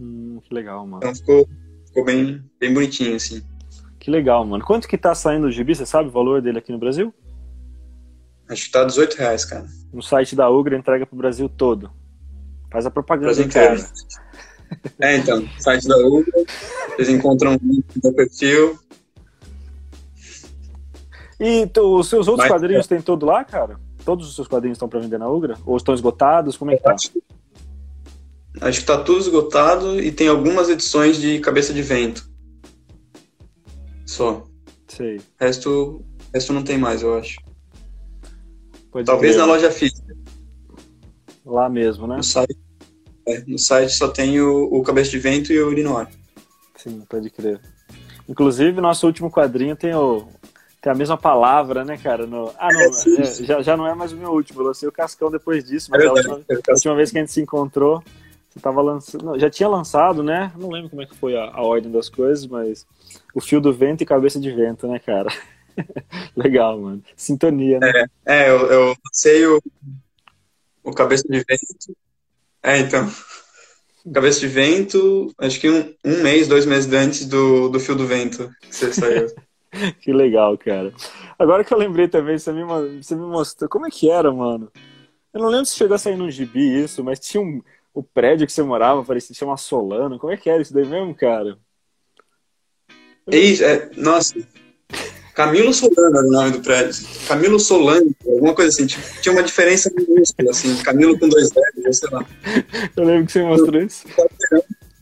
Hum, 0.00 0.40
que 0.42 0.54
legal, 0.54 0.86
mano. 0.86 0.98
Então 0.98 1.14
ficou, 1.14 1.48
ficou 1.86 2.04
bem, 2.04 2.44
bem 2.58 2.72
bonitinho, 2.72 3.16
assim. 3.16 3.42
Que 3.98 4.10
legal, 4.10 4.44
mano. 4.44 4.64
Quanto 4.64 4.88
que 4.88 4.98
tá 4.98 5.14
saindo 5.14 5.46
o 5.46 5.50
gibi, 5.50 5.74
você 5.74 5.86
sabe 5.86 6.08
o 6.08 6.12
valor 6.12 6.42
dele 6.42 6.58
aqui 6.58 6.72
no 6.72 6.78
Brasil? 6.78 7.14
Acho 8.48 8.66
que 8.66 8.72
tá 8.72 8.84
18 8.84 9.14
reais, 9.14 9.44
cara. 9.44 9.66
No 9.92 10.02
site 10.02 10.34
da 10.34 10.50
Ugra 10.50 10.76
entrega 10.76 11.06
pro 11.06 11.16
Brasil 11.16 11.48
todo. 11.48 11.90
Faz 12.70 12.86
a 12.86 12.90
propaganda, 12.90 13.34
Brasil 13.34 13.50
cara. 13.50 13.76
É, 14.98 15.18
então, 15.18 15.46
site 15.58 15.86
da 15.86 15.96
Ugra, 15.98 16.44
vocês 16.96 17.10
encontram 17.10 17.54
o 17.54 17.60
link 17.62 17.84
no 18.02 18.12
perfil, 18.14 18.78
e 21.42 21.66
tu, 21.66 21.98
os 21.98 22.08
seus 22.08 22.28
outros 22.28 22.48
Mas, 22.48 22.52
quadrinhos 22.52 22.86
é. 22.86 22.88
tem 22.88 23.02
todo 23.02 23.26
lá, 23.26 23.42
cara? 23.42 23.76
Todos 24.04 24.28
os 24.28 24.36
seus 24.36 24.46
quadrinhos 24.46 24.76
estão 24.76 24.88
para 24.88 25.00
vender 25.00 25.18
na 25.18 25.28
Ugra? 25.28 25.56
Ou 25.66 25.76
estão 25.76 25.92
esgotados? 25.92 26.56
Como 26.56 26.70
é 26.70 26.76
que 26.76 26.84
tá? 26.84 26.94
Acho 28.60 28.80
que 28.80 28.86
tá 28.86 28.98
tudo 29.02 29.20
esgotado 29.20 30.00
e 30.00 30.12
tem 30.12 30.28
algumas 30.28 30.68
edições 30.68 31.16
de 31.16 31.40
Cabeça 31.40 31.72
de 31.72 31.82
Vento. 31.82 32.30
Só. 34.06 34.44
Sei. 34.88 35.20
Resto, 35.40 36.04
resto 36.34 36.52
não 36.52 36.62
tem 36.62 36.76
mais, 36.76 37.02
eu 37.02 37.16
acho. 37.16 37.38
Pode 38.90 39.06
Talvez 39.06 39.34
ver. 39.34 39.40
na 39.40 39.46
loja 39.46 39.70
física. 39.70 40.14
Lá 41.46 41.68
mesmo, 41.68 42.06
né? 42.06 42.16
No 42.16 42.22
site, 42.22 42.58
é, 43.26 43.42
no 43.46 43.58
site 43.58 43.92
só 43.92 44.08
tem 44.08 44.40
o, 44.40 44.64
o 44.64 44.82
Cabeça 44.82 45.10
de 45.10 45.18
Vento 45.18 45.52
e 45.52 45.60
o 45.60 45.68
Urinoir. 45.68 46.08
Sim, 46.76 47.02
pode 47.08 47.30
crer. 47.30 47.60
Inclusive, 48.28 48.80
nosso 48.80 49.06
último 49.06 49.30
quadrinho 49.30 49.74
tem 49.74 49.94
o, 49.94 50.28
tem 50.82 50.92
a 50.92 50.96
mesma 50.96 51.16
palavra, 51.16 51.84
né, 51.84 51.96
cara? 51.96 52.26
No... 52.26 52.52
Ah, 52.58 52.68
não, 52.72 52.80
é, 52.80 52.86
é, 52.86 53.44
já, 53.44 53.62
já 53.62 53.76
não 53.76 53.86
é 53.86 53.94
mais 53.94 54.12
o 54.12 54.16
meu 54.16 54.30
último. 54.30 54.60
Eu 54.60 54.66
lancei 54.66 54.88
o 54.88 54.92
Cascão 54.92 55.30
depois 55.30 55.64
disso, 55.64 55.88
mas 55.92 56.02
é 56.02 56.06
a, 56.08 56.12
última, 56.12 56.34
a 56.50 56.72
última 56.72 56.96
vez 56.96 57.12
que 57.12 57.18
a 57.18 57.20
gente 57.20 57.30
se 57.30 57.40
encontrou, 57.40 58.02
você 58.52 58.60
tava 58.60 58.82
lançando. 58.82 59.24
Não, 59.24 59.38
já 59.38 59.48
tinha 59.48 59.68
lançado, 59.68 60.22
né? 60.22 60.52
Não 60.58 60.70
lembro 60.70 60.90
como 60.90 61.00
é 61.00 61.06
que 61.06 61.16
foi 61.16 61.34
a, 61.34 61.44
a, 61.44 61.62
ordem 61.62 61.90
das 61.90 62.10
coisas, 62.10 62.46
mas 62.46 62.86
o 63.34 63.40
fio 63.40 63.60
do 63.60 63.72
vento 63.72 64.02
e 64.02 64.06
cabeça 64.06 64.38
de 64.38 64.50
vento, 64.50 64.86
né, 64.86 64.98
cara? 64.98 65.30
Legal, 66.36 66.78
mano. 66.78 67.02
Sintonia, 67.16 67.78
né? 67.78 67.90
É, 68.26 68.42
é 68.42 68.50
eu, 68.50 68.66
eu 68.70 68.96
lancei 69.06 69.46
o, 69.46 69.62
o 70.84 70.92
cabeça 70.92 71.24
de 71.26 71.38
vento. 71.38 71.96
É, 72.62 72.78
então. 72.78 73.10
Cabeça 74.12 74.40
de 74.40 74.48
vento, 74.48 75.32
acho 75.38 75.60
que 75.60 75.70
um, 75.70 75.94
um 76.04 76.22
mês, 76.22 76.46
dois 76.48 76.66
meses 76.66 76.92
antes 76.92 77.24
do, 77.24 77.68
do 77.68 77.80
fio 77.80 77.94
do 77.94 78.06
vento 78.06 78.50
que 78.60 78.74
você 78.74 78.92
saiu. 78.92 79.28
que 80.02 80.12
legal, 80.12 80.58
cara. 80.58 80.92
Agora 81.38 81.64
que 81.64 81.72
eu 81.72 81.78
lembrei 81.78 82.06
também, 82.06 82.36
você 82.36 82.52
me, 82.52 82.64
você 83.00 83.14
me 83.14 83.26
mostrou. 83.26 83.70
Como 83.70 83.86
é 83.86 83.90
que 83.90 84.10
era, 84.10 84.30
mano? 84.30 84.70
Eu 85.32 85.40
não 85.40 85.48
lembro 85.48 85.64
se 85.64 85.76
chegou 85.76 85.94
a 85.94 85.98
sair 85.98 86.16
num 86.16 86.30
gibi 86.30 86.82
isso, 86.82 87.02
mas 87.02 87.18
tinha 87.18 87.40
um. 87.40 87.62
O 87.94 88.02
prédio 88.02 88.46
que 88.46 88.52
você 88.52 88.62
morava 88.62 89.04
parecia 89.04 89.34
chamar 89.34 89.56
Solano. 89.58 90.18
Como 90.18 90.32
é 90.32 90.36
que 90.36 90.48
era 90.48 90.62
isso 90.62 90.72
daí 90.72 90.86
mesmo, 90.86 91.14
cara? 91.14 91.58
Ei, 93.30 93.62
é, 93.62 93.90
nossa. 93.96 94.34
Camilo 95.34 95.72
Solano 95.72 96.18
era 96.18 96.26
o 96.26 96.30
nome 96.30 96.50
do 96.52 96.60
prédio. 96.60 97.06
Camilo 97.26 97.58
Solano, 97.58 98.14
alguma 98.26 98.54
coisa 98.54 98.70
assim. 98.70 98.86
Tinha 99.20 99.32
uma 99.32 99.42
diferença 99.42 99.90
minúscula, 99.94 100.50
assim. 100.50 100.76
Camilo 100.82 101.18
com 101.18 101.28
dois 101.28 101.50
L's, 101.50 101.98
sei 101.98 102.10
lá. 102.10 102.26
Eu 102.96 103.04
lembro 103.04 103.26
que 103.26 103.32
você 103.32 103.42
mostrou 103.42 103.82
isso. 103.82 104.06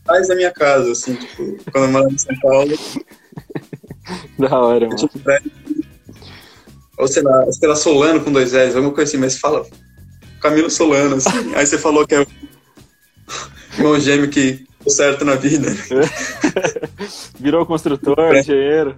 Atrás 0.03 0.27
da 0.27 0.35
minha 0.35 0.51
casa, 0.51 0.91
assim, 0.91 1.15
tipo, 1.15 1.57
quando 1.71 1.85
eu 1.85 1.91
morava 1.91 2.13
em 2.13 2.17
São 2.17 2.35
Paulo. 2.41 2.77
Da 4.39 4.59
hora, 4.59 4.87
mano. 4.87 5.09
Ou 6.97 7.07
sei 7.07 7.23
lá, 7.23 7.51
sei 7.51 7.69
lá, 7.69 7.75
Solano 7.75 8.23
com 8.23 8.31
dois 8.31 8.53
L's, 8.53 8.75
alguma 8.75 8.93
coisa 8.93 9.09
assim, 9.09 9.17
mas 9.17 9.37
fala 9.37 9.65
Camilo 10.41 10.69
Solano, 10.69 11.15
assim. 11.15 11.53
Aí 11.55 11.65
você 11.65 11.77
falou 11.77 12.05
que 12.05 12.15
é 12.15 12.25
irmão 13.81 13.99
gêmeo 13.99 14.29
que 14.29 14.65
deu 14.79 14.89
certo 14.89 15.25
na 15.25 15.35
vida. 15.35 15.67
Virou 17.39 17.65
construtor, 17.65 18.19
é. 18.19 18.39
engenheiro. 18.39 18.97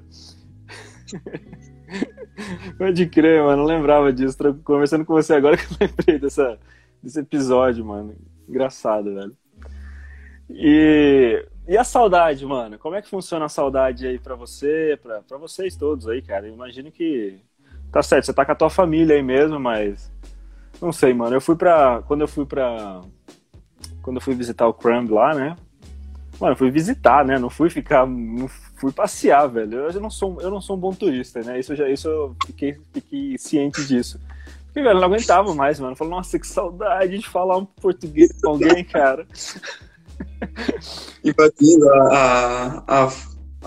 Pode 2.78 3.06
crer, 3.08 3.44
mano. 3.44 3.58
Não 3.58 3.66
lembrava 3.66 4.12
disso. 4.12 4.38
Tô 4.38 4.54
conversando 4.56 5.06
com 5.06 5.14
você 5.14 5.34
agora 5.34 5.58
que 5.58 5.64
eu 5.64 5.78
lembrei 5.80 6.20
dessa, 6.20 6.58
desse 7.02 7.20
episódio, 7.20 7.86
mano. 7.86 8.16
Engraçado, 8.48 9.14
velho. 9.14 9.38
E 10.50 11.46
e 11.68 11.78
a 11.78 11.84
saudade, 11.84 12.46
mano? 12.46 12.78
Como 12.78 12.96
é 12.96 13.02
que 13.02 13.10
funciona 13.10 13.46
a 13.46 13.50
saudade 13.50 14.06
aí 14.06 14.20
pra 14.20 14.36
você, 14.36 15.00
pra, 15.02 15.22
pra 15.22 15.38
vocês 15.38 15.78
todos 15.78 16.08
aí, 16.10 16.22
cara? 16.22 16.48
Eu 16.48 16.54
imagino 16.54 16.92
que. 16.92 17.40
Tá 17.92 18.02
certo, 18.04 18.26
você 18.26 18.34
tá 18.34 18.46
com 18.46 18.52
a 18.52 18.56
tua 18.56 18.70
família 18.70 19.16
aí 19.16 19.24
mesmo, 19.24 19.60
mas. 19.60 20.12
Não 20.82 20.92
sei, 20.92 21.14
mano. 21.14 21.36
Eu 21.36 21.42
fui 21.42 21.56
pra. 21.56 22.04
Quando 22.06 22.22
eu 22.22 22.28
fui 22.28 22.46
pra. 22.46 23.02
Quando 24.04 24.18
eu 24.18 24.22
fui 24.22 24.36
visitar 24.36 24.68
o 24.68 24.74
Crumb 24.74 25.10
lá, 25.10 25.34
né? 25.34 25.56
Mano, 26.40 26.54
eu 26.54 26.58
fui 26.58 26.70
visitar, 26.70 27.26
né? 27.26 27.40
Não 27.40 27.50
fui 27.50 27.70
ficar. 27.70 28.06
Não 28.06 28.48
fui 28.48 28.92
passear, 28.92 29.48
velho. 29.48 29.90
Eu 29.90 30.00
não 30.00 30.10
sou, 30.12 30.40
eu 30.42 30.52
não 30.52 30.62
sou 30.62 30.76
um 30.76 30.80
bom 30.80 30.94
turista, 30.94 31.42
né? 31.42 31.60
Isso, 31.60 31.76
já, 31.76 31.90
isso 31.90 32.08
eu 32.08 32.36
fiquei, 32.46 32.78
fiquei 32.94 33.38
ciente 33.40 33.84
disso. 33.86 34.20
Porque, 34.66 34.82
velho, 34.82 34.98
eu 34.98 35.02
não 35.02 35.08
aguentava 35.08 35.56
mais, 35.56 35.80
mano. 35.80 35.94
Eu 35.94 35.96
falei, 35.98 36.14
nossa, 36.14 36.38
que 36.38 36.46
saudade 36.46 37.18
de 37.18 37.28
falar 37.28 37.58
um 37.58 37.66
português 37.66 38.32
com 38.42 38.50
alguém, 38.50 38.84
cara 38.84 39.26
invadindo 41.24 41.90
a, 41.90 42.84
a, 42.88 43.08
a, 43.08 43.12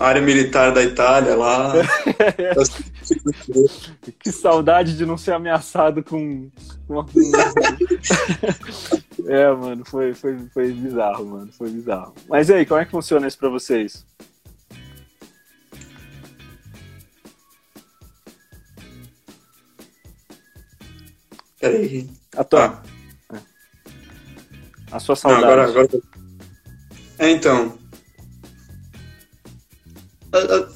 área 0.07 0.21
militar 0.21 0.71
da 0.71 0.83
Itália 0.83 1.35
lá. 1.35 1.73
que 4.19 4.31
saudade 4.31 4.97
de 4.97 5.05
não 5.05 5.17
ser 5.17 5.33
ameaçado 5.33 6.03
com. 6.03 6.49
com... 6.87 7.05
é, 9.27 9.51
mano, 9.51 9.83
foi, 9.85 10.13
foi, 10.13 10.37
foi 10.53 10.71
bizarro, 10.71 11.25
mano. 11.25 11.51
Foi 11.51 11.69
bizarro. 11.69 12.13
Mas 12.27 12.49
e 12.49 12.53
aí, 12.53 12.65
como 12.65 12.79
é 12.79 12.85
que 12.85 12.91
funciona 12.91 13.27
isso 13.27 13.37
pra 13.37 13.49
vocês? 13.49 14.05
Peraí. 21.59 22.09
A 22.35 22.43
tua. 22.43 22.83
Ah. 23.29 23.41
A 24.91 24.99
sua 24.99 25.15
saudade. 25.15 25.41
Não, 25.41 25.51
agora, 25.51 25.69
agora 25.69 25.87
é, 27.19 27.31
então. 27.31 27.77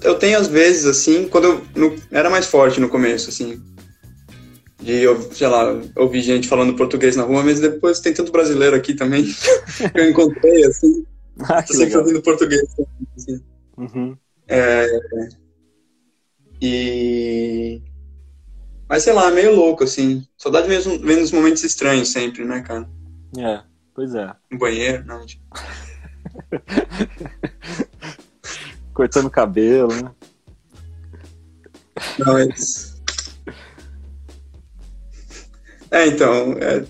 Eu 0.02 0.16
tenho 0.16 0.40
às 0.40 0.48
vezes, 0.48 0.86
assim, 0.86 1.28
quando 1.28 1.46
eu 1.46 1.66
no, 1.76 1.96
era 2.10 2.30
mais 2.30 2.46
forte 2.46 2.80
no 2.80 2.90
começo, 2.90 3.30
assim, 3.30 3.62
de, 4.80 5.04
sei 5.34 5.48
lá, 5.48 5.80
ouvir 5.96 6.22
gente 6.22 6.48
falando 6.48 6.76
português 6.76 7.16
na 7.16 7.24
rua, 7.24 7.44
mas 7.44 7.60
depois 7.60 8.00
tem 8.00 8.14
tanto 8.14 8.32
brasileiro 8.32 8.76
aqui 8.76 8.94
também 8.94 9.26
que 9.94 10.00
eu 10.00 10.10
encontrei, 10.10 10.66
assim, 10.66 11.06
ah, 11.50 11.62
que 11.62 11.74
sempre 11.74 11.98
ouvindo 11.98 12.22
português. 12.22 12.64
Assim. 13.18 13.42
Uhum. 13.78 14.18
É, 14.48 14.88
e... 16.62 17.82
Mas, 18.88 19.04
sei 19.04 19.14
lá, 19.14 19.32
meio 19.32 19.56
louco, 19.56 19.84
assim. 19.84 20.26
Saudade 20.38 20.68
mesmo 20.68 21.00
vendo 21.00 21.24
os 21.24 21.32
momentos 21.32 21.64
estranhos 21.64 22.10
sempre, 22.10 22.44
né, 22.44 22.62
cara? 22.62 22.88
É, 23.38 23.62
pois 23.96 24.14
é. 24.14 24.34
No 24.52 24.58
banheiro, 24.58 25.06
não, 25.06 25.26
tipo... 25.26 25.44
Cortando 29.02 29.26
o 29.26 29.32
cabelo, 29.32 29.92
né? 29.96 30.12
Não, 32.20 32.34
mas... 32.34 33.02
É, 35.90 36.06
então. 36.06 36.54
É... 36.62 36.86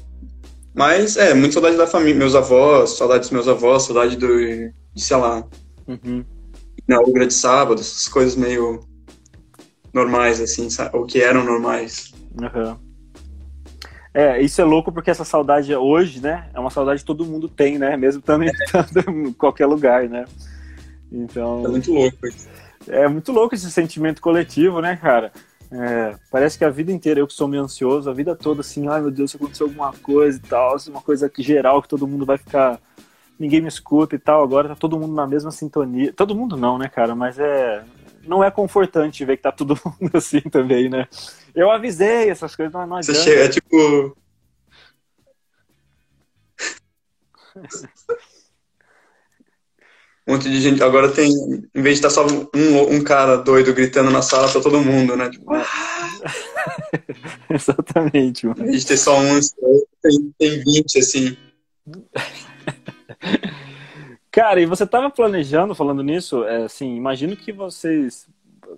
Mas, 0.74 1.16
é, 1.16 1.34
muito 1.34 1.54
saudade 1.54 1.78
da 1.78 1.88
família, 1.88 2.20
meus 2.20 2.36
avós, 2.36 2.98
saudade 2.98 3.22
dos 3.22 3.32
meus 3.32 3.48
avós, 3.48 3.84
saudade 3.84 4.18
do. 4.18 4.28
de, 4.28 4.74
sei 4.98 5.16
lá. 5.16 5.42
Uhum. 5.88 6.26
Na 6.86 7.00
Ugra 7.00 7.26
de 7.26 7.34
sábado, 7.34 7.80
essas 7.80 8.10
coisas 8.10 8.36
meio 8.36 8.82
normais, 9.94 10.42
assim, 10.42 10.68
ou 10.92 11.06
que 11.06 11.22
eram 11.22 11.46
normais. 11.46 12.12
Uhum. 12.34 12.76
É, 14.14 14.42
isso 14.42 14.60
é 14.60 14.66
louco 14.66 14.92
porque 14.92 15.12
essa 15.12 15.24
saudade 15.24 15.74
hoje, 15.74 16.20
né? 16.20 16.50
É 16.54 16.60
uma 16.60 16.70
saudade 16.70 17.00
que 17.00 17.08
todo 17.08 17.26
mundo 17.26 17.48
tem, 17.48 17.80
né? 17.80 17.96
Mesmo 17.96 18.20
estando 18.20 18.44
em 18.44 19.32
qualquer 19.40 19.66
lugar, 19.66 20.10
né? 20.10 20.26
Então. 21.12 21.66
É 21.66 21.70
muito 21.70 21.92
louco 21.92 22.28
isso. 22.28 22.48
É 22.88 23.08
muito 23.08 23.32
louco 23.32 23.54
esse 23.54 23.70
sentimento 23.72 24.22
coletivo, 24.22 24.82
né, 24.82 24.96
cara? 24.96 25.32
É, 25.72 26.16
parece 26.30 26.58
que 26.58 26.66
a 26.66 26.70
vida 26.70 26.92
inteira 26.92 27.20
eu 27.20 27.28
que 27.28 27.34
sou 27.34 27.48
meio 27.48 27.64
ansioso, 27.64 28.10
a 28.10 28.14
vida 28.14 28.36
toda 28.36 28.60
assim, 28.60 28.90
ai 28.90 29.00
meu 29.00 29.10
Deus, 29.12 29.32
se 29.32 29.38
aconteceu 29.38 29.68
alguma 29.68 29.94
coisa 29.94 30.38
e 30.38 30.42
tal, 30.42 30.76
assim, 30.76 30.92
uma 30.92 31.02
coisa 31.02 31.30
que 31.30 31.42
geral 31.42 31.82
que 31.82 31.88
todo 31.88 32.08
mundo 32.08 32.26
vai 32.26 32.38
ficar, 32.38 32.78
ninguém 33.40 33.62
me 33.62 33.70
escuta 33.70 34.16
e 34.16 34.20
tal. 34.20 34.44
Agora 34.44 34.70
tá 34.70 34.76
todo 34.76 35.00
mundo 35.00 35.14
na 35.14 35.28
mesma 35.28 35.52
sintonia. 35.52 36.12
Todo 36.14 36.36
mundo 36.36 36.58
não, 36.58 36.78
né, 36.78 36.90
cara? 36.90 37.16
Mas 37.16 37.40
é, 37.40 37.84
não 38.24 38.44
é 38.44 38.52
confortante 38.52 39.24
ver 39.24 39.38
que 39.38 39.44
tá 39.44 39.52
todo 39.52 39.80
mundo 39.86 40.12
assim 40.14 40.42
também, 40.42 40.90
né? 40.90 41.08
Eu 41.54 41.72
avisei 41.72 42.30
essas 42.30 42.56
coisas, 42.56 42.74
não, 42.74 42.86
não 42.88 42.98
adianta. 42.98 43.20
Você 43.20 43.30
chega, 43.30 43.46
é 43.46 43.50
tipo. 43.50 44.18
um 50.28 50.34
monte 50.34 50.50
de 50.50 50.62
gente. 50.62 50.84
Agora 50.84 51.10
tem. 51.10 51.32
Em 51.74 51.82
vez 51.82 52.00
de 52.00 52.06
estar 52.06 52.10
só 52.10 52.26
um, 52.26 52.96
um 52.96 53.04
cara 53.04 53.38
doido 53.38 53.74
gritando 53.74 54.12
na 54.12 54.22
sala, 54.22 54.52
tá 54.52 54.60
todo 54.60 54.82
mundo, 54.82 55.16
né? 55.16 55.30
Tipo, 55.30 55.54
ah! 55.54 55.66
Exatamente, 57.50 58.46
mano. 58.46 58.62
Em 58.64 58.68
vez 58.68 58.82
de 58.82 58.88
ter 58.88 58.98
só 58.98 59.18
um, 59.20 59.40
tem, 60.02 60.34
tem 60.38 60.64
20, 60.64 61.00
assim. 61.00 61.38
Cara, 64.32 64.62
e 64.62 64.66
você 64.66 64.84
estava 64.84 65.10
planejando, 65.10 65.76
falando 65.76 66.04
nisso, 66.04 66.44
é, 66.46 66.64
assim, 66.64 66.96
imagino 66.96 67.36
que 67.36 67.52
vocês 67.52 68.28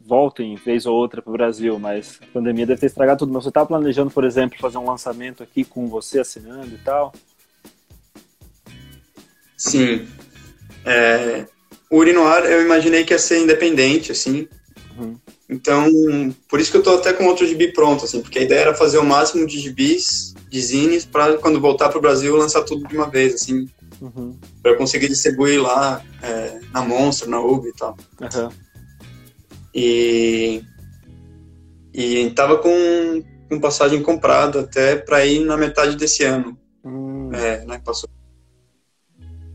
voltem 0.04 0.56
vez 0.56 0.86
ou 0.86 0.96
outra 0.96 1.22
para 1.22 1.30
o 1.30 1.34
Brasil, 1.34 1.78
mas 1.78 2.20
a 2.22 2.26
pandemia 2.28 2.66
deve 2.66 2.80
ter 2.80 2.88
estragado 2.88 3.20
tudo. 3.20 3.34
Mas 3.34 3.44
você 3.44 3.50
estava 3.50 3.68
planejando, 3.68 4.10
por 4.10 4.24
exemplo, 4.24 4.58
fazer 4.60 4.78
um 4.78 4.88
lançamento 4.88 5.44
aqui 5.44 5.64
com 5.64 5.88
você 5.88 6.20
assinando 6.20 6.74
e 6.74 6.80
tal? 6.80 7.14
Sim. 9.56 10.08
É, 10.86 11.46
o 11.90 11.98
Urinoar 11.98 12.44
eu 12.46 12.62
imaginei 12.62 13.04
que 13.04 13.14
ia 13.14 13.20
ser 13.20 13.40
independente, 13.40 14.12
assim. 14.12 14.48
Uhum. 14.98 15.16
Então, 15.50 15.88
por 16.48 16.60
isso 16.60 16.72
que 16.72 16.78
eu 16.78 16.84
tô 16.84 16.96
até 16.96 17.14
com 17.14 17.26
outro 17.26 17.46
gibi 17.46 17.72
pronto, 17.72 18.06
assim, 18.06 18.22
porque 18.22 18.40
a 18.40 18.42
ideia 18.42 18.62
era 18.62 18.74
fazer 18.74 18.98
o 18.98 19.06
máximo 19.06 19.46
de 19.46 19.60
gibis, 19.60 20.34
de 20.50 20.62
zines, 20.62 21.06
para 21.06 21.38
quando 21.38 21.60
voltar 21.60 21.90
para 21.90 21.98
o 21.98 22.02
Brasil 22.02 22.36
lançar 22.36 22.64
tudo 22.64 22.88
de 22.88 22.96
uma 22.96 23.10
vez, 23.10 23.36
assim, 23.36 23.68
uhum. 24.02 24.38
para 24.62 24.76
conseguir 24.76 25.08
distribuir 25.08 25.62
lá 25.62 26.02
é, 26.22 26.60
na 26.74 26.82
Monster, 26.82 27.30
na 27.30 27.40
UB 27.40 27.68
e 27.68 27.74
tal. 27.74 27.98
Uhum. 28.22 28.50
E 29.76 30.64
e 31.94 32.32
tava 32.32 32.58
com, 32.58 33.24
com 33.48 33.60
passagem 33.60 34.02
comprada 34.02 34.62
até 34.62 34.96
para 34.96 35.24
ir 35.26 35.46
na 35.46 35.56
metade 35.56 35.96
desse 35.96 36.24
ano, 36.24 36.58
uhum. 36.84 37.30
é, 37.34 37.64
né, 37.66 37.80
passou. 37.86 38.10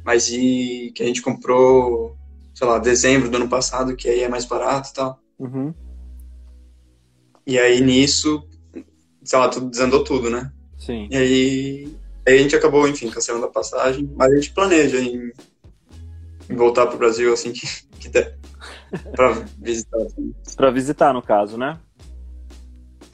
Mas 0.09 0.30
e 0.30 0.90
que 0.94 1.02
a 1.02 1.06
gente 1.06 1.20
comprou, 1.20 2.16
sei 2.54 2.66
lá, 2.66 2.78
dezembro 2.78 3.28
do 3.28 3.36
ano 3.36 3.46
passado, 3.46 3.94
que 3.94 4.09
aí 4.09 4.22
é 4.22 4.28
mais 4.28 4.46
barato 4.46 4.88
e 4.88 4.94
tal. 4.94 5.20
Uhum. 5.38 5.74
E 7.46 7.59
aí 7.59 7.82
nisso, 7.82 8.42
sei 9.22 9.38
lá, 9.38 9.50
tudo 9.50 9.68
desandou 9.68 10.02
tudo, 10.02 10.30
né? 10.30 10.50
Sim. 10.78 11.09
E 11.11 11.16
aí 11.18 11.98
Aí 12.26 12.38
a 12.38 12.42
gente 12.42 12.56
acabou, 12.56 12.88
enfim, 12.88 13.11
cancelando 13.11 13.44
a 13.44 13.50
passagem, 13.50 14.11
mas 14.16 14.32
a 14.32 14.34
gente 14.34 14.52
planeja 14.52 14.98
em, 14.98 15.30
em 16.48 16.56
voltar 16.56 16.86
para 16.86 16.94
o 16.94 16.98
Brasil 16.98 17.30
assim 17.30 17.52
que, 17.52 17.66
que 18.00 18.09
der. 18.09 18.38
Para 19.12 19.32
visitar. 19.61 19.98
Assim. 19.98 20.34
para 20.56 20.70
visitar, 20.70 21.12
no 21.12 21.20
caso, 21.20 21.59
né? 21.59 21.78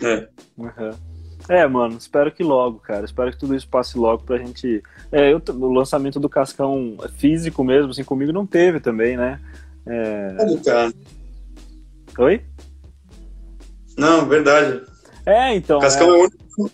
É. 0.01 0.29
Uhum. 0.57 1.14
É, 1.49 1.67
mano, 1.67 1.97
espero 1.99 2.33
que 2.33 2.43
logo, 2.43 2.79
cara. 2.79 3.05
Espero 3.05 3.31
que 3.31 3.39
tudo 3.39 3.55
isso 3.55 3.69
passe 3.69 3.99
logo 3.99 4.25
pra 4.25 4.39
gente. 4.39 4.83
É, 5.13 5.33
eu, 5.33 5.43
o 5.49 5.73
lançamento 5.73 6.19
do 6.19 6.29
Cascão 6.29 6.97
físico 7.17 7.63
mesmo, 7.63 7.91
assim, 7.91 8.05
comigo 8.05 8.33
não 8.33 8.47
teve 8.47 8.81
também, 8.81 9.17
né? 9.17 9.41
É... 9.87 10.37
cara. 10.65 10.93
Oi? 12.19 12.41
Não, 13.99 14.27
verdade. 14.27 14.83
É, 15.27 15.55
então. 15.55 15.81
Cascão 15.81 16.09
é, 16.09 16.11
é 16.11 16.13
o 16.13 16.21
único 16.23 16.71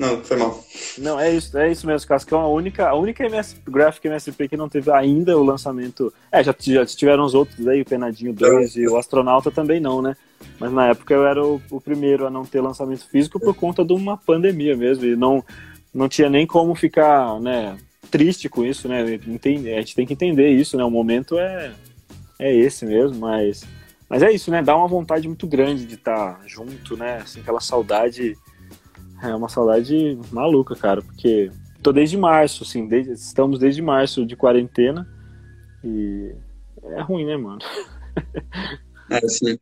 não, 0.00 0.24
foi 0.24 0.38
mal. 0.38 0.64
Não, 0.96 1.20
é 1.20 1.30
isso, 1.30 1.58
é 1.58 1.70
isso 1.70 1.86
mesmo, 1.86 2.08
Cascão. 2.08 2.40
A 2.40 2.48
única, 2.48 2.88
a 2.88 2.94
única 2.94 3.22
MS, 3.22 3.56
Graphic 3.68 4.08
MSP 4.08 4.48
que 4.48 4.56
não 4.56 4.66
teve 4.66 4.90
ainda 4.90 5.36
o 5.36 5.44
lançamento. 5.44 6.10
É, 6.32 6.42
já, 6.42 6.56
já 6.58 6.86
tiveram 6.86 7.22
os 7.22 7.34
outros 7.34 7.68
aí, 7.68 7.82
o 7.82 7.84
Penadinho 7.84 8.32
2 8.32 8.76
e 8.76 8.88
o 8.88 8.96
Astronauta 8.96 9.50
também 9.50 9.78
não, 9.78 10.00
né? 10.00 10.16
Mas 10.58 10.72
na 10.72 10.86
época 10.88 11.12
eu 11.12 11.26
era 11.26 11.44
o, 11.44 11.60
o, 11.70 11.78
primeiro 11.82 12.26
a 12.26 12.30
não 12.30 12.46
ter 12.46 12.62
lançamento 12.62 13.06
físico 13.10 13.38
por 13.38 13.54
conta 13.54 13.84
de 13.84 13.92
uma 13.92 14.16
pandemia 14.16 14.74
mesmo. 14.74 15.04
E 15.04 15.14
não, 15.14 15.44
não 15.92 16.08
tinha 16.08 16.30
nem 16.30 16.46
como 16.46 16.74
ficar, 16.74 17.38
né, 17.38 17.76
triste 18.10 18.48
com 18.48 18.64
isso, 18.64 18.88
né? 18.88 19.04
Entende, 19.26 19.70
a 19.70 19.80
gente 19.80 19.94
tem 19.94 20.06
que 20.06 20.14
entender 20.14 20.48
isso, 20.48 20.78
né? 20.78 20.84
O 20.84 20.90
momento 20.90 21.38
é, 21.38 21.74
é 22.38 22.56
esse 22.56 22.86
mesmo, 22.86 23.18
mas. 23.18 23.64
Mas 24.08 24.22
é 24.22 24.32
isso, 24.32 24.50
né? 24.50 24.62
Dá 24.62 24.74
uma 24.74 24.88
vontade 24.88 25.28
muito 25.28 25.46
grande 25.46 25.84
de 25.84 25.96
estar 25.96 26.40
junto, 26.46 26.96
né? 26.96 27.18
Assim, 27.18 27.40
aquela 27.40 27.60
saudade 27.60 28.34
é 29.22 29.34
uma 29.34 29.48
saudade 29.48 30.18
maluca, 30.30 30.74
cara, 30.74 31.02
porque 31.02 31.50
tô 31.82 31.92
desde 31.92 32.16
março, 32.16 32.62
assim, 32.62 32.86
desde, 32.86 33.12
estamos 33.12 33.58
desde 33.58 33.82
março 33.82 34.24
de 34.24 34.36
quarentena 34.36 35.06
e 35.84 36.34
é 36.84 37.00
ruim, 37.00 37.24
né, 37.24 37.36
mano? 37.36 37.58
é, 39.10 39.28
sim. 39.28 39.58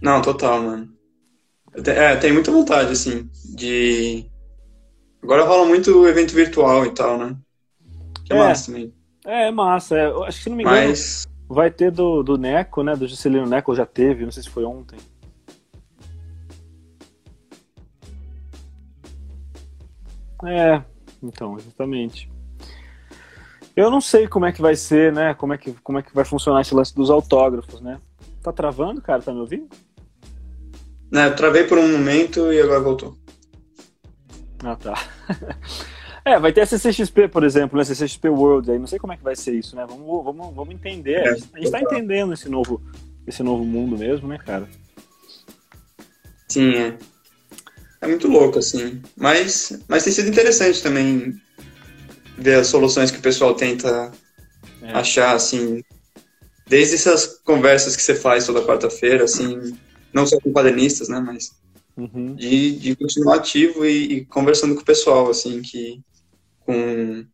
Não, 0.00 0.20
total, 0.20 0.62
mano. 0.62 0.88
É, 1.86 2.16
tem 2.16 2.32
muita 2.32 2.50
vontade, 2.50 2.92
assim, 2.92 3.28
de. 3.54 4.26
Agora 5.22 5.44
rola 5.44 5.66
muito 5.66 6.06
evento 6.06 6.34
virtual 6.34 6.84
e 6.84 6.90
tal, 6.90 7.16
né? 7.16 7.36
Que 8.24 8.32
é, 8.32 8.36
é 8.36 8.38
massa 8.38 8.66
também. 8.66 8.92
É, 9.24 9.48
é 9.48 9.50
massa. 9.50 9.96
É, 9.96 10.06
acho 10.26 10.38
que 10.38 10.44
se 10.44 10.50
não 10.50 10.56
me 10.56 10.64
engano, 10.64 10.88
Mas... 10.88 11.26
vai 11.48 11.70
ter 11.70 11.90
do, 11.90 12.22
do 12.22 12.36
Neco, 12.36 12.82
né? 12.82 12.94
Do 12.94 13.08
Juscelino 13.08 13.46
Neco 13.46 13.74
já 13.74 13.86
teve, 13.86 14.24
não 14.24 14.32
sei 14.32 14.42
se 14.42 14.50
foi 14.50 14.64
ontem. 14.64 14.98
É, 20.44 20.82
então, 21.22 21.56
exatamente. 21.56 22.30
Eu 23.74 23.90
não 23.90 24.00
sei 24.00 24.28
como 24.28 24.44
é 24.44 24.52
que 24.52 24.60
vai 24.60 24.76
ser, 24.76 25.12
né? 25.12 25.34
Como 25.34 25.54
é 25.54 25.58
que, 25.58 25.72
como 25.82 25.98
é 25.98 26.02
que 26.02 26.14
vai 26.14 26.24
funcionar 26.24 26.60
esse 26.60 26.74
lance 26.74 26.94
dos 26.94 27.10
autógrafos, 27.10 27.80
né? 27.80 27.98
Tá 28.42 28.52
travando, 28.52 29.00
cara? 29.00 29.22
Tá 29.22 29.32
me 29.32 29.40
ouvindo? 29.40 29.68
Não, 31.10 31.22
eu 31.24 31.36
travei 31.36 31.64
por 31.64 31.78
um 31.78 31.90
momento 31.92 32.52
e 32.52 32.60
agora 32.60 32.80
voltou. 32.80 33.16
Ah, 34.62 34.76
tá. 34.76 34.94
é, 36.24 36.38
vai 36.38 36.52
ter 36.52 36.62
a 36.62 36.66
CCXP, 36.66 37.28
por 37.28 37.44
exemplo, 37.44 37.78
né? 37.78 37.84
CCXP 37.84 38.28
World 38.28 38.70
aí. 38.70 38.78
Não 38.78 38.86
sei 38.86 38.98
como 38.98 39.12
é 39.12 39.16
que 39.16 39.24
vai 39.24 39.36
ser 39.36 39.54
isso, 39.54 39.74
né? 39.74 39.86
Vamos, 39.88 40.24
vamos, 40.24 40.54
vamos 40.54 40.74
entender. 40.74 41.20
É, 41.26 41.30
a 41.30 41.34
gente 41.34 41.70
tá 41.70 41.80
entendendo 41.80 42.32
esse 42.34 42.48
novo, 42.48 42.82
esse 43.26 43.42
novo 43.42 43.64
mundo 43.64 43.96
mesmo, 43.96 44.28
né, 44.28 44.38
cara? 44.38 44.68
Sim, 46.48 46.74
é 46.74 46.98
é 48.02 48.06
muito 48.06 48.26
louco, 48.28 48.58
assim. 48.58 49.00
Mas, 49.16 49.80
mas 49.88 50.02
tem 50.02 50.12
sido 50.12 50.28
interessante 50.28 50.82
também 50.82 51.40
ver 52.36 52.56
as 52.56 52.66
soluções 52.66 53.12
que 53.12 53.18
o 53.18 53.22
pessoal 53.22 53.54
tenta 53.54 54.10
é. 54.82 54.92
achar, 54.92 55.34
assim. 55.34 55.82
Desde 56.66 56.96
essas 56.96 57.38
conversas 57.44 57.94
que 57.94 58.02
você 58.02 58.14
faz 58.14 58.44
toda 58.44 58.64
quarta-feira, 58.64 59.24
assim, 59.24 59.76
não 60.12 60.26
só 60.26 60.38
com 60.40 60.52
quadrinistas, 60.52 61.08
né, 61.08 61.20
mas 61.20 61.52
uhum. 61.96 62.34
de, 62.34 62.76
de 62.76 62.96
continuar 62.96 63.36
ativo 63.36 63.86
e, 63.86 64.12
e, 64.12 64.24
conversando 64.24 64.74
com 64.74 64.80
o 64.80 64.84
pessoal, 64.84 65.30
assim, 65.30 65.62
que 65.62 66.00
com, 66.60 67.24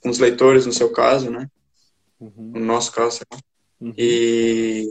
com 0.00 0.10
os 0.10 0.18
leitores, 0.18 0.66
no 0.66 0.72
seu 0.72 0.90
caso, 0.90 1.30
né, 1.30 1.48
uhum. 2.20 2.52
no 2.54 2.60
nosso 2.60 2.92
caso, 2.92 3.20
uhum. 3.80 3.94
e 3.96 4.86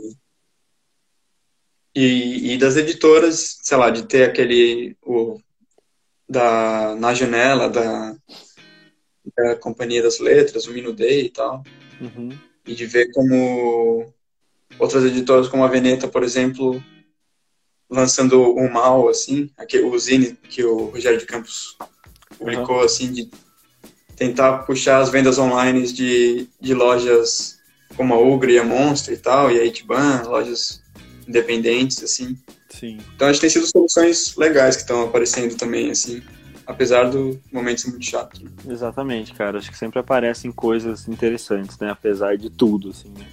e, 1.94 2.54
e, 2.54 2.58
das 2.58 2.76
editoras, 2.76 3.58
sei 3.62 3.76
lá, 3.76 3.90
de 3.90 4.04
ter 4.04 4.24
aquele 4.24 4.96
o, 5.02 5.38
da 6.28 6.94
na 6.94 7.12
janela 7.12 7.68
da, 7.68 8.14
da 9.36 9.56
Companhia 9.56 10.02
das 10.02 10.20
Letras, 10.20 10.66
o 10.66 10.72
Mino 10.72 10.92
Day 10.92 11.26
e 11.26 11.30
tal, 11.30 11.64
uhum. 12.00 12.30
e 12.66 12.74
de 12.74 12.86
ver 12.86 13.10
como 13.12 14.12
outras 14.78 15.04
editoras 15.04 15.48
como 15.48 15.64
a 15.64 15.68
Veneta, 15.68 16.06
por 16.06 16.22
exemplo, 16.22 16.82
lançando 17.88 18.40
o 18.40 18.72
Mal, 18.72 19.08
assim, 19.08 19.50
aquele, 19.56 19.84
o 19.84 19.98
Zine 19.98 20.36
que 20.48 20.64
o 20.64 20.86
Rogério 20.86 21.18
de 21.18 21.26
Campos 21.26 21.76
publicou, 22.38 22.76
uhum. 22.76 22.84
assim, 22.84 23.12
de 23.12 23.28
tentar 24.14 24.58
puxar 24.58 25.00
as 25.00 25.10
vendas 25.10 25.38
online 25.38 25.90
de, 25.90 26.48
de 26.60 26.74
lojas 26.74 27.58
como 27.96 28.14
a 28.14 28.18
Ugre 28.20 28.52
e 28.52 28.58
a 28.58 28.64
Monster 28.64 29.14
e 29.14 29.18
tal, 29.18 29.50
e 29.50 29.58
a 29.58 29.64
Itiban, 29.64 30.22
lojas 30.22 30.80
independentes, 31.30 32.02
assim. 32.02 32.36
Sim. 32.68 32.98
Então 33.14 33.28
acho 33.28 33.40
que 33.40 33.46
tem 33.46 33.50
sido 33.50 33.66
soluções 33.66 34.36
legais 34.36 34.76
que 34.76 34.82
estão 34.82 35.04
aparecendo 35.04 35.56
também, 35.56 35.90
assim, 35.90 36.22
apesar 36.66 37.04
do 37.04 37.40
momento 37.50 37.80
ser 37.80 37.90
muito 37.90 38.04
chato. 38.04 38.42
Né? 38.44 38.50
Exatamente, 38.68 39.32
cara. 39.34 39.58
Acho 39.58 39.70
que 39.70 39.78
sempre 39.78 39.98
aparecem 39.98 40.52
coisas 40.52 41.08
interessantes, 41.08 41.78
né? 41.78 41.90
Apesar 41.90 42.36
de 42.36 42.50
tudo, 42.50 42.90
assim, 42.90 43.12
né? 43.16 43.26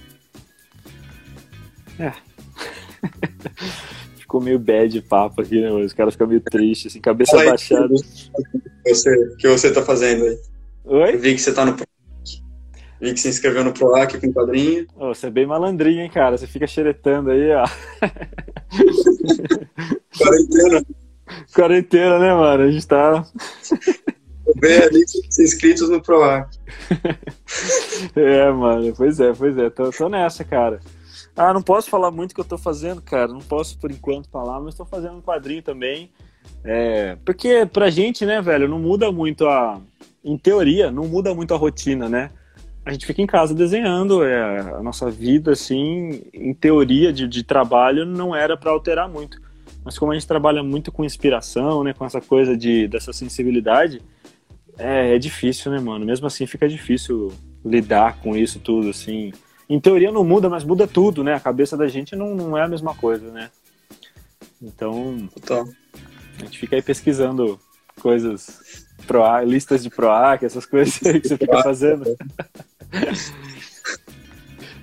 É. 1.98 2.12
ficou 4.18 4.40
meio 4.40 4.58
bad 4.58 5.00
papo 5.02 5.40
aqui, 5.40 5.60
né? 5.60 5.70
Os 5.70 5.92
caras 5.92 6.14
ficam 6.14 6.26
meio 6.26 6.40
tristes, 6.40 6.92
assim, 6.92 7.00
cabeça 7.00 7.36
baixada. 7.36 7.94
Você, 8.86 9.36
que 9.38 9.48
você 9.48 9.72
tá 9.72 9.82
fazendo 9.82 10.24
aí? 10.24 10.38
Oi? 10.84 11.14
Eu 11.14 11.18
vi 11.18 11.34
que 11.34 11.40
você 11.40 11.52
tá 11.52 11.64
no 11.64 11.76
Vi 13.00 13.14
que 13.14 13.20
se 13.20 13.28
inscreveu 13.28 13.62
no 13.62 13.72
PROAC 13.72 14.20
com 14.20 14.32
quadrinho. 14.32 14.86
Oh, 14.96 15.14
você 15.14 15.28
é 15.28 15.30
bem 15.30 15.46
malandrinho, 15.46 16.02
hein, 16.02 16.10
cara? 16.10 16.36
Você 16.36 16.46
fica 16.46 16.66
xeretando 16.66 17.30
aí, 17.30 17.52
ó. 17.52 17.64
Quarentena. 20.18 20.84
Quarentena, 21.54 22.18
né, 22.18 22.34
mano? 22.34 22.64
A 22.64 22.70
gente 22.70 22.86
tá. 22.86 23.24
Bem 24.56 24.78
ali 24.78 25.04
inscritos 25.38 25.88
no 25.88 26.02
PROAC. 26.02 26.50
é, 28.16 28.50
mano, 28.50 28.92
pois 28.96 29.20
é, 29.20 29.32
pois 29.32 29.56
é. 29.56 29.70
Tô, 29.70 29.90
tô 29.90 30.08
nessa, 30.08 30.42
cara. 30.42 30.80
Ah, 31.36 31.54
não 31.54 31.62
posso 31.62 31.88
falar 31.88 32.10
muito 32.10 32.32
o 32.32 32.34
que 32.34 32.40
eu 32.40 32.44
tô 32.44 32.58
fazendo, 32.58 33.00
cara. 33.00 33.28
Não 33.28 33.38
posso 33.38 33.78
por 33.78 33.92
enquanto 33.92 34.28
falar, 34.28 34.60
mas 34.60 34.74
tô 34.74 34.84
fazendo 34.84 35.18
um 35.18 35.22
quadrinho 35.22 35.62
também. 35.62 36.10
É, 36.64 37.16
porque 37.24 37.64
pra 37.66 37.90
gente, 37.90 38.26
né, 38.26 38.42
velho, 38.42 38.66
não 38.66 38.80
muda 38.80 39.12
muito 39.12 39.46
a. 39.46 39.80
Em 40.24 40.36
teoria, 40.36 40.90
não 40.90 41.04
muda 41.04 41.32
muito 41.32 41.54
a 41.54 41.56
rotina, 41.56 42.08
né? 42.08 42.30
A 42.88 42.92
gente 42.92 43.04
fica 43.04 43.20
em 43.20 43.26
casa 43.26 43.54
desenhando, 43.54 44.24
é, 44.24 44.60
a 44.60 44.82
nossa 44.82 45.10
vida, 45.10 45.52
assim, 45.52 46.22
em 46.32 46.54
teoria 46.54 47.12
de, 47.12 47.28
de 47.28 47.42
trabalho, 47.42 48.06
não 48.06 48.34
era 48.34 48.56
para 48.56 48.70
alterar 48.70 49.06
muito. 49.06 49.38
Mas 49.84 49.98
como 49.98 50.10
a 50.10 50.14
gente 50.14 50.26
trabalha 50.26 50.62
muito 50.62 50.90
com 50.90 51.04
inspiração, 51.04 51.84
né, 51.84 51.92
com 51.92 52.06
essa 52.06 52.18
coisa 52.18 52.56
de, 52.56 52.88
dessa 52.88 53.12
sensibilidade, 53.12 54.00
é, 54.78 55.14
é 55.14 55.18
difícil, 55.18 55.70
né, 55.70 55.78
mano? 55.78 56.06
Mesmo 56.06 56.26
assim 56.26 56.46
fica 56.46 56.66
difícil 56.66 57.30
lidar 57.62 58.20
com 58.20 58.34
isso 58.34 58.58
tudo, 58.58 58.88
assim 58.88 59.32
em 59.68 59.78
teoria 59.78 60.10
não 60.10 60.24
muda, 60.24 60.48
mas 60.48 60.64
muda 60.64 60.86
tudo, 60.86 61.22
né? 61.22 61.34
A 61.34 61.40
cabeça 61.40 61.76
da 61.76 61.86
gente 61.88 62.16
não, 62.16 62.34
não 62.34 62.56
é 62.56 62.62
a 62.62 62.68
mesma 62.68 62.94
coisa, 62.94 63.30
né? 63.30 63.50
Então, 64.62 65.28
a 66.38 66.44
gente 66.44 66.58
fica 66.58 66.74
aí 66.74 66.80
pesquisando 66.80 67.60
coisas 68.00 68.87
pro 69.08 69.24
listas 69.44 69.82
de 69.82 69.90
PROAC, 69.90 70.44
essas 70.44 70.66
coisas 70.66 71.04
aí 71.04 71.18
que 71.20 71.28
você 71.28 71.36
fica 71.36 71.62
fazendo. 71.62 72.04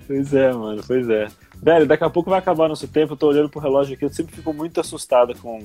pois 0.08 0.34
é, 0.34 0.52
mano, 0.52 0.84
pois 0.86 1.10
é. 1.10 1.28
Velho, 1.62 1.86
daqui 1.86 2.04
a 2.04 2.10
pouco 2.10 2.30
vai 2.30 2.40
acabar 2.40 2.68
nosso 2.68 2.88
tempo, 2.88 3.14
eu 3.14 3.18
tô 3.18 3.28
olhando 3.28 3.50
pro 3.50 3.62
relógio 3.62 3.96
aqui, 3.96 4.04
eu 4.04 4.10
sempre 4.10 4.36
fico 4.36 4.52
muito 4.52 4.82
assustado 4.82 5.34
com, 5.38 5.60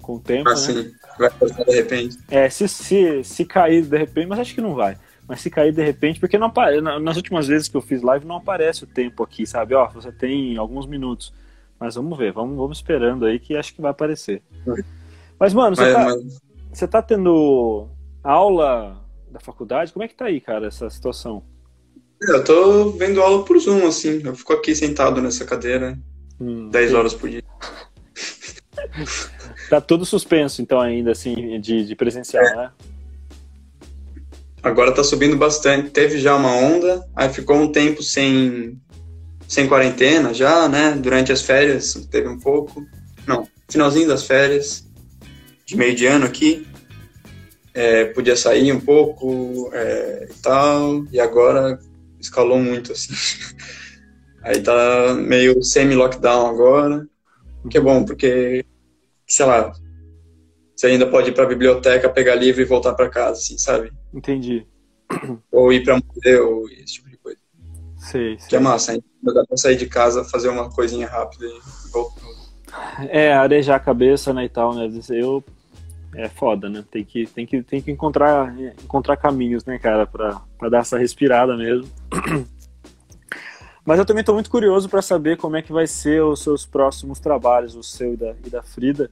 com 0.00 0.14
o 0.14 0.20
tempo, 0.20 0.48
ah, 0.48 0.52
né? 0.52 0.58
Sim. 0.58 0.92
Vai 1.18 1.30
passar 1.30 1.64
de 1.64 1.74
repente. 1.74 2.18
É, 2.30 2.48
se, 2.48 2.66
se, 2.68 3.22
se 3.24 3.44
cair 3.44 3.82
de 3.82 3.98
repente, 3.98 4.28
mas 4.28 4.38
acho 4.38 4.54
que 4.54 4.60
não 4.60 4.74
vai 4.74 4.96
mas 5.26 5.40
se 5.40 5.50
cair 5.50 5.72
de 5.72 5.82
repente, 5.82 6.20
porque 6.20 6.38
não 6.38 6.48
apare... 6.48 6.80
nas 6.80 7.16
últimas 7.16 7.46
vezes 7.46 7.68
que 7.68 7.76
eu 7.76 7.80
fiz 7.80 8.02
live 8.02 8.26
não 8.26 8.36
aparece 8.36 8.84
o 8.84 8.86
tempo 8.86 9.22
aqui, 9.22 9.46
sabe? 9.46 9.74
Ó, 9.74 9.88
você 9.88 10.12
tem 10.12 10.56
alguns 10.56 10.86
minutos. 10.86 11.32
Mas 11.80 11.94
vamos 11.94 12.16
ver, 12.16 12.32
vamos, 12.32 12.56
vamos 12.56 12.78
esperando 12.78 13.24
aí 13.24 13.38
que 13.38 13.56
acho 13.56 13.74
que 13.74 13.80
vai 13.80 13.90
aparecer. 13.90 14.42
Mas, 15.38 15.54
mano, 15.54 15.74
você, 15.74 15.82
mas, 15.82 15.94
tá, 15.94 16.04
mas... 16.04 16.40
você 16.72 16.88
tá 16.88 17.02
tendo 17.02 17.88
aula 18.24 19.04
da 19.30 19.38
faculdade? 19.38 19.92
Como 19.92 20.02
é 20.02 20.08
que 20.08 20.14
tá 20.14 20.24
aí, 20.24 20.40
cara, 20.40 20.66
essa 20.66 20.88
situação? 20.88 21.44
Eu 22.20 22.42
tô 22.42 22.90
vendo 22.92 23.20
aula 23.20 23.44
por 23.44 23.58
Zoom, 23.58 23.86
assim. 23.86 24.22
Eu 24.24 24.34
fico 24.34 24.52
aqui 24.52 24.74
sentado 24.74 25.20
nessa 25.20 25.44
cadeira 25.44 25.98
hum, 26.40 26.70
10 26.70 26.90
sim. 26.90 26.96
horas 26.96 27.14
por 27.14 27.28
dia. 27.28 27.44
tá 29.68 29.80
tudo 29.80 30.06
suspenso, 30.06 30.62
então, 30.62 30.80
ainda, 30.80 31.12
assim, 31.12 31.60
de, 31.60 31.84
de 31.84 31.94
presencial, 31.94 32.44
é. 32.44 32.56
né? 32.56 32.70
Agora 34.62 34.92
tá 34.92 35.04
subindo 35.04 35.36
bastante. 35.36 35.90
Teve 35.90 36.18
já 36.18 36.34
uma 36.34 36.50
onda, 36.50 37.06
aí 37.14 37.28
ficou 37.28 37.56
um 37.56 37.70
tempo 37.70 38.02
sem, 38.02 38.80
sem 39.46 39.68
quarentena 39.68 40.32
já, 40.32 40.66
né? 40.68 40.92
Durante 40.92 41.30
as 41.30 41.42
férias 41.42 41.92
teve 42.10 42.28
um 42.28 42.38
pouco. 42.38 42.82
Não, 43.26 43.46
finalzinho 43.68 44.08
das 44.08 44.26
férias, 44.26 44.88
de 45.66 45.76
meio 45.76 45.94
de 45.94 46.06
ano 46.06 46.24
aqui. 46.24 46.66
É, 47.74 48.04
podia 48.04 48.36
sair 48.36 48.72
um 48.72 48.80
pouco 48.80 49.68
é, 49.72 50.28
e 50.30 50.34
tal, 50.40 51.04
e 51.10 51.18
agora 51.18 51.78
escalou 52.20 52.58
muito, 52.58 52.92
assim. 52.92 53.12
Aí 54.42 54.62
tá 54.62 55.14
meio 55.14 55.62
semi-lockdown 55.62 56.46
agora, 56.46 57.06
que 57.68 57.78
é 57.78 57.80
bom, 57.80 58.04
porque, 58.04 58.64
sei 59.26 59.46
lá, 59.46 59.72
você 60.76 60.88
ainda 60.88 61.06
pode 61.06 61.30
ir 61.30 61.32
pra 61.32 61.46
biblioteca, 61.46 62.08
pegar 62.08 62.34
livro 62.34 62.60
e 62.60 62.66
voltar 62.66 62.94
para 62.94 63.08
casa, 63.08 63.38
assim, 63.38 63.56
sabe? 63.56 63.90
Entendi. 64.12 64.66
Ou 65.50 65.72
ir 65.72 65.82
para 65.82 65.98
museu, 65.98 66.68
esse 66.70 66.94
tipo 66.94 67.08
de 67.08 67.16
coisa. 67.16 67.38
Sei, 67.96 68.38
sei. 68.38 68.48
Que 68.48 68.56
é 68.56 68.58
massa, 68.60 68.92
ainda 68.92 69.04
dá 69.34 69.44
pra 69.46 69.56
sair 69.56 69.76
de 69.76 69.86
casa, 69.86 70.24
fazer 70.24 70.48
uma 70.48 70.70
coisinha 70.70 71.06
rápida 71.06 71.46
e 71.46 71.90
voltar. 71.90 72.22
É, 73.08 73.32
arejar 73.32 73.76
a 73.76 73.80
cabeça, 73.80 74.32
né, 74.32 74.44
e 74.44 74.48
tal, 74.48 74.74
né? 74.74 74.90
Eu 75.10 75.42
é 76.14 76.28
foda, 76.28 76.68
né? 76.68 76.84
Tem 76.90 77.04
que, 77.04 77.26
tem 77.26 77.46
que, 77.46 77.62
tem 77.62 77.82
que 77.82 77.90
encontrar, 77.90 78.54
encontrar 78.82 79.16
caminhos, 79.16 79.64
né, 79.64 79.78
cara, 79.78 80.06
pra, 80.06 80.40
pra 80.58 80.68
dar 80.68 80.78
essa 80.78 80.98
respirada 80.98 81.56
mesmo. 81.56 81.88
Mas 83.84 83.98
eu 83.98 84.06
também 84.06 84.20
estou 84.20 84.34
muito 84.34 84.50
curioso 84.50 84.88
para 84.88 85.02
saber 85.02 85.36
como 85.36 85.56
é 85.56 85.62
que 85.62 85.72
vai 85.72 85.86
ser 85.86 86.22
os 86.22 86.42
seus 86.42 86.64
próximos 86.64 87.20
trabalhos, 87.20 87.74
o 87.74 87.82
seu 87.82 88.14
e 88.14 88.16
da, 88.16 88.34
e 88.46 88.48
da 88.48 88.62
Frida, 88.62 89.10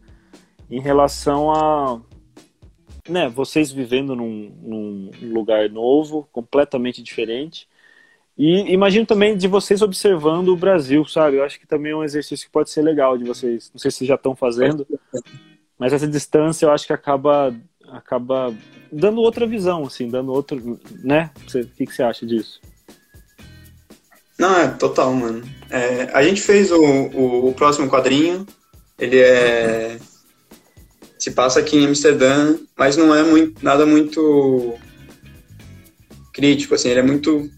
em 0.70 0.80
relação 0.80 1.52
a 1.52 2.00
né, 3.08 3.28
vocês 3.28 3.70
vivendo 3.70 4.14
num, 4.16 4.50
num 4.62 5.10
lugar 5.32 5.68
novo, 5.68 6.28
completamente 6.32 7.02
diferente. 7.02 7.68
E 8.36 8.72
imagino 8.72 9.04
também 9.04 9.36
de 9.36 9.46
vocês 9.46 9.82
observando 9.82 10.48
o 10.48 10.56
Brasil, 10.56 11.04
sabe? 11.04 11.36
Eu 11.36 11.44
acho 11.44 11.60
que 11.60 11.66
também 11.66 11.92
é 11.92 11.96
um 11.96 12.04
exercício 12.04 12.46
que 12.46 12.52
pode 12.52 12.70
ser 12.70 12.80
legal 12.80 13.18
de 13.18 13.24
vocês. 13.24 13.70
Não 13.74 13.78
sei 13.78 13.90
se 13.90 14.06
já 14.06 14.14
estão 14.14 14.34
fazendo, 14.34 14.86
mas 15.82 15.92
essa 15.92 16.06
distância 16.06 16.64
eu 16.64 16.70
acho 16.70 16.86
que 16.86 16.92
acaba 16.92 17.52
acaba 17.88 18.54
dando 18.92 19.20
outra 19.20 19.48
visão, 19.48 19.82
assim, 19.82 20.08
dando 20.08 20.32
outro, 20.32 20.78
né? 21.02 21.28
o 21.40 21.66
que, 21.76 21.86
que 21.86 21.92
você 21.92 22.04
acha 22.04 22.24
disso? 22.24 22.60
Não, 24.38 24.56
é 24.60 24.68
total, 24.68 25.12
mano. 25.12 25.42
É, 25.68 26.04
a 26.14 26.22
gente 26.22 26.40
fez 26.40 26.70
o, 26.70 26.80
o, 26.80 27.48
o, 27.48 27.54
próximo 27.54 27.90
quadrinho. 27.90 28.46
Ele 28.96 29.18
é 29.18 29.98
se 31.18 31.32
passa 31.32 31.58
aqui 31.58 31.76
em 31.76 31.86
Amsterdã, 31.86 32.56
mas 32.78 32.96
não 32.96 33.12
é 33.12 33.24
muito, 33.24 33.64
nada 33.64 33.84
muito 33.84 34.78
crítico, 36.32 36.76
assim, 36.76 36.90
ele 36.90 37.00
é 37.00 37.02
muito 37.02 37.50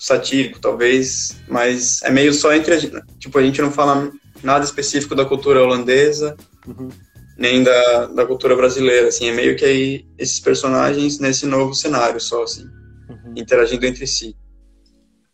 satírico, 0.00 0.58
talvez, 0.58 1.36
mas 1.46 2.02
é 2.02 2.10
meio 2.10 2.34
só 2.34 2.52
entre 2.52 2.74
a 2.74 2.78
gente, 2.78 3.00
tipo, 3.20 3.38
a 3.38 3.42
gente 3.42 3.62
não 3.62 3.70
fala 3.70 4.10
nada 4.42 4.64
específico 4.64 5.14
da 5.14 5.24
cultura 5.24 5.62
holandesa, 5.62 6.36
uhum. 6.66 6.88
Nem 7.36 7.62
da, 7.62 8.06
da 8.06 8.26
cultura 8.26 8.56
brasileira, 8.56 9.08
assim, 9.08 9.28
é 9.28 9.32
meio 9.32 9.56
que 9.56 9.64
aí 9.64 10.06
esses 10.18 10.40
personagens 10.40 11.18
nesse 11.18 11.46
novo 11.46 11.74
cenário 11.74 12.20
só, 12.20 12.42
assim, 12.42 12.64
uhum. 13.08 13.34
interagindo 13.36 13.86
entre 13.86 14.06
si, 14.06 14.36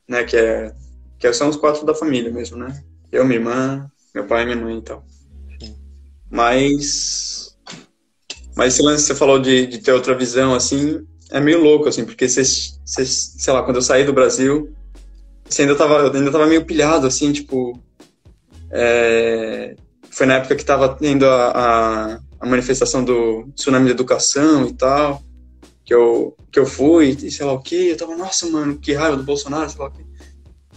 né, 0.09 0.24
que 0.24 0.36
é, 0.36 0.74
que 1.18 1.32
são 1.32 1.48
os 1.48 1.57
quatro 1.57 1.86
da 1.86 1.94
família 1.94 2.30
mesmo, 2.30 2.57
né, 2.57 2.82
eu, 3.11 3.24
minha 3.24 3.38
irmã, 3.38 3.90
meu 4.14 4.26
pai 4.26 4.42
e 4.42 4.46
minha 4.46 4.57
mãe 4.57 4.78
e 4.78 4.82
tal. 4.82 5.05
Mas 6.30 7.42
mas 8.55 8.74
esse 8.74 8.82
lance 8.82 9.03
que 9.05 9.09
você 9.09 9.14
falou 9.14 9.38
de, 9.38 9.66
de 9.66 9.78
ter 9.78 9.92
outra 9.92 10.14
visão, 10.14 10.55
assim, 10.55 11.07
é 11.30 11.40
meio 11.40 11.62
louco, 11.62 11.88
assim, 11.88 12.05
porque 12.05 12.28
você, 12.28 12.44
você, 12.44 13.07
sei 13.07 13.53
lá, 13.53 13.62
quando 13.62 13.76
eu 13.76 13.82
saí 13.82 14.05
do 14.05 14.12
Brasil, 14.12 14.74
você 15.48 15.62
ainda 15.62 15.74
tava, 15.74 15.94
eu 15.94 16.12
ainda 16.12 16.30
tava 16.30 16.46
meio 16.46 16.64
pilhado, 16.64 17.07
assim, 17.07 17.32
tipo. 17.32 17.78
É, 18.70 19.74
foi 20.12 20.26
na 20.26 20.34
época 20.34 20.56
que 20.56 20.64
tava 20.64 20.88
tendo 20.94 21.26
a, 21.26 21.50
a, 21.50 22.18
a, 22.40 22.46
manifestação 22.46 23.04
do 23.04 23.48
tsunami 23.54 23.86
de 23.86 23.92
educação 23.92 24.66
e 24.66 24.72
tal, 24.74 25.22
que 25.84 25.94
eu, 25.94 26.36
que 26.52 26.60
eu 26.60 26.66
fui, 26.66 27.16
e 27.22 27.30
sei 27.30 27.46
lá 27.46 27.52
o 27.52 27.60
que, 27.60 27.88
eu 27.88 27.96
tava, 27.96 28.16
nossa, 28.16 28.46
mano, 28.46 28.78
que 28.78 28.92
raiva 28.92 29.16
do 29.16 29.24
Bolsonaro, 29.24 29.68
sei 29.68 29.80
lá 29.80 29.88
o 29.88 29.90
que. 29.90 30.04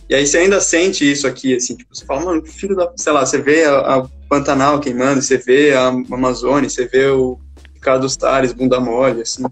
E 0.08 0.16
aí 0.16 0.26
você 0.26 0.38
ainda 0.38 0.62
sente 0.62 1.10
isso 1.10 1.28
aqui, 1.28 1.56
assim, 1.56 1.76
tipo, 1.76 1.96
você 1.96 2.06
fala, 2.06 2.26
mano, 2.26 2.42
que 2.42 2.52
filho 2.52 2.76
da. 2.76 2.92
Sei 2.96 3.12
lá, 3.12 3.26
você 3.26 3.42
vê 3.42 3.66
a, 3.66 3.80
a 3.80 4.08
Pantanal 4.30 4.80
queimando, 4.80 5.22
você 5.22 5.38
vê 5.38 5.74
a 5.74 5.88
Amazônia, 5.88 6.70
você 6.70 6.88
vê 6.88 7.08
o, 7.08 7.40
Ricardo 7.86 8.02
dos 8.02 8.18
Tares, 8.18 8.52
bunda 8.52 8.80
mole, 8.80 9.22
assim. 9.22 9.44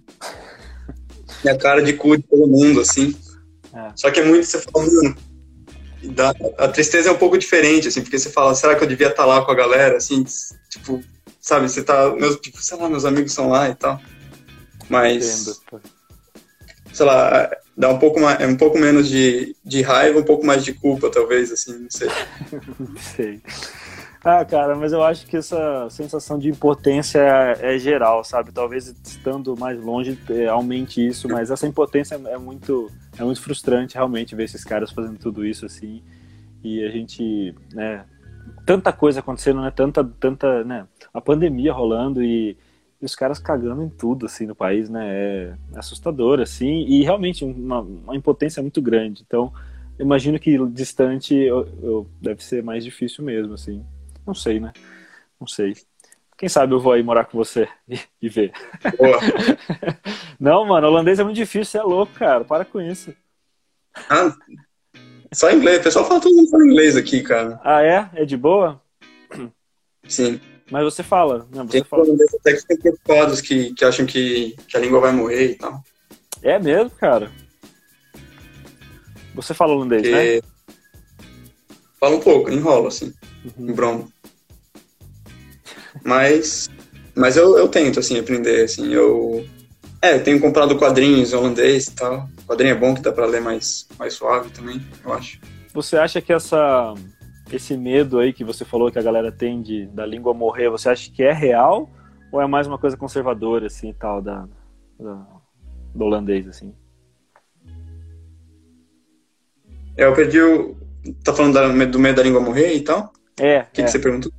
Minha 1.43 1.55
cara 1.55 1.83
de 1.83 1.93
cu 1.93 2.17
de 2.17 2.23
todo 2.23 2.47
mundo, 2.47 2.81
assim. 2.81 3.15
É. 3.71 3.91
Só 3.95 4.09
que 4.09 4.19
é 4.19 4.25
muito, 4.25 4.43
você 4.47 4.57
fala, 4.59 4.87
mano, 4.87 5.15
dá, 6.09 6.33
a 6.57 6.67
tristeza 6.67 7.09
é 7.09 7.11
um 7.11 7.17
pouco 7.17 7.37
diferente, 7.37 7.87
assim, 7.87 8.01
porque 8.01 8.19
você 8.19 8.29
fala, 8.29 8.55
será 8.55 8.75
que 8.75 8.83
eu 8.83 8.87
devia 8.87 9.07
estar 9.07 9.23
tá 9.23 9.25
lá 9.25 9.45
com 9.45 9.51
a 9.51 9.55
galera, 9.55 9.97
assim, 9.97 10.23
tipo, 10.69 11.03
sabe, 11.39 11.69
você 11.69 11.83
tá, 11.83 12.09
meus, 12.15 12.37
tipo, 12.37 12.61
sei 12.61 12.77
lá, 12.77 12.89
meus 12.89 13.05
amigos 13.05 13.33
são 13.33 13.49
lá 13.49 13.69
e 13.69 13.75
tal. 13.75 14.01
Mas, 14.89 15.61
sei 16.91 17.05
lá, 17.05 17.49
dá 17.75 17.89
um 17.89 17.99
pouco, 17.99 18.19
mais, 18.19 18.39
é 18.39 18.47
um 18.47 18.55
pouco 18.55 18.77
menos 18.77 19.07
de, 19.07 19.55
de 19.63 19.81
raiva, 19.81 20.19
um 20.19 20.23
pouco 20.23 20.45
mais 20.45 20.63
de 20.63 20.73
culpa, 20.73 21.09
talvez, 21.09 21.51
assim, 21.51 21.79
não 21.79 21.89
sei. 21.89 22.09
não 22.79 22.97
sei. 23.15 23.41
Ah, 24.25 24.45
cara, 24.45 24.73
mas 24.73 24.93
eu 24.93 25.03
acho 25.03 25.27
que 25.27 25.35
essa 25.35 25.89
sensação 25.89 26.39
de 26.39 26.47
impotência 26.47 27.19
é, 27.19 27.75
é 27.75 27.77
geral, 27.77 28.23
sabe? 28.23 28.53
Talvez 28.53 28.87
estando 29.03 29.57
mais 29.57 29.77
longe 29.81 30.17
é, 30.29 30.47
aumente 30.47 31.05
isso, 31.05 31.27
mas 31.27 31.51
essa 31.51 31.67
impotência 31.67 32.15
é 32.15 32.37
muito, 32.37 32.89
é 33.17 33.23
muito 33.23 33.41
frustrante 33.41 33.95
realmente 33.95 34.33
ver 34.33 34.45
esses 34.45 34.63
caras 34.63 34.91
fazendo 34.91 35.19
tudo 35.19 35.45
isso 35.45 35.65
assim. 35.65 36.01
E 36.63 36.81
a 36.85 36.89
gente, 36.89 37.53
né, 37.73 38.05
tanta 38.65 38.93
coisa 38.93 39.19
acontecendo, 39.19 39.61
né? 39.61 39.71
Tanta, 39.71 40.03
tanta, 40.03 40.63
né? 40.63 40.87
A 41.13 41.19
pandemia 41.19 41.73
rolando 41.73 42.23
e, 42.23 42.57
e 43.01 43.05
os 43.05 43.15
caras 43.15 43.39
cagando 43.39 43.83
em 43.83 43.89
tudo, 43.89 44.25
assim, 44.25 44.45
no 44.45 44.55
país, 44.55 44.89
né? 44.89 45.05
É 45.05 45.53
assustador, 45.75 46.39
assim, 46.39 46.85
e 46.87 47.03
realmente 47.03 47.43
uma, 47.43 47.81
uma 47.81 48.15
impotência 48.15 48.61
muito 48.61 48.81
grande. 48.81 49.21
Então, 49.27 49.51
imagino 49.99 50.39
que 50.39 50.57
distante 50.67 51.35
eu, 51.35 51.67
eu, 51.81 52.07
deve 52.21 52.41
ser 52.41 52.63
mais 52.63 52.85
difícil 52.85 53.21
mesmo, 53.23 53.53
assim. 53.53 53.83
Não 54.25 54.33
sei, 54.33 54.59
né? 54.59 54.71
Não 55.39 55.47
sei. 55.47 55.75
Quem 56.37 56.49
sabe 56.49 56.73
eu 56.73 56.79
vou 56.79 56.93
aí 56.93 57.03
morar 57.03 57.25
com 57.25 57.37
você 57.37 57.67
e, 57.87 57.99
e 58.21 58.29
ver. 58.29 58.51
não, 60.39 60.65
mano, 60.65 60.87
holandês 60.87 61.19
é 61.19 61.23
muito 61.23 61.35
difícil, 61.35 61.65
você 61.65 61.77
é 61.77 61.83
louco, 61.83 62.13
cara. 62.13 62.43
Para 62.43 62.65
com 62.65 62.81
isso. 62.81 63.13
Ah, 64.09 64.35
só 65.33 65.51
inglês. 65.51 65.79
O 65.79 65.83
pessoal 65.83 66.05
fala 66.05 66.19
todo 66.19 66.35
mundo 66.35 66.49
fala 66.49 66.65
inglês 66.65 66.97
aqui, 66.97 67.21
cara. 67.21 67.59
Ah, 67.63 67.81
é? 67.81 68.09
É 68.15 68.25
de 68.25 68.35
boa? 68.35 68.81
Sim. 70.07 70.39
Mas 70.71 70.83
você 70.83 71.03
fala, 71.03 71.47
né? 71.51 71.63
Você 71.63 71.67
Tem 71.67 71.83
fala. 71.83 72.03
até 72.39 72.53
que 72.53 72.61
ficam 72.61 72.77
preocupados, 72.77 73.41
que, 73.41 73.73
que 73.73 73.85
acham 73.85 74.05
que, 74.05 74.55
que 74.67 74.77
a 74.77 74.79
língua 74.79 74.99
vai 74.99 75.11
morrer 75.11 75.51
e 75.51 75.55
tal. 75.55 75.83
É 76.41 76.59
mesmo, 76.59 76.89
cara? 76.91 77.31
Você 79.35 79.53
fala 79.53 79.73
holandês, 79.73 80.03
né? 80.03 80.52
Fala 82.03 82.17
um 82.17 82.19
pouco, 82.19 82.51
enrola, 82.51 82.89
assim, 82.89 83.13
Uhum. 83.57 83.69
em 83.69 83.71
broma. 83.73 84.03
Mas, 86.03 86.69
mas 87.15 87.37
eu, 87.37 87.57
eu 87.57 87.69
tento, 87.69 87.97
assim, 87.97 88.19
aprender, 88.19 88.65
assim, 88.65 88.91
eu... 88.93 89.45
É, 90.01 90.15
eu 90.15 90.21
tenho 90.21 90.37
comprado 90.41 90.77
quadrinhos 90.77 91.31
holandês 91.31 91.87
e 91.87 91.95
tal. 91.95 92.27
Quadrinho 92.45 92.73
é 92.73 92.77
bom 92.77 92.93
que 92.93 92.99
dá 93.01 93.09
pra 93.13 93.25
ler 93.25 93.39
mais, 93.39 93.87
mais 93.97 94.15
suave 94.15 94.49
também, 94.49 94.85
eu 95.01 95.13
acho. 95.13 95.39
Você 95.73 95.95
acha 95.95 96.19
que 96.21 96.33
essa, 96.33 96.93
esse 97.49 97.77
medo 97.77 98.19
aí 98.19 98.33
que 98.33 98.43
você 98.43 98.65
falou 98.65 98.91
que 98.91 98.99
a 98.99 99.01
galera 99.01 99.31
tem 99.31 99.61
de, 99.61 99.85
da 99.87 100.05
língua 100.05 100.33
morrer, 100.33 100.69
você 100.69 100.89
acha 100.89 101.09
que 101.09 101.23
é 101.23 101.31
real 101.31 101.89
ou 102.33 102.41
é 102.41 102.45
mais 102.45 102.67
uma 102.67 102.77
coisa 102.77 102.97
conservadora, 102.97 103.67
assim, 103.67 103.91
e 103.91 103.93
tal, 103.93 104.21
da, 104.21 104.45
da- 104.99 105.25
do 105.95 106.03
holandês, 106.03 106.49
assim? 106.49 106.75
É, 109.95 110.03
eu 110.03 110.13
perdi 110.13 110.41
o... 110.41 110.83
Tá 111.23 111.33
falando 111.33 111.53
da- 111.53 111.67
do 111.85 111.99
medo 111.99 112.15
da 112.15 112.23
língua 112.23 112.39
morrer 112.41 112.73
e 112.73 112.81
tal? 112.81 113.11
É, 113.39 113.59
O 113.61 113.65
que, 113.73 113.81
é. 113.81 113.83
que 113.85 113.91
você 113.91 113.99
perguntou? 113.99 114.31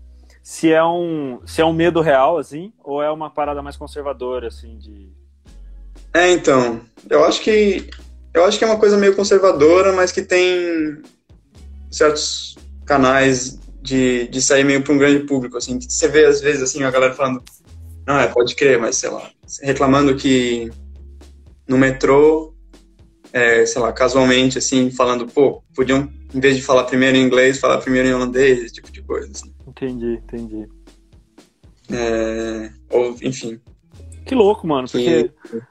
Se 0.43 0.71
é 0.73 0.85
um 0.85 1.41
se 1.47 1.61
é 1.61 1.65
um 1.65 1.73
medo 1.73 2.01
real, 2.01 2.39
assim, 2.39 2.73
ou 2.83 3.03
é 3.03 3.11
uma 3.11 3.31
parada 3.31 3.63
mais 3.63 3.77
conservadora, 3.77 4.49
assim, 4.49 4.77
de... 4.79 5.11
É, 6.13 6.31
então, 6.31 6.81
eu 7.11 7.25
acho 7.25 7.41
que 7.43 7.89
eu 8.33 8.45
acho 8.45 8.59
que 8.59 8.65
é 8.65 8.67
uma 8.67 8.79
coisa 8.79 8.97
meio 8.97 9.15
conservadora, 9.17 9.93
mas 9.93 10.13
que 10.13 10.23
tem 10.23 11.01
certos 11.91 12.57
canais 12.85 13.59
de, 13.81 14.29
de 14.29 14.43
sair 14.43 14.65
meio 14.65 14.83
para 14.83 14.93
um 14.93 14.99
grande 14.99 15.21
público, 15.27 15.57
assim, 15.57 15.79
que 15.79 15.93
você 15.93 16.09
vê 16.09 16.25
às 16.27 16.41
vezes 16.41 16.63
assim 16.63 16.83
a 16.83 16.91
galera 16.91 17.15
falando, 17.15 17.43
não, 18.07 18.19
é, 18.19 18.27
pode 18.27 18.55
crer, 18.55 18.79
mas 18.79 18.97
sei 18.97 19.11
lá, 19.11 19.31
reclamando 19.63 20.15
que 20.17 20.71
no 21.67 21.79
metrô, 21.79 22.55
é, 23.33 23.65
sei 23.67 23.81
lá, 23.81 23.93
casualmente 23.93 24.59
assim, 24.59 24.91
falando, 24.91 25.27
pô, 25.27 25.63
podiam 25.75 26.11
em 26.35 26.41
vez 26.41 26.57
de 26.57 26.63
falar 26.63 26.85
primeiro 26.85 27.17
em 27.17 27.23
inglês, 27.23 27.61
falar 27.61 27.79
primeiro 27.79 28.09
em 28.09 28.13
holandês, 28.13 28.65
esse 28.65 28.75
tipo 28.75 28.91
de 28.91 29.03
coisa, 29.03 29.31
assim. 29.31 29.55
Entendi, 29.67 30.21
entendi. 30.25 30.69
É, 31.91 32.71
ou, 32.91 33.17
enfim, 33.23 33.61
Que 34.27 34.35
louco, 34.35 34.67
mano, 34.67 34.89
porque... 34.91 35.31
que 35.49 35.63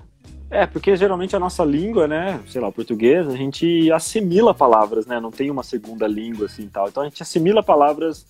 É, 0.50 0.66
porque 0.68 0.96
geralmente 0.96 1.36
a 1.36 1.40
nossa 1.40 1.66
língua, 1.66 2.08
né, 2.08 2.40
sei 2.48 2.62
lá, 2.62 2.68
o 2.68 2.72
português, 2.72 3.28
a 3.28 3.36
gente 3.36 3.92
assimila 3.92 4.54
palavras, 4.54 5.08
né, 5.08 5.20
não 5.20 5.32
tem 5.32 5.50
uma 5.50 5.64
segunda 5.64 6.08
língua 6.08 6.46
assim 6.46 6.70
tal. 6.72 6.88
Então 6.88 7.02
a 7.02 7.08
gente 7.08 7.22
assimila 7.22 7.64
palavras 7.64 8.26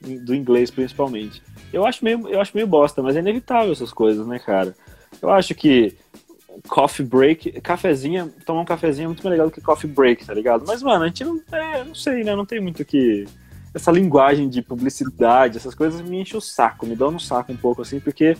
do 0.00 0.34
inglês 0.34 0.70
principalmente. 0.70 1.42
Eu 1.72 1.84
acho 1.84 2.02
meio, 2.02 2.26
eu 2.28 2.40
acho 2.40 2.52
meio 2.54 2.66
bosta, 2.66 3.02
mas 3.02 3.16
é 3.16 3.18
inevitável 3.18 3.70
essas 3.70 3.92
coisas, 3.92 4.26
né, 4.26 4.38
cara? 4.38 4.74
Eu 5.20 5.30
acho 5.30 5.54
que 5.54 5.94
coffee 6.66 7.04
break, 7.04 7.60
cafezinho, 7.60 8.32
tomar 8.44 8.62
um 8.62 8.64
cafezinho 8.64 9.06
é 9.06 9.08
muito 9.08 9.22
mais 9.22 9.32
legal 9.32 9.46
do 9.48 9.52
que 9.52 9.60
coffee 9.60 9.90
break, 9.90 10.24
tá 10.24 10.34
ligado? 10.34 10.64
Mas, 10.66 10.82
mano, 10.82 11.04
a 11.04 11.06
gente 11.06 11.24
não, 11.24 11.40
é, 11.52 11.84
não 11.84 11.94
sei, 11.94 12.24
né, 12.24 12.34
não 12.34 12.46
tem 12.46 12.60
muito 12.60 12.84
que... 12.84 13.26
Essa 13.74 13.92
linguagem 13.92 14.48
de 14.48 14.62
publicidade, 14.62 15.58
essas 15.58 15.74
coisas 15.74 16.00
me 16.00 16.20
enchem 16.20 16.38
o 16.38 16.40
saco, 16.40 16.86
me 16.86 16.96
dão 16.96 17.10
no 17.10 17.20
saco 17.20 17.52
um 17.52 17.56
pouco, 17.56 17.82
assim, 17.82 18.00
porque 18.00 18.36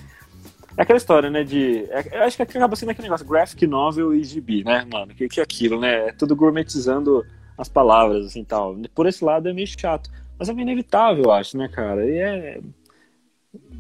é 0.76 0.82
aquela 0.82 0.96
história, 0.96 1.28
né, 1.28 1.44
de... 1.44 1.84
é- 1.90 2.18
eu 2.18 2.22
acho 2.22 2.36
que 2.36 2.42
acaba 2.42 2.74
sendo 2.76 2.90
aquele 2.90 3.08
negócio, 3.08 3.26
graphic 3.26 3.66
novel 3.66 4.14
e 4.14 4.24
gibi, 4.24 4.64
né, 4.64 4.86
mano? 4.90 5.14
Que, 5.14 5.28
que 5.28 5.40
é 5.40 5.42
aquilo, 5.42 5.78
né? 5.80 6.08
É 6.08 6.12
tudo 6.12 6.34
gourmetizando 6.34 7.24
as 7.58 7.68
palavras, 7.68 8.26
assim, 8.26 8.44
tal. 8.44 8.76
Por 8.94 9.06
esse 9.06 9.24
lado 9.24 9.48
é 9.48 9.52
meio 9.52 9.66
chato. 9.66 10.08
Mas 10.38 10.48
é 10.48 10.52
meio 10.52 10.64
inevitável, 10.64 11.24
eu 11.24 11.32
acho, 11.32 11.58
né, 11.58 11.68
cara? 11.68 12.06
E 12.08 12.18
é... 12.18 12.60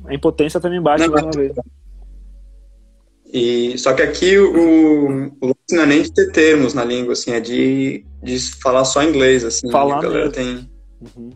A 0.06 0.14
impotência 0.14 0.60
também 0.60 0.80
bate 0.80 1.04
Não, 1.04 1.12
mais 1.12 1.24
uma 1.24 1.32
vez. 1.32 1.52
E, 3.30 3.76
só 3.78 3.92
que 3.92 4.02
aqui 4.02 4.38
o, 4.38 5.30
o 5.40 5.46
lance 5.46 5.72
não 5.72 5.82
é 5.82 5.86
nem 5.86 6.02
de 6.02 6.12
ter 6.12 6.32
termos 6.32 6.72
na 6.72 6.82
língua, 6.82 7.12
assim, 7.12 7.32
é 7.32 7.40
de, 7.40 8.04
de 8.22 8.38
falar 8.62 8.84
só 8.84 9.02
inglês, 9.02 9.44
assim. 9.44 9.70
Falar 9.70 9.98
a 9.98 10.02
galera 10.02 10.30
mesmo. 10.30 10.32
tem. 10.32 10.70
Uhum. 11.00 11.30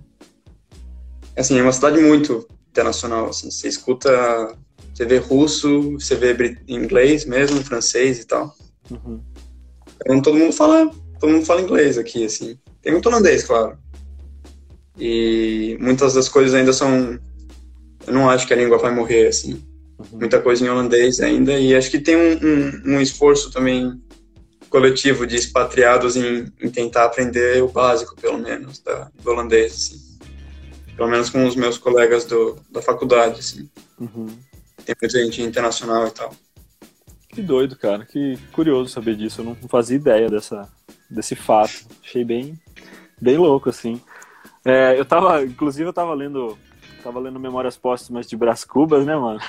Assim, 1.36 1.58
é 1.58 1.62
uma 1.62 1.72
cidade 1.72 2.00
muito 2.00 2.46
internacional, 2.70 3.28
assim. 3.28 3.50
Você 3.50 3.68
escuta. 3.68 4.56
Você 4.94 5.06
vê 5.06 5.18
russo, 5.18 5.92
você 5.92 6.14
vê 6.14 6.34
inglês 6.68 7.24
mesmo, 7.24 7.62
francês 7.62 8.18
e 8.20 8.26
tal. 8.26 8.54
Uhum. 8.90 9.20
Então 10.00 10.22
todo 10.22 10.38
mundo 10.38 10.52
fala. 10.52 10.90
Todo 11.20 11.30
mundo 11.32 11.44
fala 11.44 11.60
inglês 11.60 11.98
aqui, 11.98 12.24
assim. 12.24 12.58
Tem 12.80 12.92
muito 12.92 13.06
holandês, 13.06 13.44
claro. 13.44 13.78
E 14.98 15.76
muitas 15.80 16.14
das 16.14 16.28
coisas 16.28 16.54
ainda 16.54 16.72
são. 16.72 17.18
Eu 18.06 18.12
não 18.12 18.28
acho 18.28 18.46
que 18.46 18.52
a 18.52 18.56
língua 18.56 18.78
vai 18.78 18.94
morrer, 18.94 19.28
assim. 19.28 19.62
Uhum. 20.10 20.18
muita 20.18 20.40
coisa 20.40 20.64
em 20.64 20.68
holandês 20.68 21.20
ainda 21.20 21.58
e 21.58 21.74
acho 21.74 21.90
que 21.90 21.98
tem 21.98 22.16
um, 22.16 22.32
um, 22.32 22.94
um 22.96 23.00
esforço 23.00 23.50
também 23.50 24.00
coletivo 24.68 25.26
de 25.26 25.36
expatriados 25.36 26.16
em, 26.16 26.46
em 26.60 26.70
tentar 26.70 27.04
aprender 27.04 27.62
o 27.62 27.68
básico 27.68 28.16
pelo 28.16 28.38
menos 28.38 28.80
da, 28.80 29.10
do 29.22 29.30
holandês 29.30 29.72
assim. 29.72 30.18
pelo 30.96 31.08
menos 31.08 31.30
com 31.30 31.46
os 31.46 31.54
meus 31.54 31.78
colegas 31.78 32.24
do, 32.24 32.56
da 32.70 32.80
faculdade 32.82 33.40
assim. 33.40 33.68
Uhum. 34.00 34.26
tem 34.84 34.96
muita 35.00 35.08
gente 35.08 35.42
internacional 35.42 36.06
e 36.06 36.10
tal 36.10 36.34
Que 37.32 37.42
doido, 37.42 37.76
cara. 37.76 38.04
Que 38.04 38.36
curioso 38.52 38.90
saber 38.90 39.16
disso. 39.16 39.40
Eu 39.40 39.44
não 39.44 39.56
fazia 39.68 39.96
ideia 39.96 40.28
dessa, 40.28 40.68
desse 41.08 41.34
fato. 41.34 41.86
Achei 42.02 42.24
bem, 42.24 42.58
bem 43.20 43.38
louco, 43.38 43.70
assim. 43.70 44.00
É, 44.64 44.98
eu 44.98 45.04
tava, 45.04 45.42
inclusive, 45.44 45.88
eu 45.88 45.92
tava 45.92 46.14
lendo, 46.14 46.56
tava 47.02 47.18
lendo 47.20 47.38
Memórias 47.40 47.76
Póstumas 47.76 48.26
de 48.26 48.36
Brás 48.36 48.64
Cubas, 48.64 49.04
né, 49.04 49.16
mano? 49.16 49.40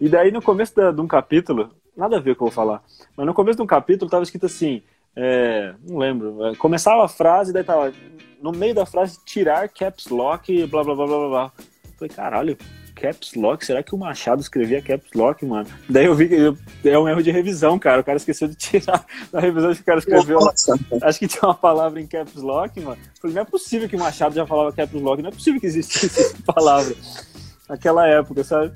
E 0.00 0.08
daí, 0.08 0.30
no 0.30 0.42
começo 0.42 0.74
da- 0.74 0.90
de 0.90 1.00
um 1.00 1.06
capítulo, 1.06 1.70
nada 1.96 2.16
a 2.16 2.20
ver 2.20 2.34
com 2.36 2.44
o 2.44 2.48
que 2.48 2.52
eu 2.52 2.54
vou 2.54 2.64
falar, 2.64 2.82
mas 3.16 3.26
no 3.26 3.34
começo 3.34 3.56
de 3.56 3.62
um 3.62 3.66
capítulo 3.66 4.10
tava 4.10 4.22
escrito 4.22 4.46
assim, 4.46 4.82
é, 5.14 5.74
não 5.88 5.98
lembro, 5.98 6.44
é, 6.46 6.54
começava 6.56 7.04
a 7.04 7.08
frase, 7.08 7.52
daí 7.52 7.62
tava, 7.64 7.92
no 8.40 8.50
meio 8.52 8.74
da 8.74 8.84
frase, 8.84 9.18
tirar 9.24 9.68
caps 9.68 10.08
lock 10.08 10.66
blá 10.66 10.82
blá 10.82 10.94
blá 10.94 11.06
blá. 11.06 11.28
blá. 11.28 11.52
Falei, 11.98 12.14
caralho, 12.14 12.58
caps 13.02 13.34
lock? 13.34 13.64
Será 13.66 13.82
que 13.82 13.94
o 13.94 13.98
Machado 13.98 14.40
escrevia 14.40 14.80
caps 14.80 15.10
lock, 15.14 15.44
mano? 15.44 15.68
Daí 15.88 16.06
eu 16.06 16.14
vi 16.14 16.28
que 16.28 16.34
eu- 16.34 16.56
é 16.84 16.98
um 16.98 17.08
erro 17.08 17.22
de 17.22 17.30
revisão, 17.30 17.78
cara. 17.78 18.00
O 18.00 18.04
cara 18.04 18.16
esqueceu 18.16 18.46
de 18.48 18.54
tirar 18.54 19.04
na 19.32 19.40
revisão 19.40 19.74
que 19.74 19.80
o 19.80 19.84
cara 19.84 19.98
escreveu. 19.98 20.38
Nossa, 20.38 20.78
Acho 21.02 21.18
que 21.18 21.26
tinha 21.28 21.42
uma 21.42 21.54
palavra 21.54 22.00
em 22.00 22.06
caps 22.06 22.36
lock, 22.42 22.80
mano. 22.80 22.98
Falei, 23.20 23.34
não 23.34 23.42
é 23.42 23.44
possível 23.44 23.88
que 23.88 23.96
o 23.96 23.98
Machado 23.98 24.34
já 24.34 24.46
falava 24.46 24.72
caps 24.72 25.00
lock, 25.00 25.20
não 25.22 25.30
é 25.30 25.32
possível 25.32 25.60
que 25.60 25.66
existisse 25.66 26.06
essa 26.20 26.36
palavra 26.46 26.94
naquela 27.68 28.06
época, 28.06 28.44
sabe? 28.44 28.72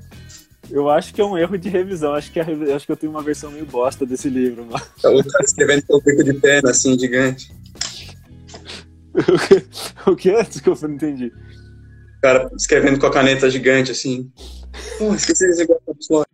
Eu 0.69 0.89
acho 0.89 1.13
que 1.13 1.21
é 1.21 1.25
um 1.25 1.37
erro 1.37 1.57
de 1.57 1.69
revisão. 1.69 2.13
Acho 2.13 2.29
que, 2.31 2.41
revi- 2.41 2.71
acho 2.73 2.85
que 2.85 2.91
eu 2.91 2.97
tenho 2.97 3.11
uma 3.11 3.21
versão 3.23 3.49
meio 3.49 3.65
bosta 3.65 4.05
desse 4.05 4.29
livro, 4.29 4.65
mano. 4.65 4.83
o 5.19 5.23
cara 5.23 5.43
escrevendo 5.45 5.83
com 5.87 5.95
o 5.97 6.01
bico 6.01 6.23
de 6.23 6.33
pena 6.33 6.71
assim 6.71 6.99
gigante 6.99 7.55
o 10.05 10.15
que? 10.15 10.31
Desculpa, 10.43 10.87
não 10.87 10.95
entendi. 10.95 11.31
O 12.17 12.21
cara 12.21 12.49
escrevendo 12.55 12.99
com 12.99 13.05
a 13.05 13.11
caneta 13.11 13.49
gigante 13.49 13.91
assim 13.91 14.31
Pô, 14.97 15.13
esqueci 15.13 15.43
de 15.45 15.51
desligar 15.51 15.77
o 15.77 15.81
caps 15.93 16.07
lock. 16.09 16.27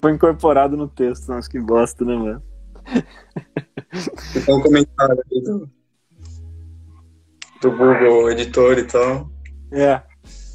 Foi 0.00 0.12
incorporado 0.12 0.76
no 0.76 0.88
texto, 0.88 1.28
nossa, 1.28 1.48
que 1.48 1.60
bosta, 1.60 2.04
né, 2.04 2.16
mano? 2.16 2.42
Ficou 4.32 4.58
um 4.58 4.62
comentário 4.62 5.20
ali 5.30 5.42
do, 5.42 5.70
do 7.60 7.70
Google 7.70 8.30
Editor 8.30 8.78
e 8.78 8.84
tal 8.84 9.30
É, 9.70 10.00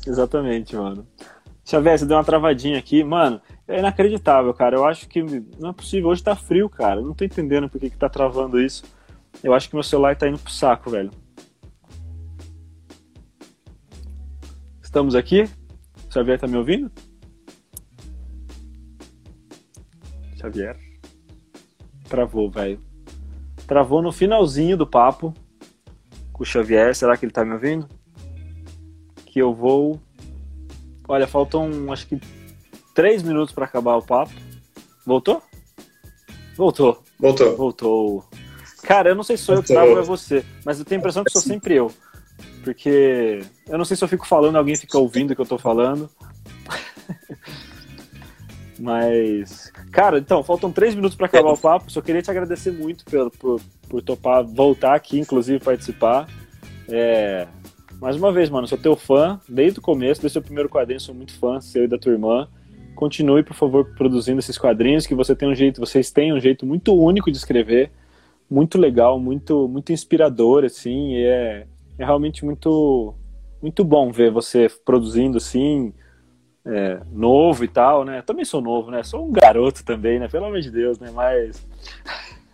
exatamente, 0.08 0.76
mano. 0.76 1.08
Xavier, 1.64 1.98
você 1.98 2.06
deu 2.06 2.18
uma 2.18 2.24
travadinha 2.24 2.78
aqui. 2.78 3.04
Mano, 3.04 3.42
é 3.68 3.80
inacreditável, 3.80 4.54
cara. 4.54 4.76
Eu 4.76 4.86
acho 4.86 5.08
que 5.08 5.22
não 5.60 5.70
é 5.70 5.74
possível. 5.74 6.10
Hoje 6.10 6.24
tá 6.24 6.36
frio, 6.36 6.70
cara. 6.70 7.02
Eu 7.02 7.06
não 7.06 7.14
tô 7.14 7.24
entendendo 7.24 7.70
por 7.70 7.80
que, 7.80 7.90
que 7.90 7.98
tá 7.98 8.10
travando 8.10 8.60
isso. 8.60 8.84
Eu 9.44 9.54
acho 9.54 9.70
que 9.70 9.76
meu 9.76 9.84
celular 9.84 10.16
tá 10.16 10.28
indo 10.28 10.38
pro 10.38 10.52
saco, 10.52 10.90
velho. 10.90 11.12
Estamos 14.96 15.14
aqui? 15.14 15.44
Xavier 16.10 16.40
tá 16.40 16.48
me 16.48 16.56
ouvindo? 16.56 16.90
Xavier. 20.40 20.80
Travou, 22.08 22.50
velho. 22.50 22.80
Travou 23.68 24.02
no 24.02 24.14
finalzinho 24.14 24.78
do 24.78 24.88
papo. 24.88 25.34
com 26.32 26.44
o 26.44 26.46
Xavier. 26.46 26.96
Será 26.96 27.18
que 27.18 27.26
ele 27.26 27.34
tá 27.34 27.44
me 27.44 27.52
ouvindo? 27.52 27.90
Que 29.26 29.40
eu 29.40 29.54
vou. 29.54 30.00
Olha, 31.10 31.28
faltam 31.28 31.92
acho 31.92 32.08
que 32.08 32.18
três 32.94 33.22
minutos 33.22 33.54
para 33.54 33.66
acabar 33.66 33.98
o 33.98 34.02
papo. 34.02 34.32
Voltou? 35.06 35.44
Voltou. 36.56 37.04
Voltou. 37.20 37.58
Voltou. 37.58 38.26
Cara, 38.82 39.10
eu 39.10 39.16
não 39.16 39.24
sei 39.24 39.36
se 39.36 39.44
sou 39.44 39.56
eu 39.56 39.62
que 39.62 39.74
travo 39.74 39.92
ou 39.92 40.00
é 40.00 40.04
você, 40.04 40.46
mas 40.64 40.80
eu 40.80 40.86
tenho 40.86 41.00
a 41.00 41.02
impressão 41.02 41.26
que 41.26 41.32
sou 41.32 41.42
sempre 41.42 41.74
eu. 41.74 41.92
Porque 42.66 43.44
eu 43.70 43.78
não 43.78 43.86
sei 43.86 43.96
se 43.96 44.04
eu 44.04 44.08
fico 44.08 44.28
falando, 44.28 44.56
alguém 44.56 44.76
fica 44.76 44.98
ouvindo 44.98 45.32
o 45.32 45.36
que 45.36 45.42
eu 45.42 45.46
tô 45.46 45.60
falando. 45.60 46.10
mas. 48.80 49.72
Cara, 49.92 50.18
então, 50.18 50.44
faltam 50.44 50.72
três 50.72 50.96
minutos 50.96 51.16
para 51.16 51.28
acabar 51.28 51.52
o 51.52 51.58
papo. 51.58 51.92
Só 51.92 52.02
queria 52.02 52.24
te 52.24 52.32
agradecer 52.32 52.72
muito 52.72 53.06
por, 53.06 53.30
por, 53.38 53.62
por 53.88 54.02
topar 54.02 54.44
voltar 54.44 54.96
aqui, 54.96 55.20
inclusive 55.20 55.64
participar. 55.64 56.28
É, 56.90 57.48
mais 58.02 58.16
uma 58.16 58.32
vez, 58.32 58.50
mano, 58.50 58.68
sou 58.68 58.80
teu 58.80 58.96
fã 58.96 59.40
desde 59.48 59.78
o 59.78 59.82
começo, 59.82 60.22
desde 60.22 60.40
o 60.40 60.42
primeiro 60.42 60.68
quadrinho, 60.68 61.00
sou 61.00 61.14
muito 61.14 61.38
fã 61.38 61.62
seu 61.62 61.84
e 61.84 61.88
da 61.88 62.00
tua 62.00 62.14
irmã. 62.14 62.48
Continue, 62.96 63.44
por 63.44 63.54
favor, 63.54 63.94
produzindo 63.96 64.40
esses 64.40 64.58
quadrinhos, 64.58 65.06
que 65.06 65.14
você 65.14 65.36
tem 65.36 65.48
um 65.48 65.54
jeito, 65.54 65.80
vocês 65.80 66.10
têm 66.10 66.34
um 66.34 66.40
jeito 66.40 66.66
muito 66.66 66.96
único 66.96 67.30
de 67.30 67.38
escrever 67.38 67.92
muito 68.50 68.78
legal, 68.78 69.20
muito, 69.20 69.68
muito 69.68 69.92
inspirador, 69.92 70.64
assim, 70.64 71.16
é, 71.16 71.66
é 71.98 72.06
realmente 72.06 72.44
muito, 72.44 73.16
muito 73.62 73.84
bom 73.84 74.12
ver 74.12 74.32
você 74.32 74.70
produzindo, 74.84 75.38
assim, 75.38 75.94
é, 76.66 77.02
novo 77.12 77.64
e 77.64 77.68
tal, 77.68 78.04
né? 78.04 78.22
Também 78.22 78.46
sou 78.46 78.62
novo, 78.62 78.92
né? 78.92 79.04
Sou 79.04 79.28
um 79.28 79.32
garoto 79.32 79.84
também, 79.84 80.20
né? 80.20 80.28
Pelo 80.28 80.46
amor 80.46 80.62
de 80.62 80.72
Deus, 80.72 81.00
né? 81.00 81.12
Mas, 81.12 81.66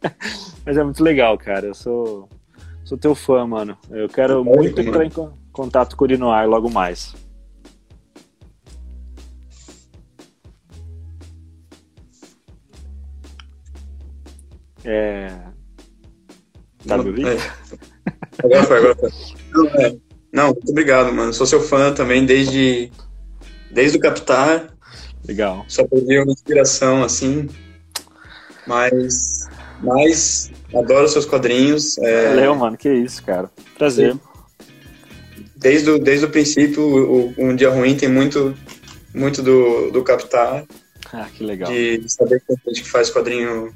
mas 0.65 0.77
é 0.77 0.83
muito 0.83 1.03
legal, 1.03 1.37
cara. 1.37 1.67
Eu 1.67 1.73
sou, 1.73 2.29
sou 2.83 2.97
teu 2.97 3.15
fã, 3.15 3.45
mano. 3.45 3.77
Eu 3.89 4.07
quero 4.09 4.43
muito 4.43 4.79
entrar 4.81 5.05
em 5.05 5.11
contato 5.51 5.95
com 5.95 6.03
o 6.03 6.07
Urinoar 6.07 6.47
logo 6.47 6.69
mais. 6.69 7.15
É, 14.83 15.51
Tá 16.87 16.97
me 16.97 17.09
ouvindo? 17.09 17.29
Agora 18.43 18.63
foi, 18.63 18.77
agora 18.77 18.95
foi. 18.95 19.11
Não. 19.53 20.01
Não, 20.31 20.47
muito 20.47 20.71
obrigado, 20.71 21.11
mano. 21.13 21.33
Sou 21.33 21.45
seu 21.45 21.61
fã 21.61 21.93
também 21.93 22.25
desde, 22.25 22.89
desde 23.69 23.97
o 23.97 23.99
Captar. 23.99 24.73
Legal. 25.27 25.65
Só 25.67 25.85
perdi 25.85 26.19
uma 26.19 26.31
inspiração, 26.31 27.03
assim. 27.03 27.49
Mas, 28.65 29.47
mas 29.81 30.51
adoro 30.73 31.07
seus 31.09 31.25
quadrinhos. 31.25 31.97
É... 31.97 32.29
Valeu, 32.29 32.55
mano. 32.55 32.77
Que 32.77 32.91
isso, 32.91 33.21
cara. 33.23 33.51
Prazer. 33.77 34.15
Desde 35.55 35.91
o, 35.91 35.99
desde 35.99 36.25
o 36.25 36.29
princípio, 36.29 36.81
o, 36.81 37.33
Um 37.37 37.55
Dia 37.55 37.69
Ruim 37.69 37.95
tem 37.95 38.09
muito, 38.09 38.55
muito 39.13 39.43
do, 39.43 39.91
do 39.91 40.03
Captar. 40.03 40.65
Ah, 41.11 41.27
que 41.35 41.43
legal. 41.43 41.69
De 41.69 42.05
saber 42.07 42.41
que 42.41 42.53
a 42.53 42.73
gente 42.73 42.89
faz 42.89 43.09
quadrinho 43.09 43.73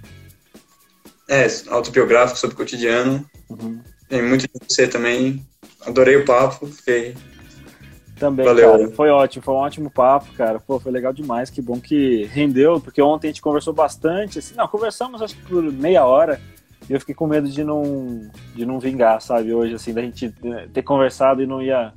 é, 1.28 1.46
autobiográfico 1.68 2.40
sobre 2.40 2.54
o 2.54 2.58
cotidiano. 2.58 3.30
Uhum. 3.50 3.82
Tem 4.08 4.22
muito 4.22 4.42
de 4.42 4.50
você 4.68 4.88
também. 4.88 5.46
Adorei 5.86 6.16
o 6.16 6.26
papo, 6.26 6.68
fiquei. 6.68 7.16
Também, 8.18 8.46
Valeu. 8.46 8.72
cara. 8.72 8.92
Foi 8.92 9.10
ótimo, 9.10 9.44
foi 9.44 9.54
um 9.54 9.58
ótimo 9.58 9.92
papo, 9.92 10.32
cara. 10.34 10.60
Pô, 10.60 10.80
foi 10.80 10.92
legal 10.92 11.12
demais. 11.12 11.50
Que 11.50 11.62
bom 11.62 11.80
que 11.80 12.24
rendeu, 12.26 12.80
porque 12.80 13.02
ontem 13.02 13.28
a 13.28 13.32
gente 13.32 13.42
conversou 13.42 13.74
bastante. 13.74 14.40
Assim, 14.40 14.56
não, 14.56 14.68
conversamos 14.68 15.22
acho 15.22 15.36
que 15.36 15.46
por 15.46 15.62
meia 15.62 16.06
hora. 16.06 16.40
E 16.90 16.94
eu 16.94 17.00
fiquei 17.00 17.16
com 17.16 17.28
medo 17.28 17.50
de 17.50 17.64
não, 17.64 18.30
de 18.54 18.66
não 18.66 18.80
vingar, 18.80 19.20
sabe? 19.22 19.54
Hoje, 19.54 19.74
assim, 19.74 19.94
da 19.94 20.02
gente 20.02 20.34
ter 20.72 20.84
conversado 20.84 21.42
e 21.42 21.48
não 21.48 21.62
ia, 21.62 21.94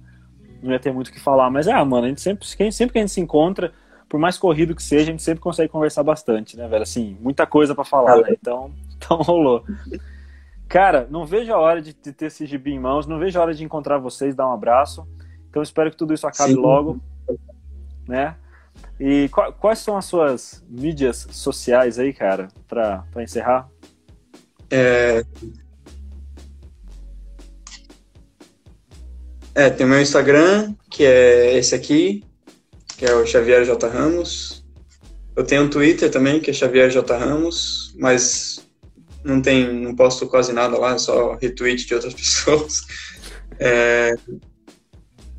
não 0.63 0.73
ia 0.73 0.81
ter 0.81 0.93
muito 0.93 1.09
o 1.09 1.13
que 1.13 1.21
falar. 1.21 1.51
Mas, 1.51 1.69
ah, 1.69 1.85
mano, 1.85 2.07
a 2.07 2.09
gente 2.09 2.23
sempre, 2.23 2.47
sempre 2.73 2.93
que 2.93 2.99
a 2.99 3.03
gente 3.03 3.13
se 3.13 3.21
encontra, 3.21 3.73
por 4.09 4.19
mais 4.19 4.39
corrido 4.39 4.75
que 4.75 4.83
seja, 4.83 5.03
a 5.03 5.13
gente 5.13 5.23
sempre 5.23 5.41
consegue 5.41 5.71
conversar 5.71 6.03
bastante, 6.03 6.57
né, 6.57 6.67
velho? 6.67 6.83
Assim, 6.83 7.17
muita 7.21 7.47
coisa 7.47 7.75
para 7.75 7.85
falar, 7.85 8.17
né? 8.23 8.31
Então, 8.31 8.73
então 8.97 9.19
rolou. 9.19 9.63
Cara, 10.69 11.09
não 11.11 11.25
vejo 11.25 11.51
a 11.53 11.59
hora 11.59 11.81
de, 11.81 11.95
ter 11.95 12.27
esse 12.27 12.45
gibi 12.45 12.73
em 12.73 12.79
mãos, 12.79 13.07
não 13.07 13.19
vejo 13.19 13.39
a 13.39 13.43
hora 13.43 13.55
de 13.55 13.64
encontrar 13.64 13.97
vocês, 13.97 14.35
dar 14.35 14.47
um 14.47 14.53
abraço. 14.53 15.09
Então 15.49 15.62
espero 15.62 15.91
que 15.91 15.97
tudo 15.97 16.12
isso 16.12 16.27
acabe 16.27 16.53
Sim. 16.53 16.61
logo, 16.61 17.01
né? 18.07 18.37
E 19.01 19.31
quais 19.59 19.79
são 19.79 19.97
as 19.97 20.05
suas 20.05 20.62
mídias 20.69 21.27
sociais 21.31 21.99
aí, 21.99 22.12
cara, 22.12 22.49
para 22.69 23.05
encerrar? 23.23 23.69
É... 24.71 25.25
é, 29.55 29.71
tem 29.71 29.87
o 29.87 29.89
meu 29.89 30.03
Instagram, 30.03 30.75
que 30.91 31.03
é 31.05 31.57
esse 31.57 31.75
aqui, 31.75 32.23
que 32.99 33.07
é 33.07 33.14
o 33.14 33.25
Xavier 33.25 33.64
J. 33.64 33.89
Ramos. 33.89 34.64
Eu 35.35 35.45
tenho 35.45 35.62
um 35.62 35.71
Twitter 35.71 36.11
também, 36.11 36.41
que 36.41 36.51
é 36.51 36.53
Xavier 36.53 36.91
J. 36.91 37.16
Ramos, 37.16 37.95
mas 37.99 38.68
não 39.25 39.41
tem, 39.41 39.73
não 39.73 39.95
posto 39.95 40.27
quase 40.27 40.53
nada 40.53 40.79
lá, 40.79 40.99
só 40.99 41.35
retweet 41.35 41.87
de 41.87 41.95
outras 41.95 42.14
pessoas. 42.14 42.83
É, 43.59 44.14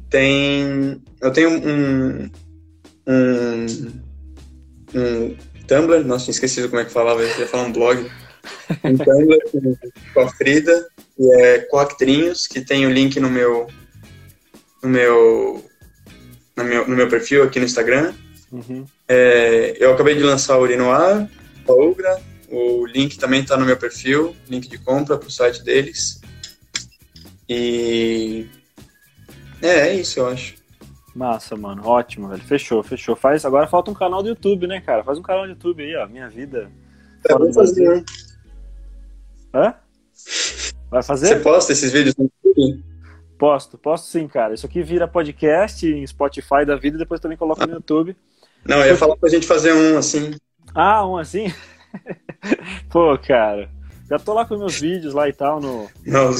tem, 0.09 1.01
eu 1.21 1.31
tenho 1.31 1.49
um, 1.49 2.29
um, 3.07 3.65
um 4.95 5.37
Tumblr, 5.67 6.03
nossa, 6.05 6.25
tinha 6.25 6.33
esquecido 6.33 6.69
como 6.69 6.81
é 6.81 6.85
que 6.85 6.91
falava, 6.91 7.21
eu 7.21 7.39
ia 7.39 7.47
falar 7.47 7.63
um 7.63 7.71
blog. 7.71 8.09
Um 8.83 8.97
Tumblr 8.97 9.39
com 10.13 10.19
a 10.21 10.29
Frida, 10.29 10.87
que 11.15 11.31
é 11.33 11.59
Coactrinhos, 11.59 12.47
que 12.47 12.61
tem 12.61 12.85
o 12.85 12.89
link 12.89 13.19
no 13.19 13.29
meu, 13.29 13.67
no 14.81 14.89
meu 14.89 15.69
no 16.59 16.63
meu, 16.63 16.87
no 16.87 16.95
meu 16.95 17.07
perfil 17.07 17.43
aqui 17.43 17.59
no 17.59 17.65
Instagram. 17.65 18.13
Uhum. 18.51 18.85
É, 19.07 19.75
eu 19.79 19.93
acabei 19.93 20.15
de 20.15 20.23
lançar 20.23 20.57
o 20.57 20.61
Urinoar, 20.61 21.29
a 21.67 21.73
Ugra. 21.73 22.21
O 22.51 22.85
link 22.85 23.17
também 23.17 23.41
está 23.41 23.55
no 23.55 23.65
meu 23.65 23.77
perfil, 23.77 24.35
link 24.47 24.67
de 24.67 24.77
compra 24.77 25.17
para 25.17 25.27
o 25.27 25.31
site 25.31 25.63
deles. 25.63 26.19
E 27.47 28.47
é, 29.61 29.89
é 29.89 29.93
isso, 29.95 30.19
eu 30.19 30.27
acho. 30.27 30.55
Massa, 31.15 31.55
mano. 31.55 31.85
Ótimo, 31.85 32.27
velho. 32.29 32.41
Fechou, 32.43 32.81
fechou. 32.81 33.15
Faz, 33.15 33.43
agora 33.45 33.67
falta 33.67 33.91
um 33.91 33.93
canal 33.93 34.23
do 34.23 34.29
YouTube, 34.29 34.67
né, 34.67 34.79
cara? 34.79 35.03
Faz 35.03 35.17
um 35.17 35.21
canal 35.21 35.43
do 35.43 35.49
YouTube 35.49 35.83
aí, 35.83 35.95
ó. 35.95 36.07
Minha 36.07 36.29
vida. 36.29 36.71
É, 37.27 37.33
vou 37.37 37.51
fazer. 37.53 37.89
Né? 37.89 38.05
Hã? 39.53 39.73
Vai 40.89 41.03
fazer? 41.03 41.27
Você 41.27 41.39
posta 41.39 41.71
esses 41.73 41.91
vídeos 41.91 42.15
no 42.15 42.31
YouTube? 42.43 42.83
Posto, 43.37 43.77
posto 43.77 44.07
sim, 44.07 44.27
cara. 44.27 44.53
Isso 44.53 44.65
aqui 44.65 44.81
vira 44.81 45.07
podcast 45.07 45.87
em 45.87 46.05
Spotify 46.05 46.65
da 46.65 46.75
vida 46.75 46.97
e 46.97 46.99
depois 46.99 47.21
também 47.21 47.37
coloca 47.37 47.65
no 47.65 47.73
YouTube. 47.73 48.15
Não, 48.65 48.81
eu 48.81 48.87
ia 48.87 48.97
falar 48.97 49.15
pra 49.15 49.29
gente 49.29 49.47
fazer 49.47 49.73
um 49.73 49.97
assim. 49.97 50.35
Ah, 50.73 51.05
um 51.05 51.17
assim? 51.17 51.53
Pô, 52.89 53.17
cara. 53.17 53.69
Já 54.09 54.17
tô 54.17 54.33
lá 54.33 54.45
com 54.45 54.57
meus 54.57 54.79
vídeos 54.79 55.13
lá 55.13 55.29
e 55.29 55.33
tal 55.33 55.59
no. 55.61 55.87
Não. 56.05 56.31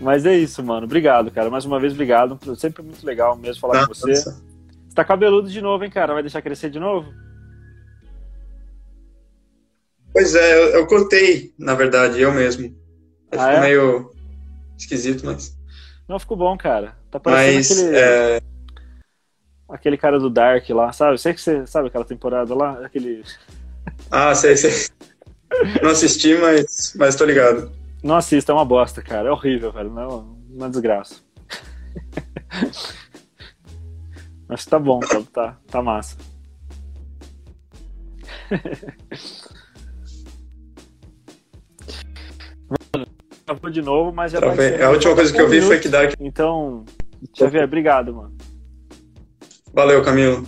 Mas 0.00 0.26
é 0.26 0.36
isso, 0.36 0.62
mano. 0.64 0.84
Obrigado, 0.84 1.30
cara. 1.30 1.48
Mais 1.48 1.64
uma 1.64 1.78
vez, 1.78 1.92
obrigado. 1.92 2.38
Sempre 2.56 2.82
muito 2.82 3.06
legal 3.06 3.36
mesmo 3.36 3.60
falar 3.60 3.86
com 3.86 3.94
você. 3.94 4.16
Você 4.16 4.34
tá 4.94 5.04
cabeludo 5.04 5.48
de 5.48 5.60
novo, 5.62 5.84
hein, 5.84 5.90
cara? 5.90 6.12
Vai 6.12 6.22
deixar 6.22 6.42
crescer 6.42 6.70
de 6.70 6.80
novo? 6.80 7.12
Pois 10.12 10.34
é, 10.34 10.54
eu, 10.58 10.68
eu 10.74 10.86
cortei, 10.86 11.54
na 11.58 11.74
verdade, 11.74 12.20
eu 12.20 12.32
mesmo. 12.32 12.76
Ah, 13.30 13.52
é? 13.52 13.60
meio 13.60 14.10
esquisito, 14.76 15.24
mas. 15.24 15.56
Não, 16.08 16.18
ficou 16.18 16.36
bom, 16.36 16.56
cara. 16.58 16.96
Tá 17.10 17.18
parecendo 17.18 17.56
mas, 17.56 17.70
aquele. 17.70 17.96
É... 17.96 18.51
Aquele 19.72 19.96
cara 19.96 20.18
do 20.20 20.28
Dark 20.28 20.68
lá, 20.68 20.92
sabe? 20.92 21.18
Sei 21.18 21.32
que 21.32 21.40
você 21.40 21.66
sabe 21.66 21.88
aquela 21.88 22.04
temporada 22.04 22.54
lá? 22.54 22.84
Aquele. 22.84 23.24
Ah, 24.10 24.34
sei, 24.34 24.54
sei. 24.54 24.70
Não 25.82 25.90
assisti, 25.90 26.34
mas, 26.36 26.94
mas 26.94 27.16
tô 27.16 27.24
ligado. 27.24 27.72
Não 28.02 28.16
assista, 28.16 28.52
é 28.52 28.54
uma 28.54 28.66
bosta, 28.66 29.00
cara. 29.00 29.28
É 29.28 29.32
horrível, 29.32 29.72
velho. 29.72 29.90
Não, 29.90 30.02
é 30.02 30.56
uma 30.56 30.68
desgraça. 30.68 31.16
Mas 34.48 34.66
tá 34.66 34.78
bom, 34.78 35.00
tá, 35.00 35.22
tá, 35.32 35.56
tá 35.66 35.80
massa. 35.80 36.14
Mano, 42.94 43.06
travou 43.46 43.70
de 43.70 43.80
novo, 43.80 44.12
mas 44.12 44.32
já 44.32 44.40
Travei. 44.40 44.82
A 44.82 44.90
última 44.90 45.14
coisa 45.14 45.32
que 45.32 45.40
eu 45.40 45.48
vi 45.48 45.62
foi 45.62 45.78
que 45.78 45.88
Dark. 45.88 46.12
Então, 46.20 46.84
Xavier, 47.34 47.64
obrigado, 47.64 48.14
mano. 48.14 48.36
Valeu, 49.72 50.02
Camilo. 50.02 50.46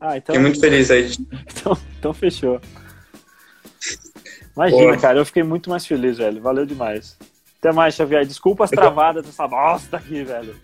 Ah, 0.00 0.16
então. 0.16 0.34
Fiquei 0.34 0.40
muito 0.40 0.60
feliz 0.60 0.90
aí. 0.90 1.10
Então, 1.58 1.78
então 1.98 2.14
fechou. 2.14 2.60
Imagina, 4.54 4.96
cara, 4.98 5.18
eu 5.18 5.26
fiquei 5.26 5.42
muito 5.42 5.68
mais 5.68 5.86
feliz, 5.86 6.18
velho. 6.18 6.40
Valeu 6.40 6.64
demais. 6.64 7.16
Até 7.58 7.72
mais, 7.72 7.94
Xavier. 7.94 8.24
Desculpa 8.24 8.64
as 8.64 8.70
travadas 8.70 9.24
dessa 9.24 9.48
bosta 9.48 9.96
aqui, 9.96 10.22
velho. 10.22 10.54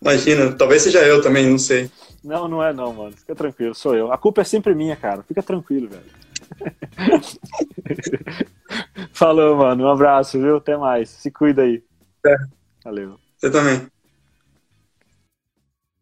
Imagina, 0.00 0.52
talvez 0.52 0.82
seja 0.82 1.06
eu 1.06 1.20
também, 1.20 1.48
não 1.48 1.58
sei. 1.58 1.90
Não, 2.24 2.48
não 2.48 2.62
é 2.62 2.72
não, 2.72 2.92
mano. 2.92 3.16
Fica 3.16 3.34
tranquilo, 3.34 3.74
sou 3.74 3.94
eu. 3.94 4.12
A 4.12 4.18
culpa 4.18 4.40
é 4.40 4.44
sempre 4.44 4.74
minha, 4.74 4.96
cara. 4.96 5.22
Fica 5.22 5.42
tranquilo, 5.42 5.88
velho. 5.88 6.02
Falou, 9.12 9.56
mano. 9.56 9.84
Um 9.84 9.90
abraço, 9.90 10.40
viu? 10.40 10.56
Até 10.56 10.76
mais. 10.76 11.10
Se 11.10 11.30
cuida 11.30 11.62
aí. 11.62 11.82
É. 12.26 12.36
Valeu. 12.84 13.18
Você 13.36 13.50
também. 13.50 13.86